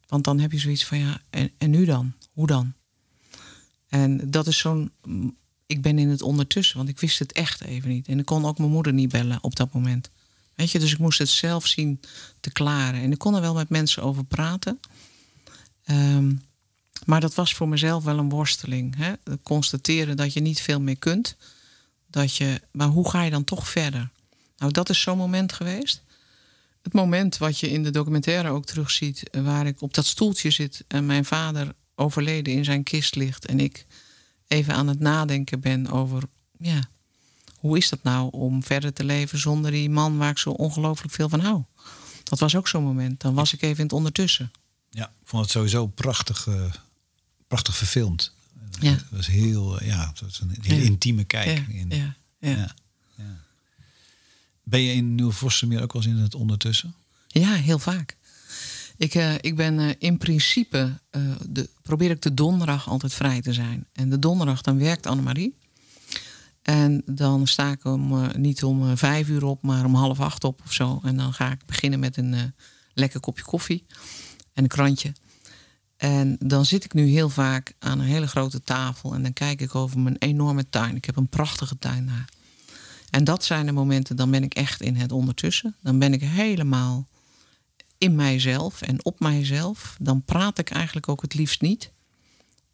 Want 0.07 0.23
dan 0.23 0.39
heb 0.39 0.51
je 0.51 0.59
zoiets 0.59 0.85
van 0.85 0.97
ja, 0.97 1.21
en, 1.29 1.51
en 1.57 1.69
nu 1.69 1.85
dan? 1.85 2.13
Hoe 2.31 2.47
dan? 2.47 2.73
En 3.95 4.29
dat 4.29 4.47
is 4.47 4.57
zo'n. 4.57 4.91
Ik 5.65 5.81
ben 5.81 5.99
in 5.99 6.09
het 6.09 6.21
ondertussen, 6.21 6.77
want 6.77 6.89
ik 6.89 6.99
wist 6.99 7.19
het 7.19 7.31
echt 7.31 7.63
even 7.63 7.89
niet. 7.89 8.07
En 8.07 8.19
ik 8.19 8.25
kon 8.25 8.45
ook 8.45 8.57
mijn 8.57 8.71
moeder 8.71 8.93
niet 8.93 9.11
bellen 9.11 9.37
op 9.41 9.55
dat 9.55 9.73
moment. 9.73 10.09
Weet 10.55 10.71
je, 10.71 10.79
dus 10.79 10.91
ik 10.91 10.97
moest 10.97 11.19
het 11.19 11.29
zelf 11.29 11.67
zien 11.67 11.99
te 12.39 12.51
klaren. 12.51 13.01
En 13.01 13.11
ik 13.11 13.17
kon 13.17 13.35
er 13.35 13.41
wel 13.41 13.53
met 13.53 13.69
mensen 13.69 14.03
over 14.03 14.23
praten. 14.23 14.79
Um, 15.85 16.41
maar 17.05 17.21
dat 17.21 17.33
was 17.33 17.53
voor 17.53 17.67
mezelf 17.67 18.03
wel 18.03 18.17
een 18.17 18.29
worsteling. 18.29 18.95
Hè? 18.97 19.13
Constateren 19.43 20.17
dat 20.17 20.33
je 20.33 20.39
niet 20.39 20.61
veel 20.61 20.81
meer 20.81 20.97
kunt. 20.97 21.35
Dat 22.07 22.35
je, 22.35 22.61
maar 22.71 22.87
hoe 22.87 23.09
ga 23.09 23.23
je 23.23 23.31
dan 23.31 23.43
toch 23.43 23.69
verder? 23.69 24.09
Nou, 24.57 24.71
dat 24.71 24.89
is 24.89 25.01
zo'n 25.01 25.17
moment 25.17 25.53
geweest. 25.53 26.01
Het 26.81 26.93
moment 26.93 27.37
wat 27.37 27.59
je 27.59 27.69
in 27.69 27.83
de 27.83 27.91
documentaire 27.91 28.49
ook 28.49 28.65
terugziet, 28.65 29.29
eh, 29.29 29.43
waar 29.43 29.67
ik 29.67 29.81
op 29.81 29.93
dat 29.93 30.05
stoeltje 30.05 30.51
zit 30.51 30.83
en 30.87 31.05
mijn 31.05 31.25
vader 31.25 31.73
overleden 31.95 32.53
in 32.53 32.65
zijn 32.65 32.83
kist 32.83 33.15
ligt 33.15 33.45
en 33.45 33.59
ik 33.59 33.85
even 34.47 34.73
aan 34.73 34.87
het 34.87 34.99
nadenken 34.99 35.59
ben 35.59 35.87
over, 35.87 36.23
ja, 36.57 36.89
hoe 37.55 37.77
is 37.77 37.89
dat 37.89 38.03
nou 38.03 38.31
om 38.31 38.63
verder 38.63 38.93
te 38.93 39.03
leven 39.03 39.39
zonder 39.39 39.71
die 39.71 39.89
man 39.89 40.17
waar 40.17 40.29
ik 40.29 40.37
zo 40.37 40.49
ongelooflijk 40.49 41.13
veel 41.13 41.29
van 41.29 41.39
hou? 41.39 41.63
Dat 42.23 42.39
was 42.39 42.55
ook 42.55 42.67
zo'n 42.67 42.83
moment. 42.83 43.21
Dan 43.21 43.33
was 43.33 43.53
ik 43.53 43.61
even 43.61 43.77
in 43.77 43.83
het 43.83 43.93
ondertussen. 43.93 44.51
Ja, 44.89 45.05
ik 45.05 45.27
vond 45.27 45.41
het 45.41 45.51
sowieso 45.51 45.87
prachtig, 45.87 46.45
uh, 46.45 46.73
prachtig 47.47 47.75
verfilmd. 47.75 48.33
Ja. 48.79 48.91
Het 48.91 49.05
was 49.09 49.27
heel, 49.27 49.79
eh, 49.79 49.87
ja, 49.87 50.07
het 50.09 50.21
was 50.21 50.39
een 50.39 50.57
heel 50.61 50.81
intieme 50.81 51.23
kijk. 51.23 51.57
Ja. 51.67 51.73
In, 51.73 51.89
ja. 51.89 52.15
Ja. 52.39 52.75
ja. 53.15 53.43
Ben 54.63 54.81
je 54.81 54.93
in 54.93 55.15
Nieuw 55.15 55.31
Vossenmeer 55.31 55.81
ook 55.81 55.93
wel 55.93 56.01
eens 56.01 56.11
in 56.11 56.17
het 56.17 56.35
ondertussen? 56.35 56.95
Ja, 57.27 57.53
heel 57.53 57.79
vaak. 57.79 58.17
Ik, 58.97 59.15
uh, 59.15 59.33
ik 59.41 59.55
ben 59.55 59.79
uh, 59.79 59.89
in 59.97 60.17
principe, 60.17 60.99
uh, 61.11 61.21
de, 61.49 61.69
probeer 61.81 62.09
ik 62.09 62.21
de 62.21 62.33
donderdag 62.33 62.89
altijd 62.89 63.13
vrij 63.13 63.41
te 63.41 63.53
zijn. 63.53 63.85
En 63.93 64.09
de 64.09 64.19
donderdag 64.19 64.61
dan 64.61 64.77
werkt 64.77 65.07
Annemarie. 65.07 65.57
En 66.61 67.01
dan 67.05 67.47
sta 67.47 67.71
ik 67.71 67.85
om, 67.85 68.31
niet 68.37 68.63
om 68.63 68.97
vijf 68.97 69.27
uur 69.27 69.43
op, 69.45 69.61
maar 69.61 69.85
om 69.85 69.95
half 69.95 70.19
acht 70.19 70.43
op 70.43 70.61
of 70.65 70.73
zo. 70.73 70.99
En 71.03 71.17
dan 71.17 71.33
ga 71.33 71.51
ik 71.51 71.65
beginnen 71.65 71.99
met 71.99 72.17
een 72.17 72.53
lekker 72.93 73.19
kopje 73.19 73.43
koffie 73.43 73.85
en 74.53 74.63
een 74.63 74.69
krantje. 74.69 75.13
En 75.97 76.35
dan 76.39 76.65
zit 76.65 76.83
ik 76.83 76.93
nu 76.93 77.05
heel 77.05 77.29
vaak 77.29 77.73
aan 77.79 77.99
een 77.99 78.05
hele 78.05 78.27
grote 78.27 78.61
tafel 78.61 79.13
en 79.13 79.23
dan 79.23 79.33
kijk 79.33 79.61
ik 79.61 79.75
over 79.75 79.99
mijn 79.99 80.17
enorme 80.19 80.69
tuin. 80.69 80.95
Ik 80.95 81.05
heb 81.05 81.15
een 81.15 81.29
prachtige 81.29 81.77
tuin 81.77 82.05
daar. 82.05 82.29
En 83.09 83.23
dat 83.23 83.43
zijn 83.43 83.65
de 83.65 83.71
momenten, 83.71 84.15
dan 84.15 84.31
ben 84.31 84.43
ik 84.43 84.53
echt 84.53 84.81
in 84.81 84.95
het 84.95 85.11
ondertussen. 85.11 85.75
Dan 85.81 85.99
ben 85.99 86.13
ik 86.13 86.21
helemaal 86.21 87.07
in 87.97 88.15
mijzelf 88.15 88.81
en 88.81 89.05
op 89.05 89.19
mijzelf. 89.19 89.97
Dan 89.99 90.23
praat 90.23 90.59
ik 90.59 90.69
eigenlijk 90.69 91.09
ook 91.09 91.21
het 91.21 91.33
liefst 91.33 91.61
niet. 91.61 91.91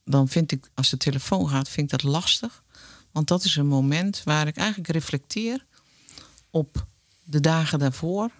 Dan 0.05 0.27
vind 0.27 0.51
ik, 0.51 0.69
als 0.73 0.89
de 0.89 0.97
telefoon 0.97 1.49
gaat, 1.49 1.69
vind 1.69 1.91
ik 1.91 1.99
dat 1.99 2.11
lastig. 2.11 2.63
Want 3.11 3.27
dat 3.27 3.43
is 3.43 3.55
een 3.55 3.67
moment 3.67 4.21
waar 4.23 4.47
ik 4.47 4.57
eigenlijk 4.57 4.89
reflecteer 4.89 5.65
op 6.49 6.87
de 7.23 7.39
dagen 7.39 7.79
daarvoor 7.79 8.31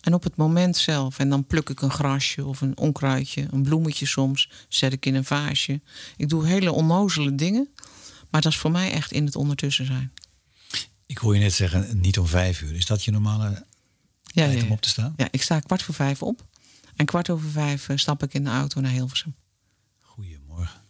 en 0.00 0.14
op 0.14 0.22
het 0.22 0.36
moment 0.36 0.76
zelf. 0.76 1.18
En 1.18 1.28
dan 1.28 1.46
pluk 1.46 1.68
ik 1.68 1.80
een 1.80 1.90
grasje 1.90 2.44
of 2.44 2.60
een 2.60 2.76
onkruidje, 2.76 3.46
een 3.50 3.62
bloemetje 3.62 4.06
soms, 4.06 4.50
zet 4.68 4.92
ik 4.92 5.06
in 5.06 5.14
een 5.14 5.24
vaasje. 5.24 5.80
Ik 6.16 6.28
doe 6.28 6.46
hele 6.46 6.72
onnozele 6.72 7.34
dingen, 7.34 7.68
maar 8.30 8.40
dat 8.40 8.52
is 8.52 8.58
voor 8.58 8.70
mij 8.70 8.92
echt 8.92 9.12
in 9.12 9.24
het 9.24 9.36
ondertussen 9.36 9.86
zijn. 9.86 10.12
Ik 11.06 11.18
hoor 11.18 11.34
je 11.34 11.40
net 11.40 11.52
zeggen, 11.52 12.00
niet 12.00 12.18
om 12.18 12.26
vijf 12.26 12.60
uur. 12.60 12.74
Is 12.74 12.86
dat 12.86 13.04
je 13.04 13.10
normale 13.10 13.66
ja, 14.32 14.46
tijd 14.46 14.62
om 14.62 14.70
op 14.70 14.80
te 14.80 14.88
staan? 14.88 15.14
Ja, 15.16 15.28
ik 15.30 15.42
sta 15.42 15.60
kwart 15.60 15.82
voor 15.82 15.94
vijf 15.94 16.22
op. 16.22 16.46
En 16.96 17.06
kwart 17.06 17.30
over 17.30 17.50
vijf 17.50 17.88
eh, 17.88 17.96
stap 17.96 18.22
ik 18.22 18.34
in 18.34 18.44
de 18.44 18.50
auto 18.50 18.80
naar 18.80 18.90
Hilversum. 18.90 19.34
Goedemorgen. 20.00 20.80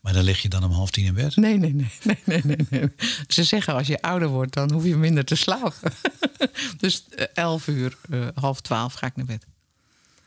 Maar 0.00 0.12
dan 0.12 0.24
lig 0.24 0.42
je 0.42 0.48
dan 0.48 0.64
om 0.64 0.70
half 0.70 0.90
tien 0.90 1.04
in 1.04 1.14
bed? 1.14 1.36
Nee, 1.36 1.58
nee, 1.58 1.74
nee. 1.74 1.92
nee, 2.02 2.18
nee, 2.24 2.42
nee, 2.44 2.66
nee. 2.70 2.92
Ze 3.28 3.44
zeggen 3.44 3.74
als 3.74 3.86
je 3.86 4.02
ouder 4.02 4.28
wordt, 4.28 4.52
dan 4.52 4.72
hoef 4.72 4.84
je 4.84 4.96
minder 4.96 5.24
te 5.24 5.34
slapen. 5.34 5.92
dus 6.78 7.04
uh, 7.10 7.24
elf 7.34 7.66
uur, 7.66 7.96
uh, 8.10 8.28
half 8.34 8.60
twaalf 8.60 8.92
ga 8.92 9.06
ik 9.06 9.16
naar 9.16 9.26
bed. 9.26 9.46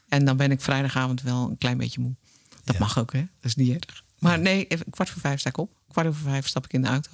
En 0.07 0.25
dan 0.25 0.37
ben 0.37 0.51
ik 0.51 0.61
vrijdagavond 0.61 1.21
wel 1.21 1.49
een 1.49 1.57
klein 1.57 1.77
beetje 1.77 2.01
moe. 2.01 2.15
Dat 2.63 2.75
ja. 2.75 2.81
mag 2.81 2.99
ook, 2.99 3.13
hè? 3.13 3.19
Dat 3.19 3.45
is 3.45 3.55
niet 3.55 3.85
erg. 3.85 4.03
Maar 4.19 4.39
nee, 4.39 4.67
even, 4.67 4.85
kwart 4.89 5.09
voor 5.09 5.21
vijf 5.21 5.39
sta 5.39 5.49
ik 5.49 5.57
op. 5.57 5.71
Kwart 5.87 6.07
over 6.07 6.21
vijf 6.21 6.47
stap 6.47 6.65
ik 6.65 6.73
in 6.73 6.81
de 6.81 6.87
auto. 6.87 7.11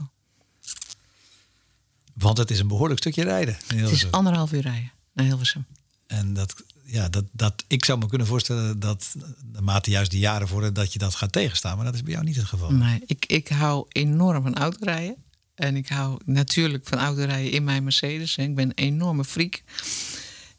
Want 2.14 2.38
het 2.38 2.52
is 2.52 2.60
een 2.60 2.68
behoorlijk 2.68 3.00
stukje 3.00 3.24
rijden. 3.24 3.58
Het 3.68 3.92
is 3.92 4.12
anderhalf 4.12 4.52
uur 4.52 4.62
rijden 4.62 4.92
naar 5.14 5.26
Hilversum. 5.26 5.66
En 6.08 6.34
dat, 6.34 6.64
ja, 6.86 7.10
dat, 7.10 7.26
dat, 7.32 7.64
ik 7.68 7.86
zou 7.86 8.00
me 8.00 8.08
kunnen 8.08 8.28
voorstellen 8.28 8.80
dat 8.80 9.16
naarmate 9.52 9.90
juist 9.90 10.12
die 10.12 10.20
jaren 10.20 10.48
worden 10.48 10.74
dat 10.74 10.94
je 10.94 11.00
dat 11.00 11.16
gaat 11.16 11.32
tegenstaan. 11.32 11.76
Maar 11.76 11.86
dat 11.86 11.96
is 11.96 12.04
bij 12.04 12.14
jou 12.14 12.26
niet 12.26 12.36
het 12.36 12.46
geval. 12.46 12.72
Nee, 12.72 13.02
ik, 13.06 13.26
ik 13.26 13.48
hou 13.48 13.86
enorm 13.90 14.44
van 14.44 14.56
autorijden. 14.56 15.16
En 15.56 15.76
ik 15.76 15.88
hou 15.88 16.20
natuurlijk 16.26 16.88
van 16.88 16.98
autorijden 16.98 17.52
in 17.52 17.64
mijn 17.64 17.84
Mercedes. 17.84 18.38
Ik 18.38 18.56
ben 18.56 18.70
een 18.70 18.76
enorme 18.76 19.26
freak. 19.26 19.64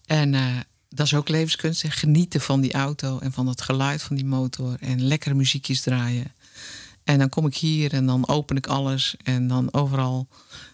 En 0.06 0.32
uh, 0.32 0.56
dat 0.88 1.06
is 1.06 1.14
ook 1.14 1.28
levenskunst. 1.28 1.84
Genieten 1.88 2.40
van 2.40 2.60
die 2.60 2.72
auto 2.72 3.18
en 3.18 3.32
van 3.32 3.46
het 3.46 3.60
geluid 3.60 4.02
van 4.02 4.16
die 4.16 4.24
motor. 4.24 4.76
En 4.80 5.02
lekkere 5.02 5.34
muziekjes 5.34 5.80
draaien. 5.80 6.32
En 7.04 7.18
dan 7.18 7.28
kom 7.28 7.46
ik 7.46 7.56
hier 7.56 7.92
en 7.92 8.06
dan 8.06 8.28
open 8.28 8.56
ik 8.56 8.66
alles. 8.66 9.14
En 9.22 9.48
dan 9.48 9.72
overal, 9.72 10.26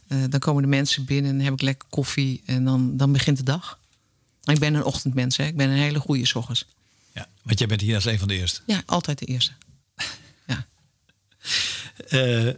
uh, 0.09 0.25
dan 0.29 0.41
komen 0.41 0.63
de 0.63 0.69
mensen 0.69 1.05
binnen 1.05 1.31
en 1.31 1.41
heb 1.41 1.53
ik 1.53 1.63
lekker 1.63 1.89
koffie. 1.91 2.43
En 2.45 2.65
dan, 2.65 2.97
dan 2.97 3.13
begint 3.13 3.37
de 3.37 3.43
dag. 3.43 3.79
Ik 4.45 4.59
ben 4.59 4.75
een 4.75 4.85
ochtendmens, 4.85 5.37
hè. 5.37 5.45
ik 5.45 5.57
ben 5.57 5.69
een 5.69 5.77
hele 5.77 5.99
goede 5.99 6.31
ochtends. 6.35 6.67
Ja, 7.13 7.29
want 7.43 7.59
jij 7.59 7.69
bent 7.69 7.81
hier 7.81 7.95
als 7.95 8.05
een 8.05 8.19
van 8.19 8.29
de 8.29 8.35
eerste. 8.35 8.61
Ja, 8.67 8.83
altijd 8.87 9.19
de 9.19 9.27
eerste. 9.27 9.53
ja. 10.47 10.67
Uh, 12.11 12.53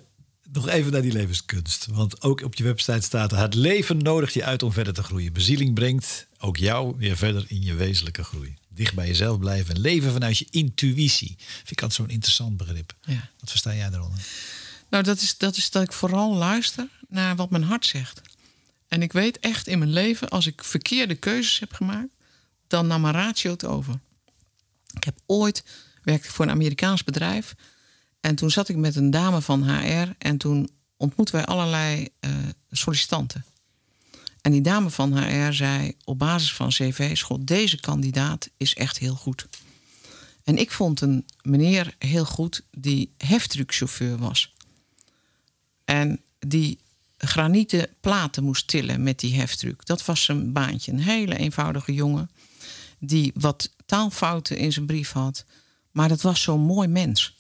nog 0.53 0.69
even 0.69 0.93
naar 0.93 1.03
die 1.03 1.13
levenskunst. 1.13 1.87
Want 1.91 2.23
ook 2.23 2.43
op 2.43 2.55
je 2.55 2.65
website 2.65 3.01
staat: 3.01 3.31
Het 3.31 3.55
leven 3.55 3.99
nodigt 3.99 4.35
je 4.35 4.45
uit 4.45 4.63
om 4.63 4.73
verder 4.73 4.95
te 4.95 5.03
groeien. 5.03 5.33
Bezieling 5.33 5.75
brengt 5.75 6.27
ook 6.39 6.57
jou 6.57 6.95
weer 6.97 7.17
verder 7.17 7.45
in 7.49 7.63
je 7.63 7.75
wezenlijke 7.75 8.25
groei. 8.25 8.59
Dicht 8.75 8.95
bij 8.95 9.07
jezelf 9.07 9.39
blijven 9.39 9.75
en 9.75 9.81
leven 9.81 10.13
vanuit 10.13 10.39
je 10.39 10.47
intuïtie. 10.51 11.35
Vind 11.39 11.71
ik 11.71 11.83
altijd 11.83 12.01
zo'n 12.01 12.11
interessant 12.11 12.57
begrip. 12.57 12.95
Ja. 13.01 13.31
Wat 13.39 13.51
versta 13.51 13.75
jij 13.75 13.91
daaronder? 13.91 14.19
Nou, 14.91 15.05
dat 15.05 15.21
is, 15.21 15.37
dat 15.37 15.57
is 15.57 15.71
dat 15.71 15.83
ik 15.83 15.93
vooral 15.93 16.35
luister 16.35 16.89
naar 17.09 17.37
wat 17.37 17.51
mijn 17.51 17.63
hart 17.63 17.87
zegt. 17.87 18.21
En 18.89 19.03
ik 19.03 19.13
weet 19.13 19.39
echt 19.39 19.67
in 19.67 19.79
mijn 19.79 19.91
leven, 19.91 20.29
als 20.29 20.47
ik 20.47 20.65
verkeerde 20.65 21.15
keuzes 21.15 21.59
heb 21.59 21.73
gemaakt, 21.73 22.15
dan 22.67 22.87
nam 22.87 23.01
mijn 23.01 23.15
ratio 23.15 23.51
het 23.51 23.65
over. 23.65 24.01
Ik 24.93 25.05
heb 25.05 25.19
ooit 25.27 25.65
werkte 26.03 26.31
voor 26.31 26.45
een 26.45 26.51
Amerikaans 26.51 27.05
bedrijf. 27.05 27.55
En 28.21 28.35
toen 28.35 28.51
zat 28.51 28.69
ik 28.69 28.77
met 28.77 28.97
een 28.97 29.11
dame 29.11 29.41
van 29.41 29.71
HR 29.71 30.11
en 30.19 30.37
toen 30.37 30.71
ontmoetten 30.97 31.35
wij 31.35 31.45
allerlei 31.45 32.09
uh, 32.21 32.31
sollicitanten. 32.71 33.45
En 34.43 34.53
die 34.53 34.61
dame 34.61 34.91
van 34.91 35.19
HR 35.19 35.53
zei 35.53 35.97
op 36.05 36.19
basis 36.19 36.55
van 36.55 36.69
cv's: 36.69 37.23
God, 37.23 37.47
deze 37.47 37.81
kandidaat 37.81 38.51
is 38.57 38.75
echt 38.75 38.99
heel 38.99 39.15
goed. 39.15 39.47
En 40.45 40.59
ik 40.59 40.71
vond 40.71 41.01
een 41.01 41.27
meneer 41.43 41.95
heel 41.99 42.25
goed 42.25 42.63
die 42.71 43.13
heftruckchauffeur 43.17 44.19
was. 44.19 44.55
En 45.85 46.21
die 46.39 46.79
granieten 47.19 47.89
platen 48.01 48.45
moest 48.45 48.69
tillen 48.69 49.03
met 49.03 49.19
die 49.19 49.35
heftruck. 49.35 49.87
Dat 49.87 50.05
was 50.05 50.25
zijn 50.25 50.53
baantje. 50.53 50.93
Een 50.93 51.01
hele 51.01 51.37
eenvoudige 51.37 51.95
jongen 51.95 52.31
die 52.99 53.33
wat 53.35 53.71
taalfouten 53.87 54.57
in 54.57 54.73
zijn 54.73 54.87
brief 54.87 55.13
had. 55.13 55.45
Maar 55.91 56.09
dat 56.09 56.21
was 56.21 56.43
zo'n 56.43 56.61
mooi 56.61 56.89
mens. 56.89 57.37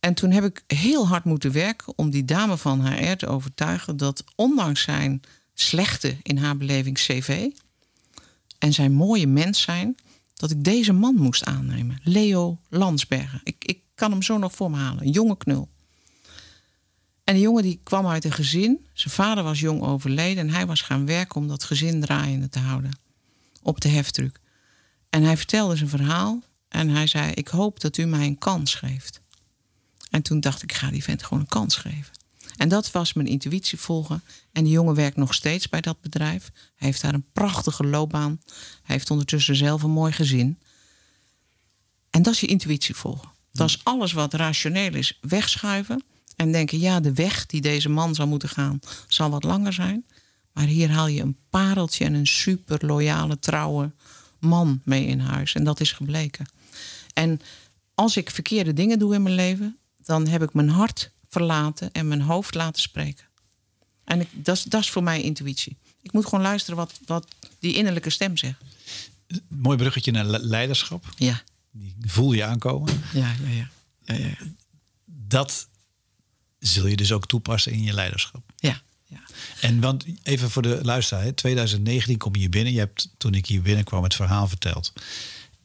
En 0.00 0.14
toen 0.14 0.30
heb 0.30 0.44
ik 0.44 0.62
heel 0.66 1.08
hard 1.08 1.24
moeten 1.24 1.52
werken 1.52 1.92
om 1.96 2.10
die 2.10 2.24
dame 2.24 2.56
van 2.56 2.86
HR 2.86 3.16
te 3.16 3.26
overtuigen 3.26 3.96
dat 3.96 4.24
ondanks 4.34 4.82
zijn 4.82 5.22
slechte 5.60 6.16
in 6.22 6.36
haar 6.36 6.56
beleving 6.56 6.96
cv 6.96 7.50
en 8.58 8.72
zijn 8.72 8.92
mooie 8.92 9.26
mens 9.26 9.60
zijn, 9.60 9.96
dat 10.34 10.50
ik 10.50 10.64
deze 10.64 10.92
man 10.92 11.14
moest 11.14 11.44
aannemen. 11.44 12.00
Leo 12.02 12.58
Landsbergen. 12.68 13.40
Ik, 13.44 13.64
ik 13.64 13.80
kan 13.94 14.10
hem 14.10 14.22
zo 14.22 14.38
nog 14.38 14.52
voor 14.52 14.70
me 14.70 14.76
halen. 14.76 15.02
Een 15.02 15.10
jonge 15.10 15.36
knul. 15.36 15.68
En 17.24 17.34
die 17.34 17.42
jongen 17.42 17.62
die 17.62 17.80
kwam 17.82 18.06
uit 18.06 18.24
een 18.24 18.32
gezin. 18.32 18.86
Zijn 18.92 19.14
vader 19.14 19.44
was 19.44 19.60
jong 19.60 19.82
overleden 19.82 20.48
en 20.48 20.54
hij 20.54 20.66
was 20.66 20.80
gaan 20.80 21.06
werken 21.06 21.36
om 21.36 21.48
dat 21.48 21.64
gezin 21.64 22.00
draaiende 22.00 22.48
te 22.48 22.58
houden. 22.58 22.98
Op 23.62 23.80
de 23.80 23.88
heftruck. 23.88 24.40
En 25.10 25.22
hij 25.22 25.36
vertelde 25.36 25.76
zijn 25.76 25.88
verhaal 25.88 26.42
en 26.68 26.88
hij 26.88 27.06
zei: 27.06 27.32
Ik 27.32 27.48
hoop 27.48 27.80
dat 27.80 27.96
u 27.96 28.04
mij 28.04 28.26
een 28.26 28.38
kans 28.38 28.74
geeft. 28.74 29.20
En 30.10 30.22
toen 30.22 30.40
dacht 30.40 30.62
ik: 30.62 30.70
Ik 30.70 30.76
ga 30.76 30.90
die 30.90 31.02
vent 31.02 31.22
gewoon 31.22 31.40
een 31.40 31.48
kans 31.48 31.76
geven. 31.76 32.19
En 32.60 32.68
dat 32.68 32.90
was 32.90 33.12
mijn 33.12 33.26
intuïtie 33.26 33.78
volgen. 33.78 34.22
En 34.52 34.64
die 34.64 34.72
jongen 34.72 34.94
werkt 34.94 35.16
nog 35.16 35.34
steeds 35.34 35.68
bij 35.68 35.80
dat 35.80 36.00
bedrijf. 36.00 36.50
Hij 36.52 36.88
heeft 36.88 37.02
daar 37.02 37.14
een 37.14 37.30
prachtige 37.32 37.84
loopbaan. 37.84 38.40
Hij 38.82 38.94
heeft 38.94 39.10
ondertussen 39.10 39.56
zelf 39.56 39.82
een 39.82 39.90
mooi 39.90 40.12
gezin. 40.12 40.58
En 42.10 42.22
dat 42.22 42.34
is 42.34 42.40
je 42.40 42.46
intuïtie 42.46 42.94
volgen. 42.94 43.28
Dat 43.52 43.68
is 43.68 43.80
alles 43.82 44.12
wat 44.12 44.34
rationeel 44.34 44.94
is, 44.94 45.18
wegschuiven. 45.20 46.02
En 46.36 46.52
denken, 46.52 46.78
ja, 46.78 47.00
de 47.00 47.14
weg 47.14 47.46
die 47.46 47.60
deze 47.60 47.88
man 47.88 48.14
zou 48.14 48.28
moeten 48.28 48.48
gaan, 48.48 48.80
zal 49.08 49.30
wat 49.30 49.44
langer 49.44 49.72
zijn. 49.72 50.04
Maar 50.52 50.66
hier 50.66 50.90
haal 50.90 51.06
je 51.06 51.22
een 51.22 51.36
pareltje 51.50 52.04
en 52.04 52.14
een 52.14 52.26
super 52.26 52.86
loyale, 52.86 53.38
trouwe 53.38 53.92
man 54.38 54.80
mee 54.84 55.06
in 55.06 55.20
huis. 55.20 55.54
En 55.54 55.64
dat 55.64 55.80
is 55.80 55.92
gebleken. 55.92 56.50
En 57.12 57.40
als 57.94 58.16
ik 58.16 58.30
verkeerde 58.30 58.72
dingen 58.72 58.98
doe 58.98 59.14
in 59.14 59.22
mijn 59.22 59.34
leven, 59.34 59.78
dan 60.02 60.26
heb 60.26 60.42
ik 60.42 60.54
mijn 60.54 60.68
hart 60.68 61.10
verlaten 61.30 61.92
en 61.92 62.08
mijn 62.08 62.20
hoofd 62.20 62.54
laten 62.54 62.82
spreken. 62.82 63.24
En 64.04 64.26
dat, 64.32 64.56
is, 64.56 64.62
dat 64.62 64.80
is 64.80 64.90
voor 64.90 65.02
mij 65.02 65.22
intuïtie. 65.22 65.76
Ik 66.02 66.12
moet 66.12 66.24
gewoon 66.24 66.44
luisteren 66.44 66.76
wat, 66.76 67.00
wat 67.06 67.26
die 67.58 67.74
innerlijke 67.74 68.10
stem 68.10 68.36
zegt. 68.36 68.60
Mooi 69.48 69.76
bruggetje 69.76 70.10
naar 70.10 70.24
leiderschap. 70.24 71.04
Ja. 71.16 71.42
Die 71.70 71.94
voel 72.00 72.32
je 72.32 72.44
aankomen. 72.44 73.02
Ja, 73.12 73.34
ja, 73.42 73.50
ja. 73.50 73.68
ja, 74.04 74.14
ja. 74.14 74.36
Dat 75.04 75.68
zul 76.58 76.86
je 76.86 76.96
dus 76.96 77.12
ook 77.12 77.26
toepassen 77.26 77.72
in 77.72 77.82
je 77.82 77.92
leiderschap. 77.92 78.52
Ja. 78.56 78.82
ja. 79.06 79.20
En 79.60 79.80
want 79.80 80.04
even 80.22 80.50
voor 80.50 80.62
de 80.62 80.78
luisteraar, 80.82 81.34
2019 81.34 82.16
kom 82.16 82.34
je 82.34 82.40
hier 82.40 82.50
binnen. 82.50 82.72
Je 82.72 82.78
hebt 82.78 83.10
toen 83.16 83.34
ik 83.34 83.46
hier 83.46 83.62
binnenkwam 83.62 84.02
het 84.02 84.14
verhaal 84.14 84.48
verteld. 84.48 84.92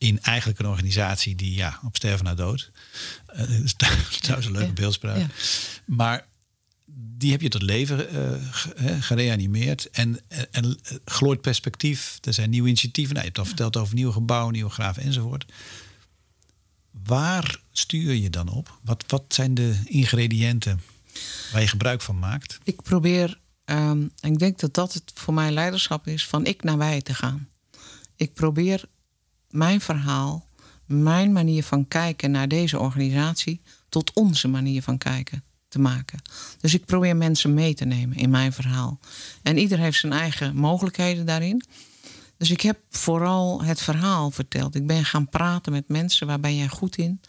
In 0.06 0.22
eigenlijk 0.22 0.60
een 0.60 0.68
organisatie 0.68 1.36
die 1.36 1.54
ja, 1.54 1.80
op 1.84 1.96
sterven 1.96 2.26
na 2.26 2.36
dood. 2.36 2.72
Uh, 3.34 3.40
dat 4.28 4.38
is 4.38 4.46
een 4.46 4.52
leuke 4.52 4.68
ja. 4.68 4.74
beeldspraak. 4.74 5.18
Ja. 5.18 5.28
Maar 5.86 6.26
die 7.18 7.32
heb 7.32 7.42
je 7.42 7.50
tot 7.50 7.62
leven 7.62 8.16
uh, 8.16 9.02
gereanimeerd. 9.02 9.90
En, 9.90 10.20
en, 10.28 10.48
en 10.52 10.78
glooit 11.06 11.42
perspectief. 11.42 12.18
Er 12.22 12.34
zijn 12.34 12.50
nieuwe 12.50 12.68
initiatieven. 12.68 13.14
Nou, 13.14 13.26
je 13.26 13.32
hebt 13.32 13.42
al 13.42 13.56
verteld 13.56 13.78
over 13.78 13.96
nieuwe 13.96 14.14
gebouwen, 14.14 14.54
nieuwe 14.54 14.70
graven 14.70 15.04
enzovoort. 15.04 15.46
Waar 17.04 17.60
stuur 17.72 18.14
je 18.14 18.30
dan 18.30 18.50
op? 18.50 18.80
Wat, 18.84 19.04
wat 19.08 19.24
zijn 19.28 19.54
de 19.54 19.80
ingrediënten 19.86 20.82
waar 21.52 21.62
je 21.62 21.68
gebruik 21.68 22.02
van 22.02 22.20
maakt? 22.20 22.60
Ik 22.64 22.82
probeer, 22.82 23.40
um, 23.66 24.12
en 24.20 24.32
ik 24.32 24.40
denk 24.40 24.60
dat 24.60 24.74
dat 24.74 24.94
het 24.94 25.12
voor 25.14 25.34
mij 25.34 25.52
leiderschap 25.52 26.08
is, 26.08 26.28
van 26.28 26.46
ik 26.46 26.64
naar 26.64 26.78
wij 26.78 27.02
te 27.02 27.14
gaan. 27.14 27.48
Ik 28.16 28.34
probeer 28.34 28.86
mijn 29.56 29.82
verhaal, 29.82 30.48
mijn 30.86 31.32
manier 31.32 31.64
van 31.64 31.88
kijken 31.88 32.32
naar 32.32 32.48
deze 32.48 32.80
organisatie, 32.80 33.62
tot 33.90 34.14
onze 34.14 34.48
manier 34.48 34.82
van 34.82 34.98
kijken 34.98 35.44
te 35.68 35.80
maken. 35.80 36.22
Dus 36.60 36.74
ik 36.74 36.86
probeer 36.86 37.16
mensen 37.16 37.54
mee 37.54 37.74
te 37.74 37.86
nemen 37.86 38.18
in 38.18 38.30
mijn 38.30 38.54
verhaal. 38.54 39.00
En 39.44 39.58
ieder 39.58 39.80
heeft 39.80 40.00
zijn 40.00 40.14
eigen 40.14 40.56
mogelijkheden 40.56 41.26
daarin. 41.26 41.64
Dus 42.38 42.50
ik 42.50 42.62
heb 42.62 42.80
vooral 42.90 43.64
het 43.64 43.82
verhaal 43.82 44.32
verteld. 44.32 44.76
Ik 44.76 44.88
ben 44.88 45.06
gaan 45.06 45.30
praten 45.30 45.72
met 45.72 45.88
mensen, 45.88 46.28
waar 46.28 46.40
ben 46.40 46.56
jij 46.56 46.68
goed 46.68 46.98
in? 46.98 47.22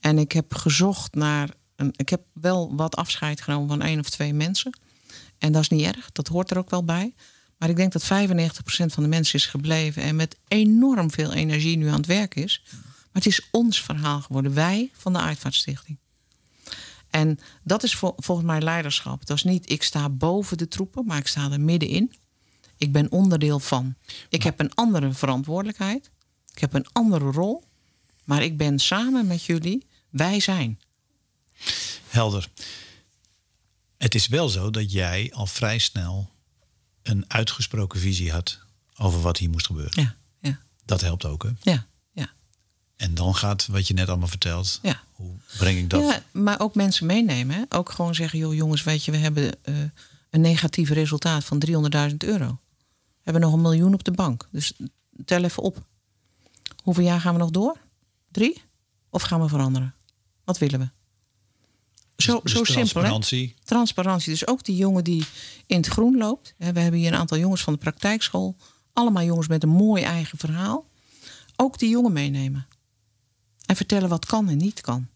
En 0.00 0.18
ik 0.18 0.32
heb 0.32 0.54
gezocht 0.54 1.14
naar. 1.14 1.48
Een, 1.76 1.92
ik 1.96 2.08
heb 2.08 2.22
wel 2.32 2.76
wat 2.76 2.96
afscheid 2.96 3.40
genomen 3.40 3.68
van 3.68 3.82
één 3.82 3.98
of 3.98 4.10
twee 4.10 4.34
mensen. 4.34 4.78
En 5.38 5.52
dat 5.52 5.62
is 5.62 5.68
niet 5.68 5.86
erg, 5.86 6.12
dat 6.12 6.28
hoort 6.28 6.50
er 6.50 6.58
ook 6.58 6.70
wel 6.70 6.84
bij. 6.84 7.14
Maar 7.58 7.68
ik 7.68 7.76
denk 7.76 7.92
dat 7.92 8.04
95% 8.04 8.06
van 8.66 9.02
de 9.02 9.08
mensen 9.08 9.38
is 9.38 9.46
gebleven 9.46 10.02
en 10.02 10.16
met 10.16 10.36
enorm 10.48 11.10
veel 11.10 11.32
energie 11.32 11.76
nu 11.76 11.88
aan 11.88 11.96
het 11.96 12.06
werk 12.06 12.34
is. 12.34 12.62
Maar 12.70 13.22
het 13.22 13.26
is 13.26 13.48
ons 13.50 13.82
verhaal 13.82 14.20
geworden, 14.20 14.54
wij 14.54 14.90
van 14.92 15.12
de 15.12 15.18
Uitvaartstichting. 15.18 15.98
En 17.10 17.38
dat 17.62 17.82
is 17.82 17.94
volgens 17.96 18.46
mij 18.46 18.60
leiderschap. 18.60 19.26
Dat 19.26 19.36
is 19.36 19.44
niet 19.44 19.70
ik 19.70 19.82
sta 19.82 20.08
boven 20.08 20.58
de 20.58 20.68
troepen, 20.68 21.06
maar 21.06 21.18
ik 21.18 21.26
sta 21.26 21.50
er 21.50 21.60
middenin. 21.60 22.14
Ik 22.76 22.92
ben 22.92 23.12
onderdeel 23.12 23.60
van. 23.60 23.94
Ik 24.28 24.42
heb 24.42 24.60
een 24.60 24.74
andere 24.74 25.12
verantwoordelijkheid. 25.12 26.10
Ik 26.52 26.58
heb 26.58 26.74
een 26.74 26.86
andere 26.92 27.30
rol. 27.30 27.64
Maar 28.24 28.42
ik 28.42 28.56
ben 28.56 28.78
samen 28.78 29.26
met 29.26 29.44
jullie. 29.44 29.86
Wij 30.10 30.40
zijn. 30.40 30.80
Helder. 32.08 32.48
Het 33.98 34.14
is 34.14 34.26
wel 34.26 34.48
zo 34.48 34.70
dat 34.70 34.92
jij 34.92 35.30
al 35.34 35.46
vrij 35.46 35.78
snel 35.78 36.30
een 37.04 37.24
uitgesproken 37.28 38.00
visie 38.00 38.32
had 38.32 38.58
over 38.96 39.20
wat 39.20 39.38
hier 39.38 39.50
moest 39.50 39.66
gebeuren. 39.66 40.02
Ja, 40.02 40.16
ja. 40.40 40.58
Dat 40.84 41.00
helpt 41.00 41.24
ook, 41.24 41.42
hè? 41.42 41.50
Ja, 41.62 41.86
ja. 42.12 42.32
En 42.96 43.14
dan 43.14 43.34
gaat 43.34 43.66
wat 43.66 43.88
je 43.88 43.94
net 43.94 44.08
allemaal 44.08 44.28
vertelt. 44.28 44.78
Ja. 44.82 45.02
Hoe 45.12 45.34
breng 45.58 45.78
ik 45.78 45.90
dat? 45.90 46.02
Ja, 46.02 46.22
maar 46.32 46.60
ook 46.60 46.74
mensen 46.74 47.06
meenemen. 47.06 47.56
Hè? 47.56 47.62
Ook 47.68 47.90
gewoon 47.90 48.14
zeggen, 48.14 48.38
joh 48.38 48.54
jongens, 48.54 48.82
weet 48.82 49.04
je, 49.04 49.10
we 49.10 49.16
hebben 49.16 49.44
uh, 49.64 49.76
een 50.30 50.40
negatief 50.40 50.90
resultaat 50.90 51.44
van 51.44 51.62
300.000 52.10 52.16
euro 52.16 52.58
hebben 53.24 53.42
nog 53.42 53.52
een 53.52 53.60
miljoen 53.60 53.94
op 53.94 54.04
de 54.04 54.10
bank. 54.10 54.48
Dus 54.50 54.72
tel 55.24 55.44
even 55.44 55.62
op. 55.62 55.86
Hoeveel 56.82 57.04
jaar 57.04 57.20
gaan 57.20 57.32
we 57.34 57.40
nog 57.40 57.50
door? 57.50 57.76
Drie? 58.30 58.62
Of 59.10 59.22
gaan 59.22 59.40
we 59.40 59.48
veranderen? 59.48 59.94
Wat 60.44 60.58
willen 60.58 60.80
we? 60.80 60.88
Zo, 62.16 62.40
dus, 62.42 62.52
zo 62.52 62.64
simpel. 62.64 62.74
Transparantie. 62.74 63.54
Hè? 63.58 63.64
Transparantie. 63.64 64.32
Dus 64.32 64.46
ook 64.46 64.64
die 64.64 64.76
jongen 64.76 65.04
die 65.04 65.24
in 65.66 65.76
het 65.76 65.86
groen 65.86 66.16
loopt. 66.16 66.54
We 66.56 66.64
hebben 66.64 66.92
hier 66.92 67.12
een 67.12 67.18
aantal 67.18 67.38
jongens 67.38 67.62
van 67.62 67.72
de 67.72 67.78
praktijkschool 67.78 68.56
Allemaal 68.94 69.24
jongens 69.24 69.48
met 69.48 69.62
een 69.62 69.68
mooi 69.68 70.02
eigen 70.02 70.38
verhaal. 70.38 70.86
Ook 71.56 71.78
die 71.78 71.88
jongen 71.88 72.12
meenemen. 72.12 72.66
En 73.66 73.76
vertellen 73.76 74.08
wat 74.08 74.26
kan 74.26 74.48
en 74.48 74.56
niet 74.56 74.80
kan. 74.80 75.08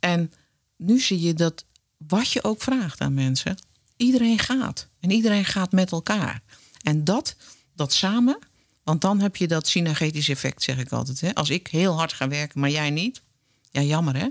En 0.00 0.32
nu 0.76 1.00
zie 1.00 1.20
je 1.20 1.34
dat 1.34 1.64
wat 1.96 2.30
je 2.30 2.44
ook 2.44 2.62
vraagt 2.62 3.00
aan 3.00 3.14
mensen, 3.14 3.58
iedereen 3.96 4.38
gaat. 4.38 4.88
En 5.00 5.10
iedereen 5.10 5.44
gaat 5.44 5.72
met 5.72 5.92
elkaar. 5.92 6.42
En 6.82 7.04
dat, 7.04 7.36
dat 7.74 7.92
samen, 7.92 8.38
want 8.84 9.00
dan 9.00 9.20
heb 9.20 9.36
je 9.36 9.48
dat 9.48 9.68
synergetisch 9.68 10.28
effect, 10.28 10.62
zeg 10.62 10.78
ik 10.78 10.92
altijd. 10.92 11.20
Hè? 11.20 11.34
Als 11.34 11.50
ik 11.50 11.66
heel 11.66 11.96
hard 11.96 12.12
ga 12.12 12.28
werken, 12.28 12.60
maar 12.60 12.70
jij 12.70 12.90
niet, 12.90 13.22
ja, 13.70 13.80
jammer 13.80 14.16
hè. 14.16 14.28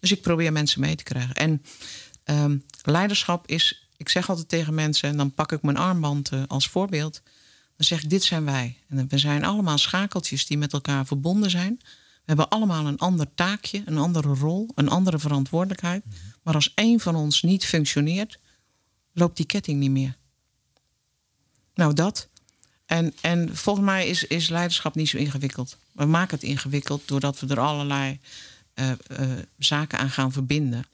Dus 0.00 0.12
ik 0.12 0.22
probeer 0.22 0.52
mensen 0.52 0.80
mee 0.80 0.94
te 0.94 1.04
krijgen. 1.04 1.34
En 1.34 1.62
um, 2.24 2.64
leiderschap 2.82 3.46
is, 3.46 3.88
ik 3.96 4.08
zeg 4.08 4.28
altijd 4.28 4.48
tegen 4.48 4.74
mensen, 4.74 5.08
en 5.08 5.16
dan 5.16 5.34
pak 5.34 5.52
ik 5.52 5.62
mijn 5.62 5.76
armband 5.76 6.32
uh, 6.32 6.42
als 6.46 6.68
voorbeeld. 6.68 7.22
Dan 7.76 7.86
zeg 7.86 8.02
ik, 8.02 8.10
dit 8.10 8.22
zijn 8.22 8.44
wij. 8.44 8.78
En 8.88 9.08
we 9.08 9.18
zijn 9.18 9.44
allemaal 9.44 9.78
schakeltjes 9.78 10.46
die 10.46 10.58
met 10.58 10.72
elkaar 10.72 11.06
verbonden 11.06 11.50
zijn. 11.50 11.76
We 12.26 12.32
hebben 12.32 12.48
allemaal 12.48 12.86
een 12.86 12.98
ander 12.98 13.34
taakje, 13.34 13.82
een 13.84 13.98
andere 13.98 14.34
rol, 14.34 14.68
een 14.74 14.88
andere 14.88 15.18
verantwoordelijkheid. 15.18 16.04
Maar 16.42 16.54
als 16.54 16.74
één 16.74 17.00
van 17.00 17.14
ons 17.14 17.42
niet 17.42 17.64
functioneert, 17.64 18.38
loopt 19.12 19.36
die 19.36 19.46
ketting 19.46 19.78
niet 19.78 19.90
meer. 19.90 20.16
Nou, 21.74 21.94
dat. 21.94 22.28
En, 22.86 23.14
en 23.20 23.56
volgens 23.56 23.86
mij 23.86 24.06
is, 24.06 24.24
is 24.24 24.48
leiderschap 24.48 24.94
niet 24.94 25.08
zo 25.08 25.16
ingewikkeld. 25.16 25.76
We 25.92 26.04
maken 26.04 26.34
het 26.34 26.48
ingewikkeld 26.48 27.08
doordat 27.08 27.40
we 27.40 27.46
er 27.46 27.60
allerlei 27.60 28.20
uh, 28.80 28.90
uh, 29.20 29.32
zaken 29.58 29.98
aan 29.98 30.10
gaan 30.10 30.32
verbinden. 30.32 30.84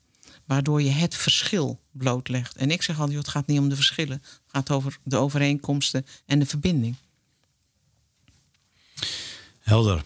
Waardoor 0.45 0.83
je 0.83 0.91
het 0.91 1.14
verschil 1.16 1.80
blootlegt. 1.91 2.57
En 2.57 2.70
ik 2.70 2.83
zeg 2.83 3.01
altijd, 3.01 3.18
het 3.18 3.28
gaat 3.28 3.47
niet 3.47 3.59
om 3.59 3.68
de 3.68 3.74
verschillen. 3.74 4.22
Het 4.22 4.41
gaat 4.47 4.70
over 4.70 4.99
de 5.03 5.16
overeenkomsten 5.16 6.07
en 6.26 6.39
de 6.39 6.47
verbinding. 6.47 6.97
Helder. 9.59 10.03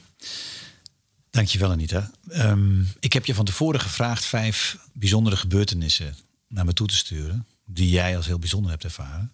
Dankjewel 1.31 1.71
Anita. 1.71 2.11
Um, 2.29 2.89
ik 3.01 3.13
heb 3.13 3.27
je 3.27 3.35
van 3.35 3.45
tevoren 3.45 3.81
gevraagd 3.81 4.25
vijf 4.25 4.79
bijzondere 4.93 5.37
gebeurtenissen 5.37 6.17
naar 6.49 6.65
me 6.65 6.73
toe 6.73 6.87
te 6.87 6.97
sturen. 6.97 7.47
Die 7.65 7.91
jij 7.91 8.17
als 8.17 8.27
heel 8.27 8.39
bijzonder 8.39 8.71
hebt 8.71 8.85
ervaren. 8.85 9.33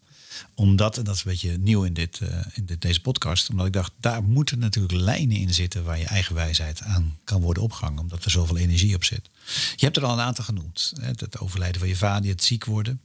Omdat, 0.55 0.99
en 0.99 1.05
dat 1.05 1.14
is 1.14 1.24
een 1.24 1.30
beetje 1.30 1.59
nieuw 1.59 1.85
in, 1.85 1.95
dit, 1.95 2.20
uh, 2.22 2.28
in 2.55 2.66
dit, 2.66 2.80
deze 2.80 3.01
podcast. 3.01 3.51
Omdat 3.51 3.66
ik 3.66 3.72
dacht, 3.72 3.93
daar 4.01 4.22
moeten 4.22 4.59
natuurlijk 4.59 4.95
lijnen 4.95 5.37
in 5.37 5.55
zitten 5.55 5.85
waar 5.85 5.99
je 5.99 6.07
eigen 6.07 6.35
wijsheid 6.35 6.83
aan 6.83 7.18
kan 7.24 7.41
worden 7.41 7.62
opgehangen. 7.62 8.01
Omdat 8.01 8.24
er 8.24 8.30
zoveel 8.30 8.57
energie 8.57 8.95
op 8.95 9.05
zit. 9.05 9.30
Je 9.76 9.85
hebt 9.85 9.97
er 9.97 10.05
al 10.05 10.12
een 10.12 10.24
aantal 10.24 10.45
genoemd. 10.45 10.93
Hè? 11.01 11.07
Het 11.07 11.39
overlijden 11.39 11.80
van 11.80 11.89
je 11.89 11.97
vader, 11.97 12.30
het 12.30 12.45
ziek 12.45 12.64
worden. 12.64 13.01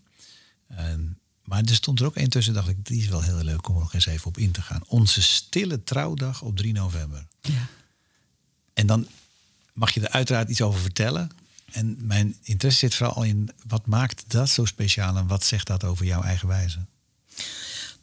Um, 0.80 1.18
maar 1.48 1.64
er 1.64 1.76
stond 1.76 2.00
er 2.00 2.06
ook 2.06 2.16
één 2.16 2.30
tussen, 2.30 2.54
dacht 2.54 2.68
ik, 2.68 2.86
die 2.86 3.02
is 3.02 3.08
wel 3.08 3.22
heel 3.22 3.44
leuk 3.44 3.68
om 3.68 3.76
er 3.76 3.82
nog 3.82 3.94
eens 3.94 4.06
even 4.06 4.28
op 4.28 4.38
in 4.38 4.52
te 4.52 4.62
gaan. 4.62 4.84
Onze 4.88 5.22
stille 5.22 5.84
trouwdag 5.84 6.42
op 6.42 6.58
3 6.58 6.74
november. 6.74 7.28
Ja. 7.42 7.68
En 8.74 8.88
dan 8.88 9.08
mag 9.74 9.94
je 9.94 10.02
er 10.02 10.10
uiteraard 10.10 10.50
iets 10.50 10.62
over 10.62 10.80
vertellen. 10.80 11.30
En 11.72 11.98
mijn 12.00 12.36
interesse 12.44 12.80
zit 12.80 12.96
vooral 12.96 13.24
in 13.24 13.50
wat 13.68 13.86
maakt 13.86 14.24
dat 14.28 14.50
zo 14.50 14.66
speciaal 14.66 15.18
en 15.18 15.28
wat 15.28 15.44
zegt 15.44 15.68
dat 15.68 15.84
over 15.84 16.06
jouw 16.06 16.22
eigen 16.22 16.48
wijze? 16.48 16.86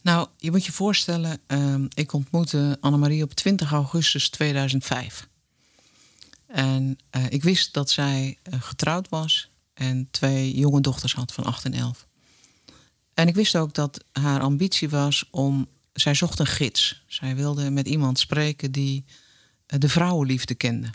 Nou, 0.05 0.29
je 0.39 0.51
moet 0.51 0.65
je 0.65 0.73
voorstellen, 0.73 1.41
uh, 1.49 1.75
ik 1.95 2.13
ontmoette 2.13 2.79
Annemarie 2.81 3.23
op 3.23 3.35
20 3.35 3.73
augustus 3.73 4.29
2005. 4.29 5.29
En 6.47 6.99
uh, 7.17 7.25
ik 7.29 7.43
wist 7.43 7.73
dat 7.73 7.91
zij 7.91 8.39
uh, 8.43 8.63
getrouwd 8.63 9.09
was 9.09 9.51
en 9.75 10.09
twee 10.11 10.57
jonge 10.57 10.81
dochters 10.81 11.15
had 11.15 11.33
van 11.33 11.45
8 11.45 11.65
en 11.65 11.75
11. 11.75 12.07
En 13.15 13.29
ik 13.29 13.35
wist 13.35 13.57
ook 13.57 13.75
dat 13.75 14.05
haar 14.13 14.41
ambitie 14.41 14.89
was 14.89 15.25
om. 15.31 15.69
Zij 15.93 16.15
zocht 16.15 16.39
een 16.39 16.47
gids. 16.47 17.03
Zij 17.07 17.37
wilde 17.37 17.71
met 17.71 17.89
iemand 17.89 18.19
spreken 18.19 18.73
die 18.73 19.05
de 19.67 19.89
vrouwenliefde 19.89 20.55
kende. 20.55 20.91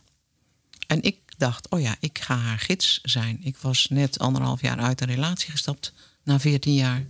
En 0.88 1.01
ik 1.01 1.18
dacht, 1.38 1.70
oh 1.70 1.82
ja, 1.82 1.95
ik 1.99 2.20
ga 2.20 2.36
haar 2.36 2.60
gids 2.60 2.99
zijn. 3.03 3.39
Ik 3.43 3.57
was 3.57 3.88
net 3.89 4.20
anderhalf 4.20 4.62
jaar 4.62 4.78
uit 4.78 5.01
een 5.01 5.07
relatie 5.07 5.51
gestapt, 5.51 5.93
na 6.24 6.39
14 6.39 6.74
jaar. 6.74 7.05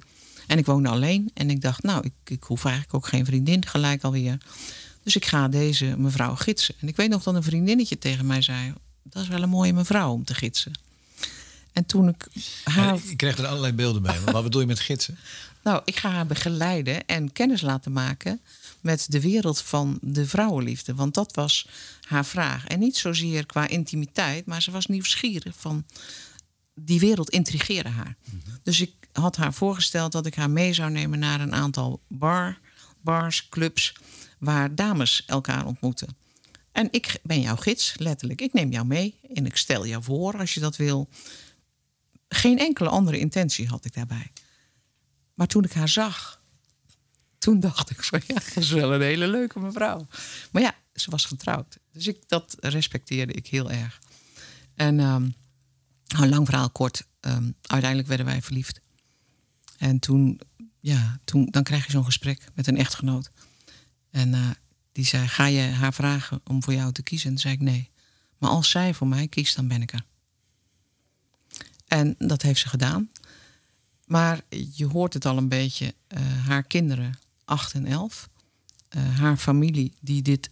En 0.50 0.58
ik 0.58 0.66
woonde 0.66 0.89
alleen. 0.89 1.32
En 1.34 1.50
ik 1.50 1.62
dacht, 1.62 1.84
nou, 1.84 2.06
ik, 2.06 2.32
ik 2.32 2.43
hoef 2.43 2.66
eigenlijk 2.66 2.95
ook 2.95 3.08
geen 3.08 3.26
vriendin 3.26 3.66
gelijk 3.66 4.04
alweer. 4.04 4.38
Dus 5.04 5.16
ik 5.16 5.26
ga 5.26 5.47
deze 5.47 5.86
mevrouw 5.97 6.36
gidsen. 6.36 6.76
En 6.80 6.88
ik 6.88 6.95
weet 6.95 7.10
nog 7.10 7.24
dat 7.24 7.36
een 7.36 7.43
vriendinnetje 7.43 7.97
tegen 7.97 8.26
mij 8.26 8.41
zei: 8.41 8.74
Dat 9.04 9.24
is 9.24 9.28
wel 9.28 9.43
een 9.43 9.50
mooie 9.50 9.74
mevrouw 9.74 10.12
om 10.12 10.24
te 10.24 10.34
gidsen. 10.34 10.72
En 11.74 11.86
toen 11.86 12.08
ik 12.08 12.28
haar. 12.64 12.95
Ja, 12.95 13.02
ik 13.10 13.18
kreeg 13.18 13.38
er 13.38 13.45
allerlei 13.45 13.74
beelden 13.74 14.02
bij. 14.02 14.20
Maar 14.20 14.34
wat 14.34 14.43
bedoel 14.43 14.62
je 14.62 14.68
met 14.68 14.80
gidsen? 14.80 15.18
Nou, 15.64 15.82
ik 15.86 15.95
ga 15.95 16.10
haar 16.10 16.26
begeleiden 16.26 17.06
en 17.06 17.32
kennis 17.32 17.62
laten 17.62 17.91
maken 17.91 18.41
met 18.82 19.06
de 19.10 19.22
wereld 19.22 19.62
van 19.62 19.97
de 20.02 20.28
vrouwenliefde. 20.28 20.95
Want 20.95 21.14
dat 21.14 21.36
was 21.36 21.68
haar 22.08 22.26
vraag. 22.26 22.68
En 22.68 22.80
niet 22.80 22.97
zozeer 22.97 23.45
qua 23.45 23.68
intimiteit, 23.68 24.45
maar 24.45 24.62
ze 24.62 24.72
was 24.72 24.86
nieuwsgierig 24.86 25.56
van. 25.58 25.86
Die 26.74 27.00
wereld 27.00 27.30
intrigeerde 27.30 27.89
haar. 27.89 28.16
Dus 28.64 28.82
ik 28.82 28.99
had 29.20 29.36
haar 29.36 29.54
voorgesteld 29.54 30.12
dat 30.12 30.26
ik 30.26 30.36
haar 30.36 30.50
mee 30.50 30.74
zou 30.74 30.92
nemen 30.92 31.20
naar 31.20 31.42
een 31.42 31.54
aantal 31.54 32.02
bar, 32.08 32.60
bars, 33.02 33.50
clubs, 33.50 33.94
waar 34.40 34.76
dames 34.76 35.24
elkaar 35.26 35.66
ontmoeten. 35.66 36.18
En 36.72 36.88
ik 36.92 37.20
ben 37.24 37.42
jouw 37.42 37.56
gids, 37.56 37.94
letterlijk. 37.98 38.42
Ik 38.42 38.54
neem 38.54 38.72
jou 38.72 38.86
mee 38.86 39.20
en 39.34 39.46
ik 39.46 39.58
stel 39.58 39.86
jou 39.86 40.04
voor 40.04 40.38
als 40.38 40.54
je 40.54 40.60
dat 40.60 40.76
wil. 40.76 41.10
Geen 42.28 42.60
enkele 42.60 42.90
andere 42.90 43.20
intentie 43.20 43.68
had 43.68 43.86
ik 43.86 43.94
daarbij. 43.94 44.32
Maar 45.34 45.48
toen 45.48 45.64
ik 45.64 45.74
haar 45.74 45.90
zag, 45.90 46.42
toen 47.38 47.60
dacht 47.60 47.90
ik 47.90 48.04
van 48.04 48.22
ja, 48.28 48.34
dat 48.34 48.56
is 48.56 48.70
wel 48.70 48.94
een 48.94 49.02
hele 49.02 49.28
leuke 49.28 49.60
mevrouw. 49.60 50.08
Maar 50.52 50.62
ja, 50.62 50.76
ze 50.94 51.12
was 51.12 51.26
getrouwd. 51.26 51.78
Dus 51.92 52.08
ik, 52.08 52.18
dat 52.28 52.56
respecteerde 52.60 53.34
ik 53.34 53.48
heel 53.48 53.72
erg. 53.72 54.00
En 54.76 55.00
um, 55.00 55.36
lang 56.30 56.46
verhaal 56.46 56.70
kort, 56.70 57.08
um, 57.22 57.56
uiteindelijk 57.62 58.08
werden 58.08 58.26
wij 58.26 58.42
verliefd. 58.42 58.82
En 59.80 60.00
toen, 60.00 60.40
ja, 60.80 61.20
toen 61.24 61.46
dan 61.46 61.64
krijg 61.64 61.86
je 61.86 61.92
zo'n 61.92 62.06
gesprek 62.06 62.48
met 62.54 62.68
een 62.68 62.78
echtgenoot. 62.78 63.32
En 64.12 64.34
uh, 64.34 64.50
die 64.92 65.06
zei, 65.06 65.28
ga 65.28 65.46
je 65.46 65.62
haar 65.62 65.94
vragen 65.94 66.42
om 66.44 66.64
voor 66.64 66.74
jou 66.74 66.92
te 66.92 67.04
kiezen? 67.04 67.28
En 67.28 67.34
toen 67.34 67.42
zei 67.42 67.54
ik 67.54 67.62
nee. 67.62 67.90
Maar 68.38 68.50
als 68.50 68.70
zij 68.70 68.94
voor 68.94 69.08
mij 69.08 69.28
kiest, 69.28 69.56
dan 69.56 69.68
ben 69.68 69.82
ik 69.82 69.94
er. 69.94 70.06
En 71.88 72.16
dat 72.18 72.42
heeft 72.42 72.60
ze 72.60 72.70
gedaan. 72.70 73.10
Maar 74.06 74.42
je 74.74 74.86
hoort 74.86 75.14
het 75.14 75.26
al 75.26 75.38
een 75.38 75.50
beetje. 75.50 75.94
Uh, 76.08 76.46
haar 76.48 76.64
kinderen, 76.64 77.20
8 77.46 77.74
en 77.74 77.86
11. 77.86 78.30
Uh, 78.98 79.20
haar 79.20 79.38
familie, 79.38 79.94
die 80.00 80.22
dit 80.22 80.50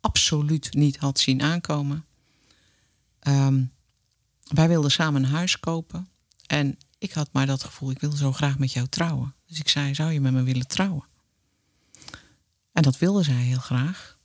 absoluut 0.00 0.74
niet 0.74 0.96
had 0.96 1.18
zien 1.18 1.42
aankomen. 1.42 2.04
Um, 3.28 3.72
wij 4.42 4.68
wilden 4.68 4.90
samen 4.90 5.22
een 5.22 5.30
huis 5.30 5.60
kopen. 5.60 6.08
En 6.46 6.78
ik 6.98 7.12
had 7.12 7.28
maar 7.32 7.46
dat 7.46 7.64
gevoel, 7.64 7.90
ik 7.90 8.00
wil 8.00 8.12
zo 8.12 8.32
graag 8.32 8.58
met 8.58 8.72
jou 8.72 8.88
trouwen. 8.88 9.34
Dus 9.46 9.58
ik 9.58 9.68
zei, 9.68 9.94
zou 9.94 10.12
je 10.12 10.20
met 10.20 10.32
me 10.32 10.42
willen 10.42 10.66
trouwen? 10.66 11.04
En 12.72 12.82
dat 12.82 12.98
wilde 12.98 13.22
zij 13.22 13.42
heel 13.42 13.58
graag. 13.58 14.18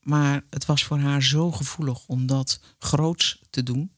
Maar 0.00 0.44
het 0.50 0.66
was 0.66 0.84
voor 0.84 0.98
haar 0.98 1.22
zo 1.22 1.52
gevoelig 1.52 2.06
om 2.06 2.26
dat 2.26 2.60
groots 2.78 3.40
te 3.50 3.62
doen. 3.62 3.92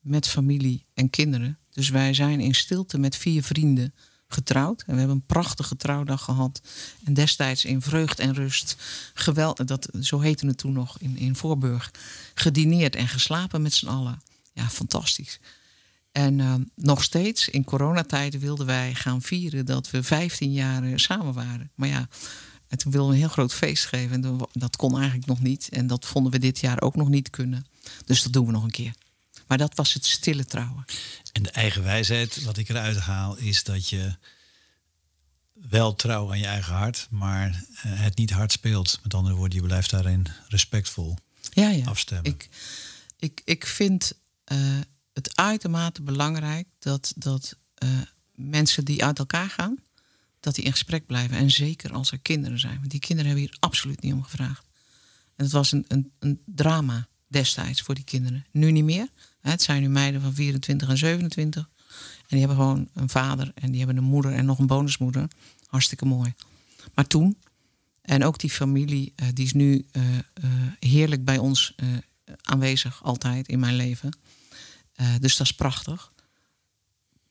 Met 0.00 0.28
familie 0.28 0.86
en 0.94 1.10
kinderen. 1.10 1.58
Dus 1.70 1.88
wij 1.88 2.14
zijn 2.14 2.40
in 2.40 2.54
stilte 2.54 2.98
met 2.98 3.16
vier 3.16 3.42
vrienden 3.42 3.94
getrouwd. 4.28 4.80
En 4.80 4.92
we 4.92 4.98
hebben 4.98 5.16
een 5.16 5.26
prachtige 5.26 5.76
trouwdag 5.76 6.24
gehad. 6.24 6.60
En 7.04 7.14
destijds 7.14 7.64
in 7.64 7.82
vreugd 7.82 8.18
en 8.18 8.34
rust. 8.34 8.76
Geweld, 9.14 9.66
dat, 9.68 9.88
zo 10.00 10.20
heette 10.20 10.46
het 10.46 10.58
toen 10.58 10.72
nog 10.72 10.98
in, 10.98 11.16
in 11.16 11.36
Voorburg. 11.36 11.92
Gedineerd 12.34 12.96
en 12.96 13.08
geslapen 13.08 13.62
met 13.62 13.74
z'n 13.74 13.86
allen. 13.86 14.22
Ja, 14.52 14.68
fantastisch. 14.68 15.40
En 16.12 16.38
uh, 16.38 16.54
nog 16.74 17.02
steeds 17.02 17.48
in 17.48 17.64
coronatijd 17.64 18.38
wilden 18.38 18.66
wij 18.66 18.94
gaan 18.94 19.22
vieren 19.22 19.66
dat 19.66 19.90
we 19.90 20.02
15 20.02 20.52
jaar 20.52 21.00
samen 21.00 21.34
waren. 21.34 21.70
Maar 21.74 21.88
ja, 21.88 22.08
en 22.68 22.78
toen 22.78 22.92
wilden 22.92 23.10
we 23.10 23.16
een 23.16 23.22
heel 23.22 23.32
groot 23.32 23.54
feest 23.54 23.86
geven. 23.86 24.24
En 24.24 24.48
dat 24.52 24.76
kon 24.76 24.96
eigenlijk 24.96 25.26
nog 25.26 25.40
niet. 25.40 25.68
En 25.68 25.86
dat 25.86 26.06
vonden 26.06 26.32
we 26.32 26.38
dit 26.38 26.58
jaar 26.58 26.80
ook 26.80 26.96
nog 26.96 27.08
niet 27.08 27.30
kunnen. 27.30 27.66
Dus 28.04 28.22
dat 28.22 28.32
doen 28.32 28.46
we 28.46 28.52
nog 28.52 28.62
een 28.62 28.70
keer. 28.70 28.94
Maar 29.46 29.58
dat 29.58 29.74
was 29.74 29.94
het 29.94 30.06
stille 30.06 30.44
trouwen. 30.44 30.84
En 31.32 31.42
de 31.42 31.50
eigen 31.50 31.82
wijsheid, 31.82 32.42
wat 32.42 32.56
ik 32.56 32.68
eruit 32.68 32.96
haal, 32.96 33.36
is 33.36 33.64
dat 33.64 33.88
je 33.88 34.16
wel 35.52 35.94
trouw 35.94 36.30
aan 36.30 36.38
je 36.38 36.46
eigen 36.46 36.74
hart, 36.74 37.06
maar 37.10 37.48
uh, 37.48 37.54
het 37.82 38.16
niet 38.16 38.30
hard 38.30 38.52
speelt. 38.52 39.00
Met 39.02 39.14
andere 39.14 39.34
woorden, 39.34 39.60
je 39.60 39.66
blijft 39.66 39.90
daarin 39.90 40.26
respectvol 40.48 41.16
ja, 41.52 41.70
ja. 41.70 41.84
afstemmen. 41.84 42.30
Ik, 42.30 42.48
ik, 43.18 43.40
ik 43.44 43.66
vind 43.66 44.12
uh, 44.52 44.58
het 45.12 45.36
uitermate 45.36 46.02
belangrijk 46.02 46.66
dat, 46.78 47.12
dat 47.16 47.56
uh, 47.84 47.90
mensen 48.34 48.84
die 48.84 49.04
uit 49.04 49.18
elkaar 49.18 49.50
gaan, 49.50 49.78
dat 50.40 50.54
die 50.54 50.64
in 50.64 50.70
gesprek 50.70 51.06
blijven. 51.06 51.36
En 51.36 51.50
zeker 51.50 51.92
als 51.92 52.12
er 52.12 52.18
kinderen 52.18 52.58
zijn. 52.58 52.78
Want 52.78 52.90
die 52.90 53.00
kinderen 53.00 53.30
hebben 53.30 53.48
hier 53.48 53.56
absoluut 53.60 54.02
niet 54.02 54.12
om 54.12 54.22
gevraagd. 54.22 54.66
En 55.36 55.44
het 55.44 55.52
was 55.52 55.72
een, 55.72 55.84
een, 55.88 56.12
een 56.18 56.40
drama 56.44 57.08
destijds 57.26 57.82
voor 57.82 57.94
die 57.94 58.04
kinderen. 58.04 58.46
Nu 58.50 58.70
niet 58.70 58.84
meer. 58.84 59.08
Het 59.40 59.62
zijn 59.62 59.82
nu 59.82 59.88
meiden 59.88 60.20
van 60.20 60.34
24 60.34 60.88
en 60.88 60.98
27. 60.98 61.68
En 62.20 62.26
die 62.28 62.38
hebben 62.38 62.56
gewoon 62.56 62.88
een 62.94 63.08
vader 63.08 63.52
en 63.54 63.70
die 63.70 63.78
hebben 63.78 63.96
een 63.96 64.10
moeder 64.10 64.32
en 64.32 64.44
nog 64.44 64.58
een 64.58 64.66
bonusmoeder. 64.66 65.28
Hartstikke 65.66 66.04
mooi. 66.04 66.34
Maar 66.94 67.06
toen, 67.06 67.36
en 68.02 68.24
ook 68.24 68.38
die 68.38 68.50
familie, 68.50 69.12
eh, 69.16 69.28
die 69.34 69.44
is 69.44 69.52
nu 69.52 69.86
eh, 69.92 70.18
eh, 70.18 70.22
heerlijk 70.78 71.24
bij 71.24 71.38
ons 71.38 71.72
eh, 71.76 71.86
aanwezig, 72.42 73.04
altijd 73.04 73.48
in 73.48 73.58
mijn 73.58 73.76
leven. 73.76 74.18
Eh, 75.00 75.14
dus 75.18 75.36
dat 75.36 75.46
is 75.46 75.52
prachtig. 75.52 76.12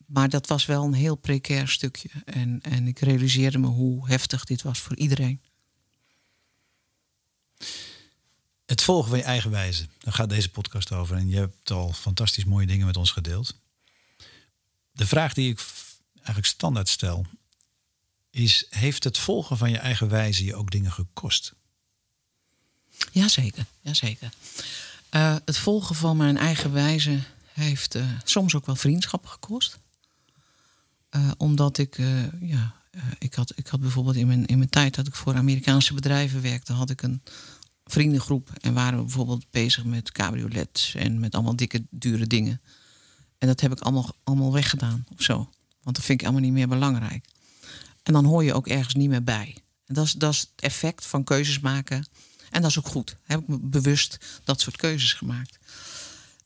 Maar 0.06 0.30
dat 0.30 0.48
was 0.48 0.66
wel 0.66 0.84
een 0.84 0.94
heel 0.94 1.16
precair 1.16 1.68
stukje. 1.68 2.10
En, 2.26 2.62
en 2.62 2.88
ik 2.88 3.00
realiseerde 3.00 3.58
me 3.58 3.68
hoe 3.68 4.08
heftig 4.08 4.44
dit 4.46 4.62
was 4.62 4.80
voor 4.80 4.96
iedereen. 4.96 5.42
Het 8.66 8.82
volgen 8.82 9.10
van 9.10 9.18
je 9.18 9.24
eigen 9.24 9.52
wijze. 9.52 9.88
Daar 10.00 10.14
gaat 10.14 10.30
deze 10.30 10.50
podcast 10.50 10.92
over. 10.92 11.18
En 11.18 11.30
je 11.30 11.38
hebt 11.38 11.72
al 11.72 11.94
fantastisch 11.94 12.46
mooie 12.46 12.68
dingen 12.68 12.86
met 12.86 12.98
ons 12.98 13.12
gedeeld. 13.12 13.60
De 14.92 15.08
vraag 15.08 15.34
die 15.34 15.52
ik 15.52 15.66
eigenlijk 16.14 16.46
standaard 16.46 16.90
stel 16.90 17.26
is: 18.30 18.66
heeft 18.70 19.04
het 19.04 19.18
volgen 19.18 19.58
van 19.58 19.72
je 19.72 19.78
eigen 19.78 20.10
wijze 20.10 20.46
je 20.46 20.56
ook 20.56 20.72
dingen 20.72 20.92
gekost? 20.92 21.54
Jazeker, 23.12 23.66
jazeker. 23.82 24.30
Eh 25.10 25.36
het 25.46 25.58
volgen 25.58 25.96
van 25.96 26.18
mijn 26.18 26.38
eigen 26.38 26.74
wijze 26.74 27.20
heeft 27.60 27.96
eh, 27.96 28.04
soms 28.24 28.56
ook 28.56 28.66
wel 28.66 28.76
vriendschappen 28.76 29.30
gekost. 29.30 29.80
Eh, 31.10 31.32
omdat 31.38 31.78
ik, 31.78 31.98
eh, 31.98 32.42
ja, 32.42 32.76
ik, 33.20 33.34
had, 33.34 33.54
ik 33.56 33.68
had 33.68 33.80
bijvoorbeeld 33.80 34.16
in 34.16 34.28
mijn, 34.28 34.46
in 34.46 34.58
mijn 34.58 34.70
tijd 34.70 34.96
dat 34.96 35.08
ik 35.08 35.16
voor 35.16 35.36
Amerikaanse 35.36 35.94
bedrijven 35.94 36.42
werkte, 36.42 36.74
had 36.74 36.90
ik 36.90 37.02
een 37.02 37.22
vriendengroep 37.86 38.50
en 38.62 38.74
waren 38.74 38.98
we 38.98 39.06
bijvoorbeeld 39.06 39.46
bezig 39.52 39.84
met 39.84 40.12
cabriolets 40.12 40.96
en 40.96 41.20
met 41.20 41.34
allemaal 41.36 41.56
dikke, 41.56 41.86
dure 41.90 42.28
dingen. 42.28 42.62
En 43.38 43.48
dat 43.48 43.62
heb 43.62 43.72
ik 43.72 43.80
allemaal, 43.80 44.16
allemaal 44.24 44.54
weggedaan 44.54 45.06
of 45.12 45.22
zo. 45.22 45.36
Want 45.84 45.96
dat 45.96 46.06
vind 46.06 46.20
ik 46.20 46.26
allemaal 46.26 46.46
niet 46.46 46.54
meer 46.54 46.68
belangrijk. 46.68 47.26
En 48.04 48.14
dan 48.14 48.26
hoor 48.26 48.44
je 48.44 48.54
ook 48.54 48.68
ergens 48.68 48.96
niet 48.96 49.10
meer 49.10 49.24
bij. 49.24 49.56
En 49.86 49.94
dat 49.94 50.06
is, 50.06 50.12
dat 50.12 50.34
is 50.34 50.40
het 50.40 50.50
effect 50.56 51.06
van 51.06 51.24
keuzes 51.24 51.60
maken. 51.60 52.08
En 52.50 52.62
dat 52.62 52.70
is 52.70 52.78
ook 52.78 52.88
goed. 52.88 53.16
Heb 53.24 53.40
ik 53.40 53.70
bewust 53.70 54.18
dat 54.44 54.62
soort 54.62 54.76
keuzes 54.76 55.14
gemaakt. 55.14 55.60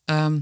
Ehm, 0.05 0.39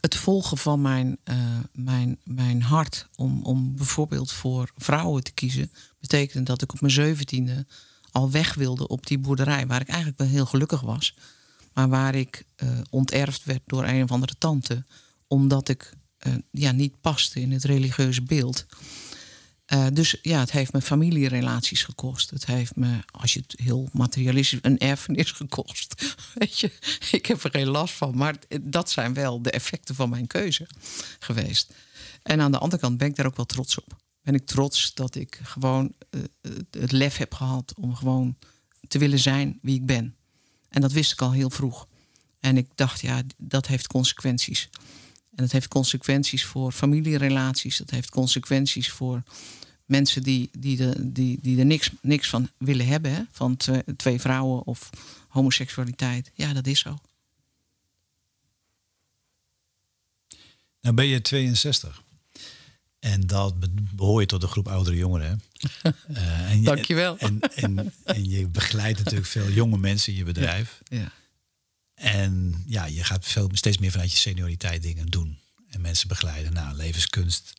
het 0.00 0.16
volgen 0.16 0.58
van 0.58 0.80
mijn, 0.80 1.16
eh, 1.24 1.36
mijn, 1.72 2.18
mijn 2.24 2.62
hart 2.62 3.08
om, 3.16 3.42
om 3.42 3.76
bijvoorbeeld 3.76 4.32
voor 4.32 4.72
vrouwen 4.76 5.22
te 5.22 5.32
kiezen, 5.32 5.72
betekende 6.00 6.44
dat 6.44 6.62
ik 6.62 6.72
op 6.72 6.80
mijn 6.80 6.92
zeventiende 6.92 7.66
al 8.10 8.30
weg 8.30 8.54
wilde 8.54 8.88
op 8.88 9.06
die 9.06 9.18
boerderij, 9.18 9.66
waar 9.66 9.80
ik 9.80 9.88
eigenlijk 9.88 10.18
wel 10.18 10.28
heel 10.28 10.46
gelukkig 10.46 10.80
was. 10.80 11.14
Maar 11.72 11.88
waar 11.88 12.14
ik 12.14 12.44
eh, 12.56 12.68
onterfd 12.90 13.44
werd 13.44 13.62
door 13.66 13.84
een 13.84 14.02
of 14.02 14.10
andere 14.10 14.34
tante, 14.38 14.84
omdat 15.26 15.68
ik 15.68 15.92
eh, 16.18 16.32
ja, 16.50 16.72
niet 16.72 17.00
paste 17.00 17.40
in 17.40 17.52
het 17.52 17.64
religieuze 17.64 18.22
beeld. 18.22 18.66
Eh, 19.66 19.86
dus 19.92 20.16
ja, 20.22 20.40
het 20.40 20.50
heeft 20.50 20.72
me 20.72 20.80
familierelaties 20.80 21.82
gekost. 21.82 22.30
Het 22.30 22.46
heeft 22.46 22.76
me, 22.76 22.98
als 23.10 23.32
je 23.32 23.40
het 23.40 23.60
heel 23.60 23.88
materialistisch, 23.92 24.58
een 24.62 24.78
erfenis 24.78 25.32
gekost. 25.32 26.14
Weet 26.34 26.58
je, 26.58 26.72
ik 27.10 27.26
heb 27.26 27.44
er 27.44 27.50
geen 27.50 27.68
last 27.68 27.94
van. 27.94 28.16
Maar 28.16 28.36
dat 28.60 28.90
zijn 28.90 29.14
wel 29.14 29.42
de 29.42 29.50
effecten 29.50 29.94
van 29.94 30.10
mijn 30.10 30.26
keuze 30.26 30.68
geweest. 31.18 31.74
En 32.22 32.40
aan 32.40 32.52
de 32.52 32.58
andere 32.58 32.82
kant 32.82 32.98
ben 32.98 33.08
ik 33.08 33.16
daar 33.16 33.26
ook 33.26 33.36
wel 33.36 33.46
trots 33.46 33.78
op. 33.78 33.96
Ben 34.22 34.34
ik 34.34 34.46
trots 34.46 34.94
dat 34.94 35.14
ik 35.14 35.40
gewoon 35.42 35.92
eh, 36.10 36.20
het 36.70 36.92
lef 36.92 37.16
heb 37.16 37.34
gehad 37.34 37.74
om 37.80 37.94
gewoon 37.94 38.36
te 38.88 38.98
willen 38.98 39.18
zijn 39.18 39.58
wie 39.62 39.74
ik 39.74 39.86
ben. 39.86 40.16
En 40.68 40.80
dat 40.80 40.92
wist 40.92 41.12
ik 41.12 41.22
al 41.22 41.32
heel 41.32 41.50
vroeg. 41.50 41.86
En 42.40 42.56
ik 42.56 42.68
dacht, 42.74 43.00
ja, 43.00 43.22
dat 43.36 43.66
heeft 43.66 43.86
consequenties. 43.86 44.68
En 45.36 45.42
dat 45.42 45.52
heeft 45.52 45.68
consequenties 45.68 46.44
voor 46.44 46.72
familierelaties. 46.72 47.76
Dat 47.76 47.90
heeft 47.90 48.10
consequenties 48.10 48.90
voor 48.90 49.22
mensen 49.84 50.22
die, 50.22 50.50
die, 50.58 50.76
de, 50.76 51.12
die, 51.12 51.38
die 51.42 51.58
er 51.58 51.66
niks, 51.66 51.90
niks 52.00 52.28
van 52.28 52.50
willen 52.58 52.86
hebben. 52.86 53.14
Hè? 53.14 53.22
Van 53.30 53.56
twee, 53.56 53.82
twee 53.96 54.20
vrouwen 54.20 54.66
of 54.66 54.90
homoseksualiteit. 55.28 56.30
Ja, 56.34 56.52
dat 56.52 56.66
is 56.66 56.78
zo. 56.78 56.98
Nou 60.80 60.94
ben 60.94 61.06
je 61.06 61.22
62. 61.22 62.02
En 62.98 63.20
dat 63.26 63.60
be- 63.60 63.70
behoor 63.94 64.20
je 64.20 64.26
tot 64.26 64.40
de 64.40 64.46
groep 64.46 64.68
oudere 64.68 64.96
jongeren. 64.96 65.26
Hè? 65.28 65.34
Eh, 66.14 66.50
en 66.50 66.58
je, 66.58 66.64
Dankjewel. 66.64 67.18
En, 67.18 67.40
en, 67.40 67.92
en 68.04 68.28
je 68.28 68.46
begeleidt 68.46 68.98
natuurlijk 68.98 69.26
veel 69.30 69.50
jonge 69.50 69.78
mensen 69.78 70.12
in 70.12 70.18
je 70.18 70.24
bedrijf. 70.24 70.80
Ja. 70.88 71.12
En 71.96 72.62
ja, 72.66 72.84
je 72.84 73.04
gaat 73.04 73.26
veel, 73.26 73.48
steeds 73.52 73.78
meer 73.78 73.90
vanuit 73.90 74.12
je 74.12 74.18
senioriteit 74.18 74.82
dingen 74.82 75.06
doen. 75.06 75.38
En 75.68 75.80
mensen 75.80 76.08
begeleiden. 76.08 76.52
Nou, 76.52 76.76
levenskunst. 76.76 77.52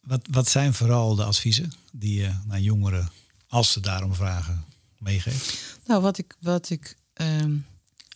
Wat, 0.00 0.26
wat 0.30 0.48
zijn 0.48 0.74
vooral 0.74 1.14
de 1.14 1.24
adviezen 1.24 1.72
die 1.92 2.20
je 2.20 2.34
naar 2.46 2.60
jongeren, 2.60 3.10
als 3.46 3.72
ze 3.72 3.80
daarom 3.80 4.14
vragen, 4.14 4.64
meegeeft? 4.98 5.78
Nou, 5.86 6.02
wat 6.02 6.18
ik, 6.18 6.36
wat 6.40 6.70
ik 6.70 6.96
ehm, 7.12 7.56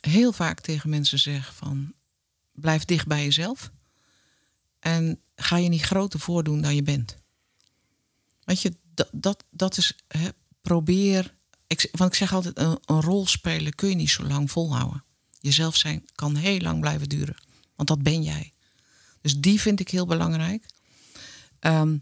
heel 0.01 0.33
vaak 0.33 0.61
tegen 0.61 0.91
mensen 0.91 1.19
zeg 1.19 1.55
van... 1.55 1.93
blijf 2.53 2.85
dicht 2.85 3.07
bij 3.07 3.23
jezelf. 3.23 3.71
En 4.79 5.21
ga 5.35 5.57
je 5.57 5.69
niet 5.69 5.83
groter 5.83 6.21
voordoen 6.21 6.61
dan 6.61 6.75
je 6.75 6.83
bent. 6.83 7.17
Weet 8.45 8.63
je, 8.63 8.77
dat, 8.95 9.09
dat, 9.13 9.45
dat 9.51 9.77
is... 9.77 9.95
Probeer... 10.61 11.35
Ik, 11.73 11.89
want 11.93 12.11
ik 12.11 12.17
zeg 12.17 12.33
altijd, 12.33 12.59
een, 12.59 12.79
een 12.85 13.01
rol 13.01 13.27
spelen 13.27 13.75
kun 13.75 13.89
je 13.89 13.95
niet 13.95 14.11
zo 14.11 14.25
lang 14.25 14.51
volhouden. 14.51 15.05
Jezelf 15.41 15.77
zijn 15.77 16.05
kan 16.15 16.37
heel 16.37 16.61
lang 16.61 16.81
blijven 16.81 17.09
duren. 17.09 17.37
Want 17.77 17.89
dat 17.89 18.03
ben 18.03 18.23
jij. 18.23 18.53
Dus 19.21 19.37
die 19.37 19.61
vind 19.61 19.81
ik 19.81 19.89
heel 19.89 20.07
belangrijk. 20.07 20.67
Ehm, 21.59 21.97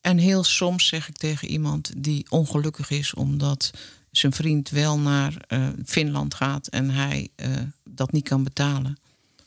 en 0.00 0.18
heel 0.18 0.44
soms 0.44 0.86
zeg 0.86 1.08
ik 1.08 1.16
tegen 1.16 1.48
iemand 1.48 1.92
die 1.96 2.30
ongelukkig 2.30 2.90
is 2.90 3.14
omdat 3.14 3.70
zijn 4.10 4.32
vriend 4.32 4.70
wel 4.70 4.98
naar 4.98 5.36
eh, 5.48 5.68
Finland 5.84 6.34
gaat 6.34 6.66
en 6.66 6.90
hij 6.90 7.28
eh, 7.34 7.50
dat 7.84 8.12
niet 8.12 8.28
kan 8.28 8.42
betalen. 8.44 8.98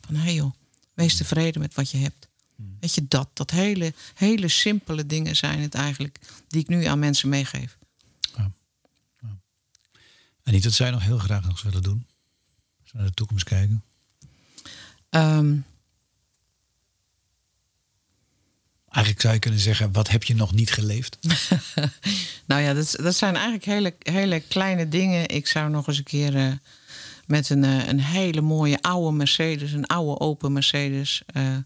Van 0.02 0.16
hé 0.16 0.22
hey 0.22 0.34
joh, 0.34 0.54
wees 0.94 1.18
tevreden 1.18 1.62
met 1.62 1.74
wat 1.74 1.92
je 1.92 1.98
hebt. 1.98 2.28
Weet 2.80 2.94
je 2.94 3.08
dat? 3.08 3.30
Dat 3.34 3.52
hele, 3.52 3.94
hele 4.14 4.48
simpele 4.48 5.06
dingen 5.06 5.36
zijn 5.36 5.60
het 5.60 5.74
eigenlijk 5.74 6.20
die 6.48 6.62
ik 6.62 6.68
nu 6.68 6.86
aan 6.86 7.00
mensen 7.00 7.30
meegeef. 7.30 7.78
En 10.48 10.54
niet 10.54 10.64
dat 10.64 10.74
zij 10.74 10.92
nog 10.92 11.04
heel 11.04 11.18
graag 11.18 11.46
nog 11.46 11.62
willen 11.62 11.82
doen. 11.82 12.08
Als 12.82 12.92
we 12.92 12.98
naar 12.98 13.08
de 13.08 13.14
toekomst 13.14 13.44
kijken. 13.44 13.84
Ehm, 15.10 15.58
Eigenlijk 18.90 19.22
zou 19.22 19.34
je 19.34 19.40
kunnen 19.40 19.60
zeggen, 19.60 19.92
wat 19.92 20.10
heb 20.10 20.24
je 20.24 20.36
nog 20.36 20.54
niet 20.54 20.72
geleefd? 20.72 21.18
nou 22.48 22.62
ja, 22.62 22.74
dat, 22.74 22.96
dat 23.02 23.16
zijn 23.16 23.36
eigenlijk 23.36 23.66
hele, 23.66 23.96
hele 24.00 24.40
kleine 24.40 24.90
dingen. 24.90 25.30
Ik 25.30 25.48
zou 25.48 25.70
nog 25.70 25.88
eens 25.88 25.98
een 25.98 26.04
keer 26.04 26.36
eh, 26.36 26.52
met 27.26 27.50
een, 27.50 27.64
eh, 27.64 27.88
een 27.88 28.00
hele 28.00 28.42
mooie 28.42 28.82
oude 28.82 29.18
Mercedes, 29.18 29.72
een 29.72 29.86
oude 29.86 30.20
open 30.20 30.54
Mercedes, 30.54 31.22
eh, 31.26 31.58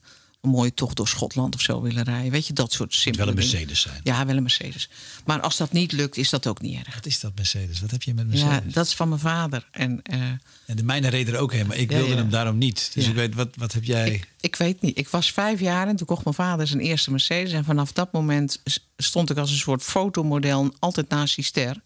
een 0.41 0.49
mooie 0.49 0.73
tocht 0.73 0.95
door 0.97 1.07
Schotland 1.07 1.55
of 1.55 1.61
zo 1.61 1.81
willen 1.81 2.03
rijden. 2.03 2.31
Weet 2.31 2.47
je, 2.47 2.53
dat 2.53 2.71
soort 2.71 2.91
Het 2.91 3.01
simpele 3.01 3.25
wel 3.25 3.33
een 3.33 3.39
dingen. 3.39 3.51
Mercedes 3.57 3.81
zijn. 3.81 3.99
Ja, 4.03 4.25
wel 4.25 4.35
een 4.35 4.41
Mercedes. 4.41 4.89
Maar 5.25 5.41
als 5.41 5.57
dat 5.57 5.71
niet 5.71 5.91
lukt, 5.91 6.17
is 6.17 6.29
dat 6.29 6.47
ook 6.47 6.61
niet 6.61 6.85
erg. 6.85 6.95
Wat 6.95 7.05
is 7.05 7.19
dat 7.19 7.31
Mercedes? 7.35 7.81
Wat 7.81 7.91
heb 7.91 8.03
je 8.03 8.13
met 8.13 8.25
Ja, 8.31 8.45
Mercedes? 8.45 8.73
dat 8.73 8.85
is 8.85 8.93
van 8.93 9.09
mijn 9.09 9.21
vader. 9.21 9.67
En 9.71 9.99
eh, 10.03 10.19
En 10.65 10.75
de 10.75 10.83
mijne 10.83 11.07
reden 11.07 11.33
er 11.33 11.39
ook 11.39 11.51
heen, 11.53 11.67
maar 11.67 11.77
ik 11.77 11.91
Ja, 11.91 11.97
wilde 11.97 12.11
ja. 12.11 12.17
hem 12.17 12.29
daarom 12.29 12.57
niet. 12.57 12.91
Dus 12.93 13.03
Ja. 13.03 13.09
ik 13.09 13.15
weet, 13.15 13.35
wat, 13.35 13.49
wat 13.55 13.73
heb 13.73 13.83
jij... 13.83 14.11
ik, 14.11 14.27
ik 14.39 14.55
weet 14.55 14.81
niet. 14.81 14.97
Ik 14.97 15.07
was 15.09 15.31
vijf 15.31 15.59
jaar 15.59 15.87
en 15.87 15.95
toen 15.95 16.07
kocht 16.07 16.23
mijn 16.23 16.35
vader 16.35 16.67
zijn 16.67 16.79
eerste 16.79 17.11
Mercedes. 17.11 17.51
En 17.51 17.63
vanaf 17.65 17.91
dat 17.91 18.11
moment 18.11 18.61
stond 18.97 19.29
ik 19.29 19.37
als 19.37 19.51
een 19.51 19.57
soort 19.57 19.83
fotomodel 19.83 20.73
altijd 20.79 21.09
naast 21.09 21.35
die 21.35 21.45
ster. 21.45 21.81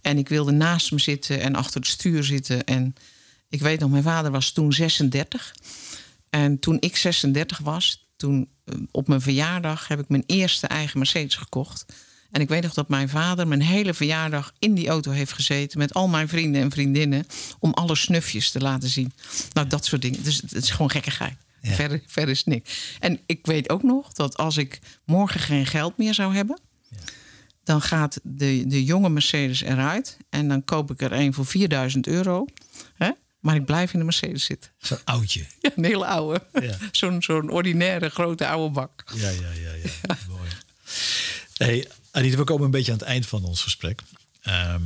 En 0.00 0.18
ik 0.18 0.28
wilde 0.28 0.50
naast 0.52 0.90
hem 0.90 0.98
zitten 0.98 1.40
en 1.40 1.54
achter 1.54 1.80
het 1.80 1.88
stuur 1.90 2.24
zitten. 2.24 2.64
En 2.64 2.94
ik 3.48 3.60
weet 3.60 3.80
nog, 3.80 3.90
mijn 3.90 4.02
vader 4.02 4.30
was 4.30 4.50
toen 4.50 4.72
36. 4.72 5.52
En 6.30 6.58
toen 6.58 6.76
ik 6.80 6.96
36 6.96 7.58
was, 7.58 8.08
toen 8.16 8.48
eh, 8.64 8.74
op 8.90 9.08
mijn 9.08 9.20
verjaardag 9.20 9.88
heb 9.88 9.98
ik 9.98 10.08
mijn 10.08 10.24
eerste 10.26 10.66
eigen 10.66 10.98
Mercedes 10.98 11.34
gekocht. 11.34 11.86
En 12.30 12.40
ik 12.40 12.48
weet 12.48 12.62
nog 12.62 12.74
dat 12.74 12.88
mijn 12.88 13.08
vader 13.08 13.48
mijn 13.48 13.62
hele 13.62 13.94
verjaardag 13.94 14.52
in 14.58 14.74
die 14.74 14.88
auto 14.88 15.10
heeft 15.10 15.32
gezeten 15.32 15.78
met 15.78 15.94
al 15.94 16.08
mijn 16.08 16.28
vrienden 16.28 16.62
en 16.62 16.70
vriendinnen 16.70 17.26
om 17.58 17.72
alle 17.72 17.96
snufjes 17.96 18.50
te 18.50 18.60
laten 18.60 18.88
zien. 18.88 19.12
Nou, 19.52 19.66
dat 19.66 19.84
soort 19.84 20.02
dingen. 20.02 20.22
Dus 20.22 20.40
het 20.40 20.52
is 20.62 20.70
gewoon 20.70 20.90
gekkigheid. 20.90 21.36
Ja. 21.60 21.72
Verder, 21.72 22.02
verder 22.06 22.30
is 22.30 22.44
niks. 22.44 22.96
En 23.00 23.20
ik 23.26 23.46
weet 23.46 23.70
ook 23.70 23.82
nog 23.82 24.12
dat 24.12 24.36
als 24.36 24.56
ik 24.56 24.78
morgen 25.04 25.40
geen 25.40 25.66
geld 25.66 25.96
meer 25.96 26.14
zou 26.14 26.34
hebben, 26.34 26.60
dan 27.64 27.82
gaat 27.82 28.20
de, 28.22 28.64
de 28.66 28.84
jonge 28.84 29.08
Mercedes 29.08 29.62
eruit 29.62 30.16
en 30.28 30.48
dan 30.48 30.64
koop 30.64 30.90
ik 30.90 31.02
er 31.02 31.12
een 31.12 31.34
voor 31.34 31.46
4000 31.46 32.06
euro. 32.06 32.46
Hè? 32.94 33.10
Maar 33.40 33.54
ik 33.54 33.64
blijf 33.64 33.92
in 33.92 33.98
de 33.98 34.04
Mercedes 34.04 34.44
zitten. 34.44 34.70
Zo'n 34.78 34.98
oudje. 35.04 35.46
Ja, 35.60 35.70
een 35.76 35.84
hele 35.84 36.06
oude. 36.06 36.42
Ja. 36.60 36.76
Zo'n 36.92 37.22
zo'n 37.22 37.50
ordinaire 37.50 38.08
grote 38.08 38.46
oude 38.48 38.74
bak. 38.74 39.04
Ja, 39.14 39.28
ja, 39.28 39.50
ja. 39.50 39.72
ja. 39.72 40.16
Mooi. 40.28 40.48
Hey, 41.56 41.88
Anita, 42.10 42.36
we 42.36 42.44
komen 42.44 42.64
een 42.64 42.70
beetje 42.70 42.92
aan 42.92 42.98
het 42.98 43.06
eind 43.06 43.26
van 43.26 43.44
ons 43.44 43.62
gesprek. 43.62 44.02
Ehm, 44.42 44.82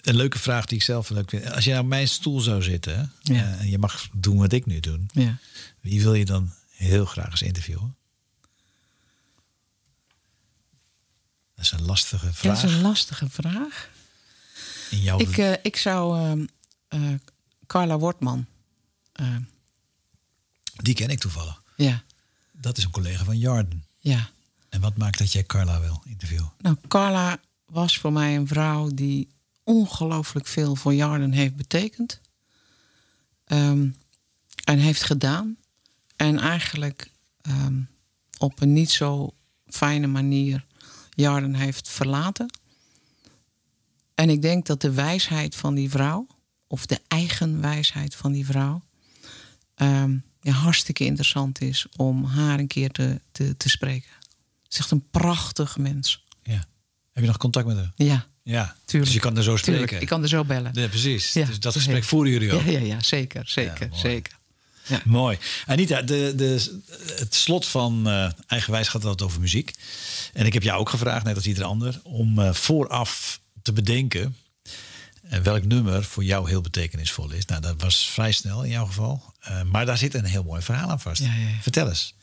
een 0.00 0.16
leuke 0.16 0.38
vraag 0.38 0.64
die 0.66 0.78
ik 0.78 0.84
zelf 0.84 1.08
leuk 1.10 1.30
vind. 1.30 1.50
Als 1.52 1.64
je 1.64 1.70
nou 1.70 1.82
op 1.82 1.88
mijn 1.88 2.08
stoel 2.08 2.40
zou 2.40 2.62
zitten 2.62 3.12
Ja. 3.22 3.34
eh, 3.34 3.60
en 3.60 3.68
je 3.70 3.78
mag 3.78 4.08
doen 4.12 4.38
wat 4.38 4.52
ik 4.52 4.66
nu 4.66 4.80
doe, 4.80 5.00
Ja. 5.12 5.38
wie 5.80 6.02
wil 6.02 6.14
je 6.14 6.24
dan 6.24 6.52
heel 6.70 7.04
graag 7.04 7.30
eens 7.30 7.42
interviewen? 7.42 7.96
Dat 11.54 11.64
is 11.64 11.70
een 11.72 11.82
lastige 11.84 12.32
vraag. 12.32 12.60
dat 12.60 12.70
is 12.70 12.76
een 12.76 12.80
lastige 12.82 13.28
vraag. 13.30 13.88
In 14.90 15.00
jouw... 15.02 15.18
Ik, 15.18 15.38
eh, 15.38 15.52
ik 15.62 15.76
zou 15.76 16.18
ehm, 16.18 16.46
eh, 16.90 17.14
Carla 17.66 17.98
Wortman. 17.98 18.46
eh, 19.12 19.36
Die 20.76 20.94
ken 20.94 21.08
ik 21.10 21.18
toevallig. 21.18 21.62
ja, 21.76 22.02
Dat 22.52 22.78
is 22.78 22.84
een 22.84 22.90
collega 22.90 23.24
van 23.24 23.38
Jarden. 23.38 23.84
ja. 23.98 24.30
En 24.68 24.80
wat 24.80 24.96
maakt 24.96 25.18
dat 25.18 25.32
jij 25.32 25.44
Carla 25.44 25.80
wil 25.80 26.02
interviewen? 26.04 26.52
Nou, 26.58 26.76
Carla 26.88 27.40
was 27.66 27.98
voor 27.98 28.12
mij 28.12 28.36
een 28.36 28.46
vrouw 28.46 28.88
die 28.94 29.28
ongelooflijk 29.64 30.46
veel 30.46 30.76
voor 30.76 30.94
Jarden 30.94 31.32
heeft 31.32 31.56
betekend. 31.56 32.20
Ehm, 33.44 33.88
en 34.64 34.78
heeft 34.78 35.02
gedaan. 35.02 35.56
En 36.16 36.38
eigenlijk 36.38 37.10
ehm, 37.40 37.80
op 38.38 38.60
een 38.60 38.72
niet 38.72 38.90
zo 38.90 39.30
fijne 39.66 40.06
manier 40.06 40.66
Jarden 41.10 41.54
heeft 41.54 41.88
verlaten. 41.88 42.50
En 44.14 44.30
ik 44.30 44.42
denk 44.42 44.66
dat 44.66 44.80
de 44.80 44.90
wijsheid 44.92 45.54
van 45.56 45.74
die 45.74 45.90
vrouw, 45.90 46.26
of 46.70 46.86
de 46.86 46.98
eigen 47.08 47.60
wijsheid 47.60 48.14
van 48.14 48.32
die 48.32 48.46
vrouw, 48.46 48.82
ehm, 49.74 50.16
ja, 50.42 50.52
hartstikke 50.52 51.04
interessant 51.04 51.60
is 51.60 51.86
om 51.96 52.24
haar 52.24 52.58
een 52.58 52.66
keer 52.66 52.90
te, 52.90 53.20
te, 53.32 53.56
te 53.56 53.68
spreken. 53.68 54.10
Het 54.62 54.72
is 54.72 54.78
echt 54.78 54.90
een 54.90 55.08
prachtig 55.10 55.78
mens. 55.78 56.24
Ja. 56.42 56.64
Heb 57.12 57.22
je 57.22 57.26
nog 57.26 57.36
contact 57.36 57.66
met 57.66 57.76
haar? 57.76 57.92
Ja, 57.96 58.26
Ja. 58.42 58.76
tuurlijk. 58.84 59.04
Dus 59.12 59.14
je 59.14 59.20
kan 59.20 59.36
er 59.36 59.42
zo 59.42 59.54
Tuurlijk, 59.56 59.76
spreken. 59.76 60.00
ik 60.00 60.08
kan 60.08 60.22
er 60.22 60.28
zo 60.28 60.44
bellen. 60.44 60.70
Ja, 60.74 60.88
precies. 60.88 61.32
Ja, 61.32 61.46
dus 61.46 61.60
dat 61.60 61.74
ja. 61.74 61.80
gesprek 61.80 62.04
voeren 62.04 62.32
jullie 62.32 62.52
ook. 62.52 62.62
Ja, 62.62 62.70
ja, 62.70 62.78
ja 62.78 63.02
zeker, 63.02 63.42
zeker, 63.48 63.88
mooi. 63.88 64.00
zeker. 64.00 64.38
Mooi. 65.04 65.38
Anita, 65.66 66.02
de, 66.02 66.32
de, 66.36 66.78
het 67.16 67.34
slot 67.34 67.66
van 67.66 68.08
eh, 68.08 68.30
Eigenwijs 68.46 68.88
gaat 68.88 69.04
altijd 69.04 69.22
over 69.28 69.40
muziek. 69.40 69.74
En 70.32 70.46
ik 70.46 70.52
heb 70.52 70.62
jou 70.62 70.80
ook 70.80 70.88
gevraagd, 70.88 71.24
net 71.24 71.36
als 71.36 71.46
ieder 71.46 71.64
ander, 71.64 72.00
om 72.02 72.38
eh, 72.38 72.52
vooraf 72.54 73.40
te 73.62 73.72
bedenken 73.72 74.36
eh, 75.30 75.40
welk 75.40 75.64
nummer 75.64 76.04
voor 76.04 76.24
jou 76.24 76.48
heel 76.48 76.60
betekenisvol 76.60 77.30
is. 77.30 77.44
Nou, 77.44 77.60
dat 77.60 77.80
was 77.82 78.08
vrij 78.08 78.32
snel 78.32 78.62
in 78.62 78.70
jouw 78.70 78.86
geval. 78.86 79.22
Eh, 79.40 79.62
maar 79.62 79.86
daar 79.86 79.98
zit 79.98 80.14
een 80.14 80.24
heel 80.24 80.44
mooi 80.44 80.62
verhaal 80.62 80.90
aan 80.90 81.00
vast. 81.00 81.22
Ja, 81.22 81.34
ja, 81.34 81.48
ja. 81.48 81.60
Vertel 81.60 81.88
eens. 81.88 82.14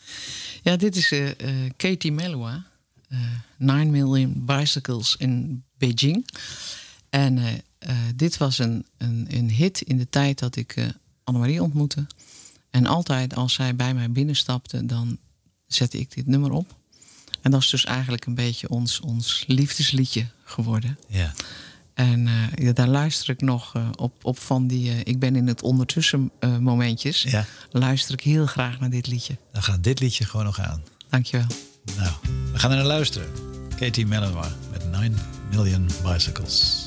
Ja, 0.63 0.75
dit 0.75 0.95
is 0.95 1.11
eh, 1.11 1.29
Katie 1.77 2.11
Melua. 2.11 2.65
eh 3.09 3.19
9 3.57 3.91
Million 3.91 4.45
Bicycles 4.45 5.15
in 5.17 5.63
Beijing. 5.77 6.27
En 7.09 7.61
dit 8.15 8.37
was 8.37 8.59
een, 8.59 8.85
een, 8.97 9.27
een 9.29 9.49
hit 9.49 9.81
in 9.81 9.97
de 9.97 10.09
tijd 10.09 10.39
dat 10.39 10.55
ik 10.55 10.75
Annemarie 11.23 11.63
ontmoette. 11.63 12.07
En 12.69 12.85
altijd 12.85 13.35
als 13.35 13.53
zij 13.53 13.75
bij 13.75 13.93
mij 13.93 14.11
binnenstapte, 14.11 14.85
dan 14.85 15.17
zette 15.67 15.99
ik 15.99 16.15
dit 16.15 16.27
nummer 16.27 16.51
op. 16.51 16.75
En 17.41 17.51
dat 17.51 17.61
is 17.61 17.69
dus 17.69 17.85
eigenlijk 17.85 18.25
een 18.25 18.35
beetje 18.35 18.69
ons, 18.69 18.99
ons 18.99 19.43
liefdesliedje 19.47 20.27
geworden. 20.43 20.97
Ja. 21.07 21.33
En 21.97 22.27
eh, 22.27 22.65
ja, 22.65 22.71
daar 22.71 22.87
luister 22.87 23.29
ik 23.29 23.41
nog 23.41 23.75
eh, 23.75 23.89
op, 23.95 24.25
op 24.25 24.39
van 24.39 24.67
die... 24.67 24.91
eh, 24.91 24.99
ik 25.03 25.19
ben 25.19 25.35
in 25.35 25.47
het 25.47 25.61
ondertussen 25.61 26.31
momentjes. 26.59 27.21
ja, 27.21 27.45
Luister 27.71 28.13
ik 28.13 28.21
heel 28.21 28.45
graag 28.45 28.79
naar 28.79 28.89
dit 28.89 29.07
liedje. 29.07 29.37
dan 29.51 29.63
gaat 29.63 29.83
dit 29.83 29.99
liedje 29.99 30.25
gewoon 30.25 30.45
nog 30.45 30.59
aan. 30.59 30.83
Dankjewel. 31.09 31.47
Nou, 31.97 32.11
we 32.51 32.59
gaan 32.59 32.71
er 32.71 32.77
naar 32.77 32.85
luisteren. 32.85 33.27
Katie 33.79 34.05
Mellowa 34.05 34.47
met 34.71 34.91
9 34.91 35.15
Million 35.51 35.89
Bicycles. 36.03 36.86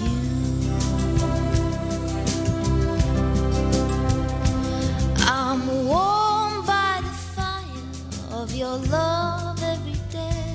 Your 8.61 8.77
love 8.91 9.59
every 9.63 9.99
day. 10.11 10.53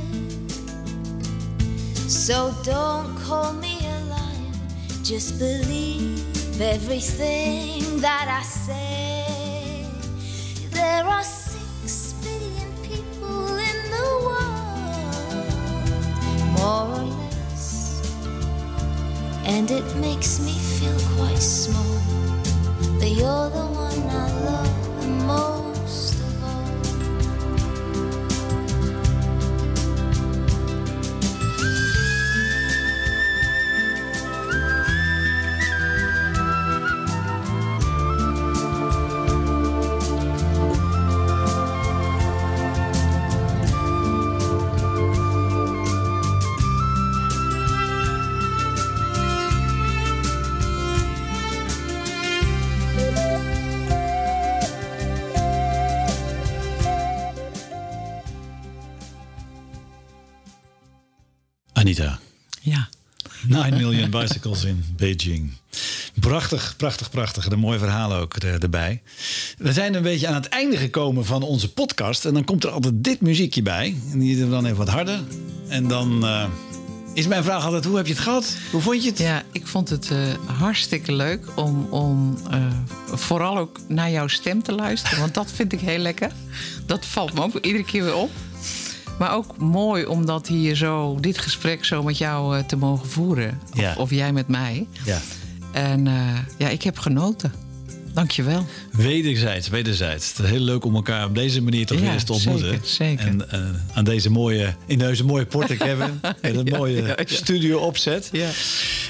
So 2.06 2.54
don't 2.62 3.16
call 3.16 3.52
me 3.52 3.80
a 3.80 3.98
liar, 4.04 4.52
just 5.02 5.40
believe 5.40 6.60
everything 6.60 8.00
that 8.00 8.28
I 8.28 8.42
say. 8.44 8.85
9 64.10 64.10
million 64.10 64.28
bicycles 64.28 64.64
in 64.64 64.84
Beijing. 64.96 65.52
Prachtig, 66.20 66.74
prachtig, 66.76 67.10
prachtig. 67.10 67.46
Een 67.50 67.58
mooi 67.58 67.78
verhaal 67.78 68.14
ook 68.14 68.34
er- 68.36 68.62
erbij. 68.62 69.02
We 69.58 69.72
zijn 69.72 69.94
een 69.94 70.02
beetje 70.02 70.26
aan 70.26 70.34
het 70.34 70.48
einde 70.48 70.76
gekomen 70.76 71.24
van 71.24 71.42
onze 71.42 71.72
podcast. 71.72 72.24
En 72.24 72.34
dan 72.34 72.44
komt 72.44 72.64
er 72.64 72.70
altijd 72.70 72.94
dit 73.04 73.20
muziekje 73.20 73.62
bij. 73.62 73.94
En 74.12 74.18
die 74.18 74.36
is 74.42 74.48
dan 74.50 74.64
even 74.64 74.76
wat 74.76 74.88
harder. 74.88 75.20
En 75.68 75.88
dan 75.88 76.24
eh, 76.26 76.44
is 77.14 77.26
mijn 77.26 77.44
vraag 77.44 77.64
altijd, 77.64 77.84
hoe 77.84 77.96
heb 77.96 78.06
je 78.06 78.12
het 78.12 78.22
gehad? 78.22 78.56
Hoe 78.70 78.80
vond 78.80 79.02
je 79.02 79.08
het? 79.08 79.18
Ja, 79.18 79.42
ik 79.52 79.66
vond 79.66 79.88
het 79.88 80.10
eh, 80.10 80.18
hartstikke 80.58 81.12
leuk 81.12 81.46
om, 81.56 81.86
om 81.90 82.38
eh, 82.50 82.66
vooral 83.12 83.58
ook 83.58 83.80
naar 83.88 84.10
jouw 84.10 84.26
stem 84.28 84.62
te 84.62 84.72
luisteren. 84.72 85.18
Want 85.20 85.34
dat 85.34 85.52
vind 85.52 85.72
ik 85.72 85.80
heel 85.80 85.98
lekker. 85.98 86.30
Dat 86.86 87.06
valt 87.06 87.32
me 87.34 87.42
ook 87.42 87.54
iedere 87.54 87.84
keer 87.84 88.04
weer 88.04 88.14
op. 88.16 88.30
Maar 89.18 89.34
ook 89.34 89.56
mooi 89.58 90.04
om 90.06 90.26
dat 90.26 90.46
hier 90.48 90.74
zo, 90.74 91.18
dit 91.20 91.38
gesprek 91.38 91.84
zo 91.84 92.02
met 92.02 92.18
jou 92.18 92.56
eh, 92.58 92.64
te 92.64 92.76
mogen 92.76 93.08
voeren. 93.08 93.60
Of, 93.72 93.80
Ja. 93.80 93.94
of 93.98 94.10
jij 94.10 94.32
met 94.32 94.48
mij. 94.48 94.86
Ja. 95.04 95.20
En 95.72 96.06
eh, 96.06 96.14
ja, 96.58 96.68
ik 96.68 96.82
heb 96.82 96.98
genoten. 96.98 97.52
Dankjewel. 98.12 98.66
Wederzijds, 98.92 99.68
wederzijds. 99.68 100.28
Het 100.28 100.38
is 100.44 100.50
heel 100.50 100.60
leuk 100.60 100.84
om 100.84 100.94
elkaar 100.94 101.24
op 101.26 101.34
deze 101.34 101.62
manier 101.62 101.86
toch 101.86 101.98
Ja, 101.98 102.04
weer 102.04 102.12
eens 102.12 102.24
te 102.24 102.32
ontmoeten. 102.32 102.68
zeker, 102.68 102.86
zeker. 102.88 103.26
En 103.26 103.50
eh, 103.50 103.60
aan 103.96 104.04
deze 104.04 104.30
mooie, 104.30 104.74
in 104.86 104.98
deze 104.98 105.24
mooie 105.24 105.46
porten, 105.46 105.76
Kevin. 105.76 106.20
Met 106.42 106.56
een 106.56 106.64
Ja, 106.66 106.76
mooie 106.76 107.02
ja, 107.02 107.14
studio 107.24 107.78
opzet. 107.78 108.28
Ja. 108.32 108.48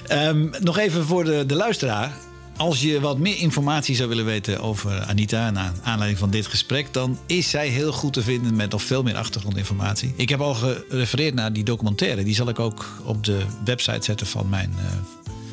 Ehm, 0.07 0.47
nog 0.61 0.79
even 0.79 1.05
voor 1.07 1.25
de, 1.25 1.45
de 1.47 1.55
luisteraar. 1.55 2.13
Als 2.57 2.81
je 2.81 3.01
wat 3.01 3.19
meer 3.19 3.39
informatie 3.39 3.95
zou 3.95 4.09
willen 4.09 4.25
weten 4.25 4.61
over 4.61 5.03
Anita... 5.03 5.51
naar 5.51 5.73
aanleiding 5.83 6.19
van 6.19 6.31
dit 6.31 6.47
gesprek... 6.47 6.93
dan 6.93 7.19
is 7.27 7.51
zij 7.51 7.69
heel 7.69 7.93
goed 7.93 8.13
te 8.13 8.23
vinden 8.23 8.57
met 8.57 8.71
nog 8.71 8.83
veel 8.83 9.03
meer 9.03 9.17
achtergrondinformatie. 9.17 10.13
Ik 10.17 10.29
heb 10.29 10.41
al 10.41 10.55
gerefereerd 10.55 11.35
naar 11.35 11.53
die 11.53 11.65
documentaire. 11.65 12.25
Die 12.25 12.35
zal 12.35 12.49
ik 12.49 12.59
ook 12.59 12.87
op 13.05 13.25
de 13.25 13.43
website 13.65 14.05
zetten 14.05 14.27
van 14.27 14.49
mijn 14.49 14.73
eh, 14.79 14.85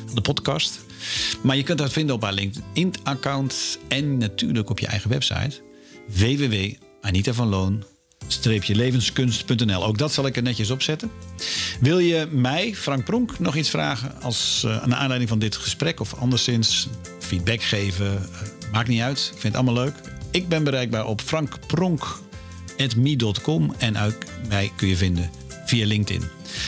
van 0.06 0.14
de 0.14 0.20
podcast. 0.20 0.80
Maar 1.42 1.56
je 1.56 1.62
kunt 1.62 1.78
dat 1.78 1.92
vinden 1.92 2.14
op 2.14 2.22
haar 2.22 2.32
LinkedIn-account... 2.32 3.78
en 3.88 4.18
natuurlijk 4.18 4.70
op 4.70 4.78
je 4.78 4.86
eigen 4.86 5.10
website 5.10 5.60
www.anitavanloon 6.06 7.84
levenskunst.nl. 8.66 9.84
Ook 9.84 9.98
dat 9.98 10.12
zal 10.12 10.26
ik 10.26 10.36
er 10.36 10.42
netjes 10.42 10.70
opzetten. 10.70 11.10
Wil 11.80 11.98
je 11.98 12.28
mij, 12.30 12.74
Frank 12.74 13.04
Pronk, 13.04 13.38
nog 13.38 13.56
iets 13.56 13.70
vragen 13.70 14.22
als 14.22 14.62
uh, 14.66 14.86
naar 14.86 14.98
aanleiding 14.98 15.28
van 15.28 15.38
dit 15.38 15.56
gesprek 15.56 16.00
of 16.00 16.14
anderszins 16.14 16.88
feedback 17.18 17.62
geven? 17.62 18.06
Uh, 18.06 18.12
maakt 18.72 18.88
niet 18.88 19.00
uit. 19.00 19.18
Ik 19.18 19.40
vind 19.40 19.42
het 19.42 19.54
allemaal 19.54 19.84
leuk. 19.84 19.94
Ik 20.30 20.48
ben 20.48 20.64
bereikbaar 20.64 21.06
op 21.06 21.20
frankpronk.me.com 21.20 23.74
en 23.78 23.98
ook 23.98 24.18
mij 24.48 24.72
kun 24.76 24.88
je 24.88 24.96
vinden 24.96 25.30
via 25.66 25.86
LinkedIn. 25.86 26.22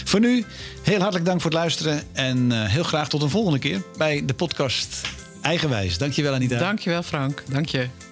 Voor 0.04 0.20
nu, 0.20 0.44
heel 0.82 0.98
hartelijk 0.98 1.24
dank 1.24 1.40
voor 1.40 1.50
het 1.50 1.58
luisteren 1.58 2.02
en 2.12 2.50
uh, 2.50 2.64
heel 2.64 2.82
graag 2.82 3.08
tot 3.08 3.22
een 3.22 3.30
volgende 3.30 3.58
keer 3.58 3.82
bij 3.96 4.24
de 4.24 4.34
podcast 4.34 5.14
Eigenwijs. 5.46 5.98
Dankjewel 5.98 6.34
Anita. 6.34 6.58
Dankjewel 6.58 7.02
Frank. 7.02 7.42
Dank 7.48 7.68
je. 7.68 8.05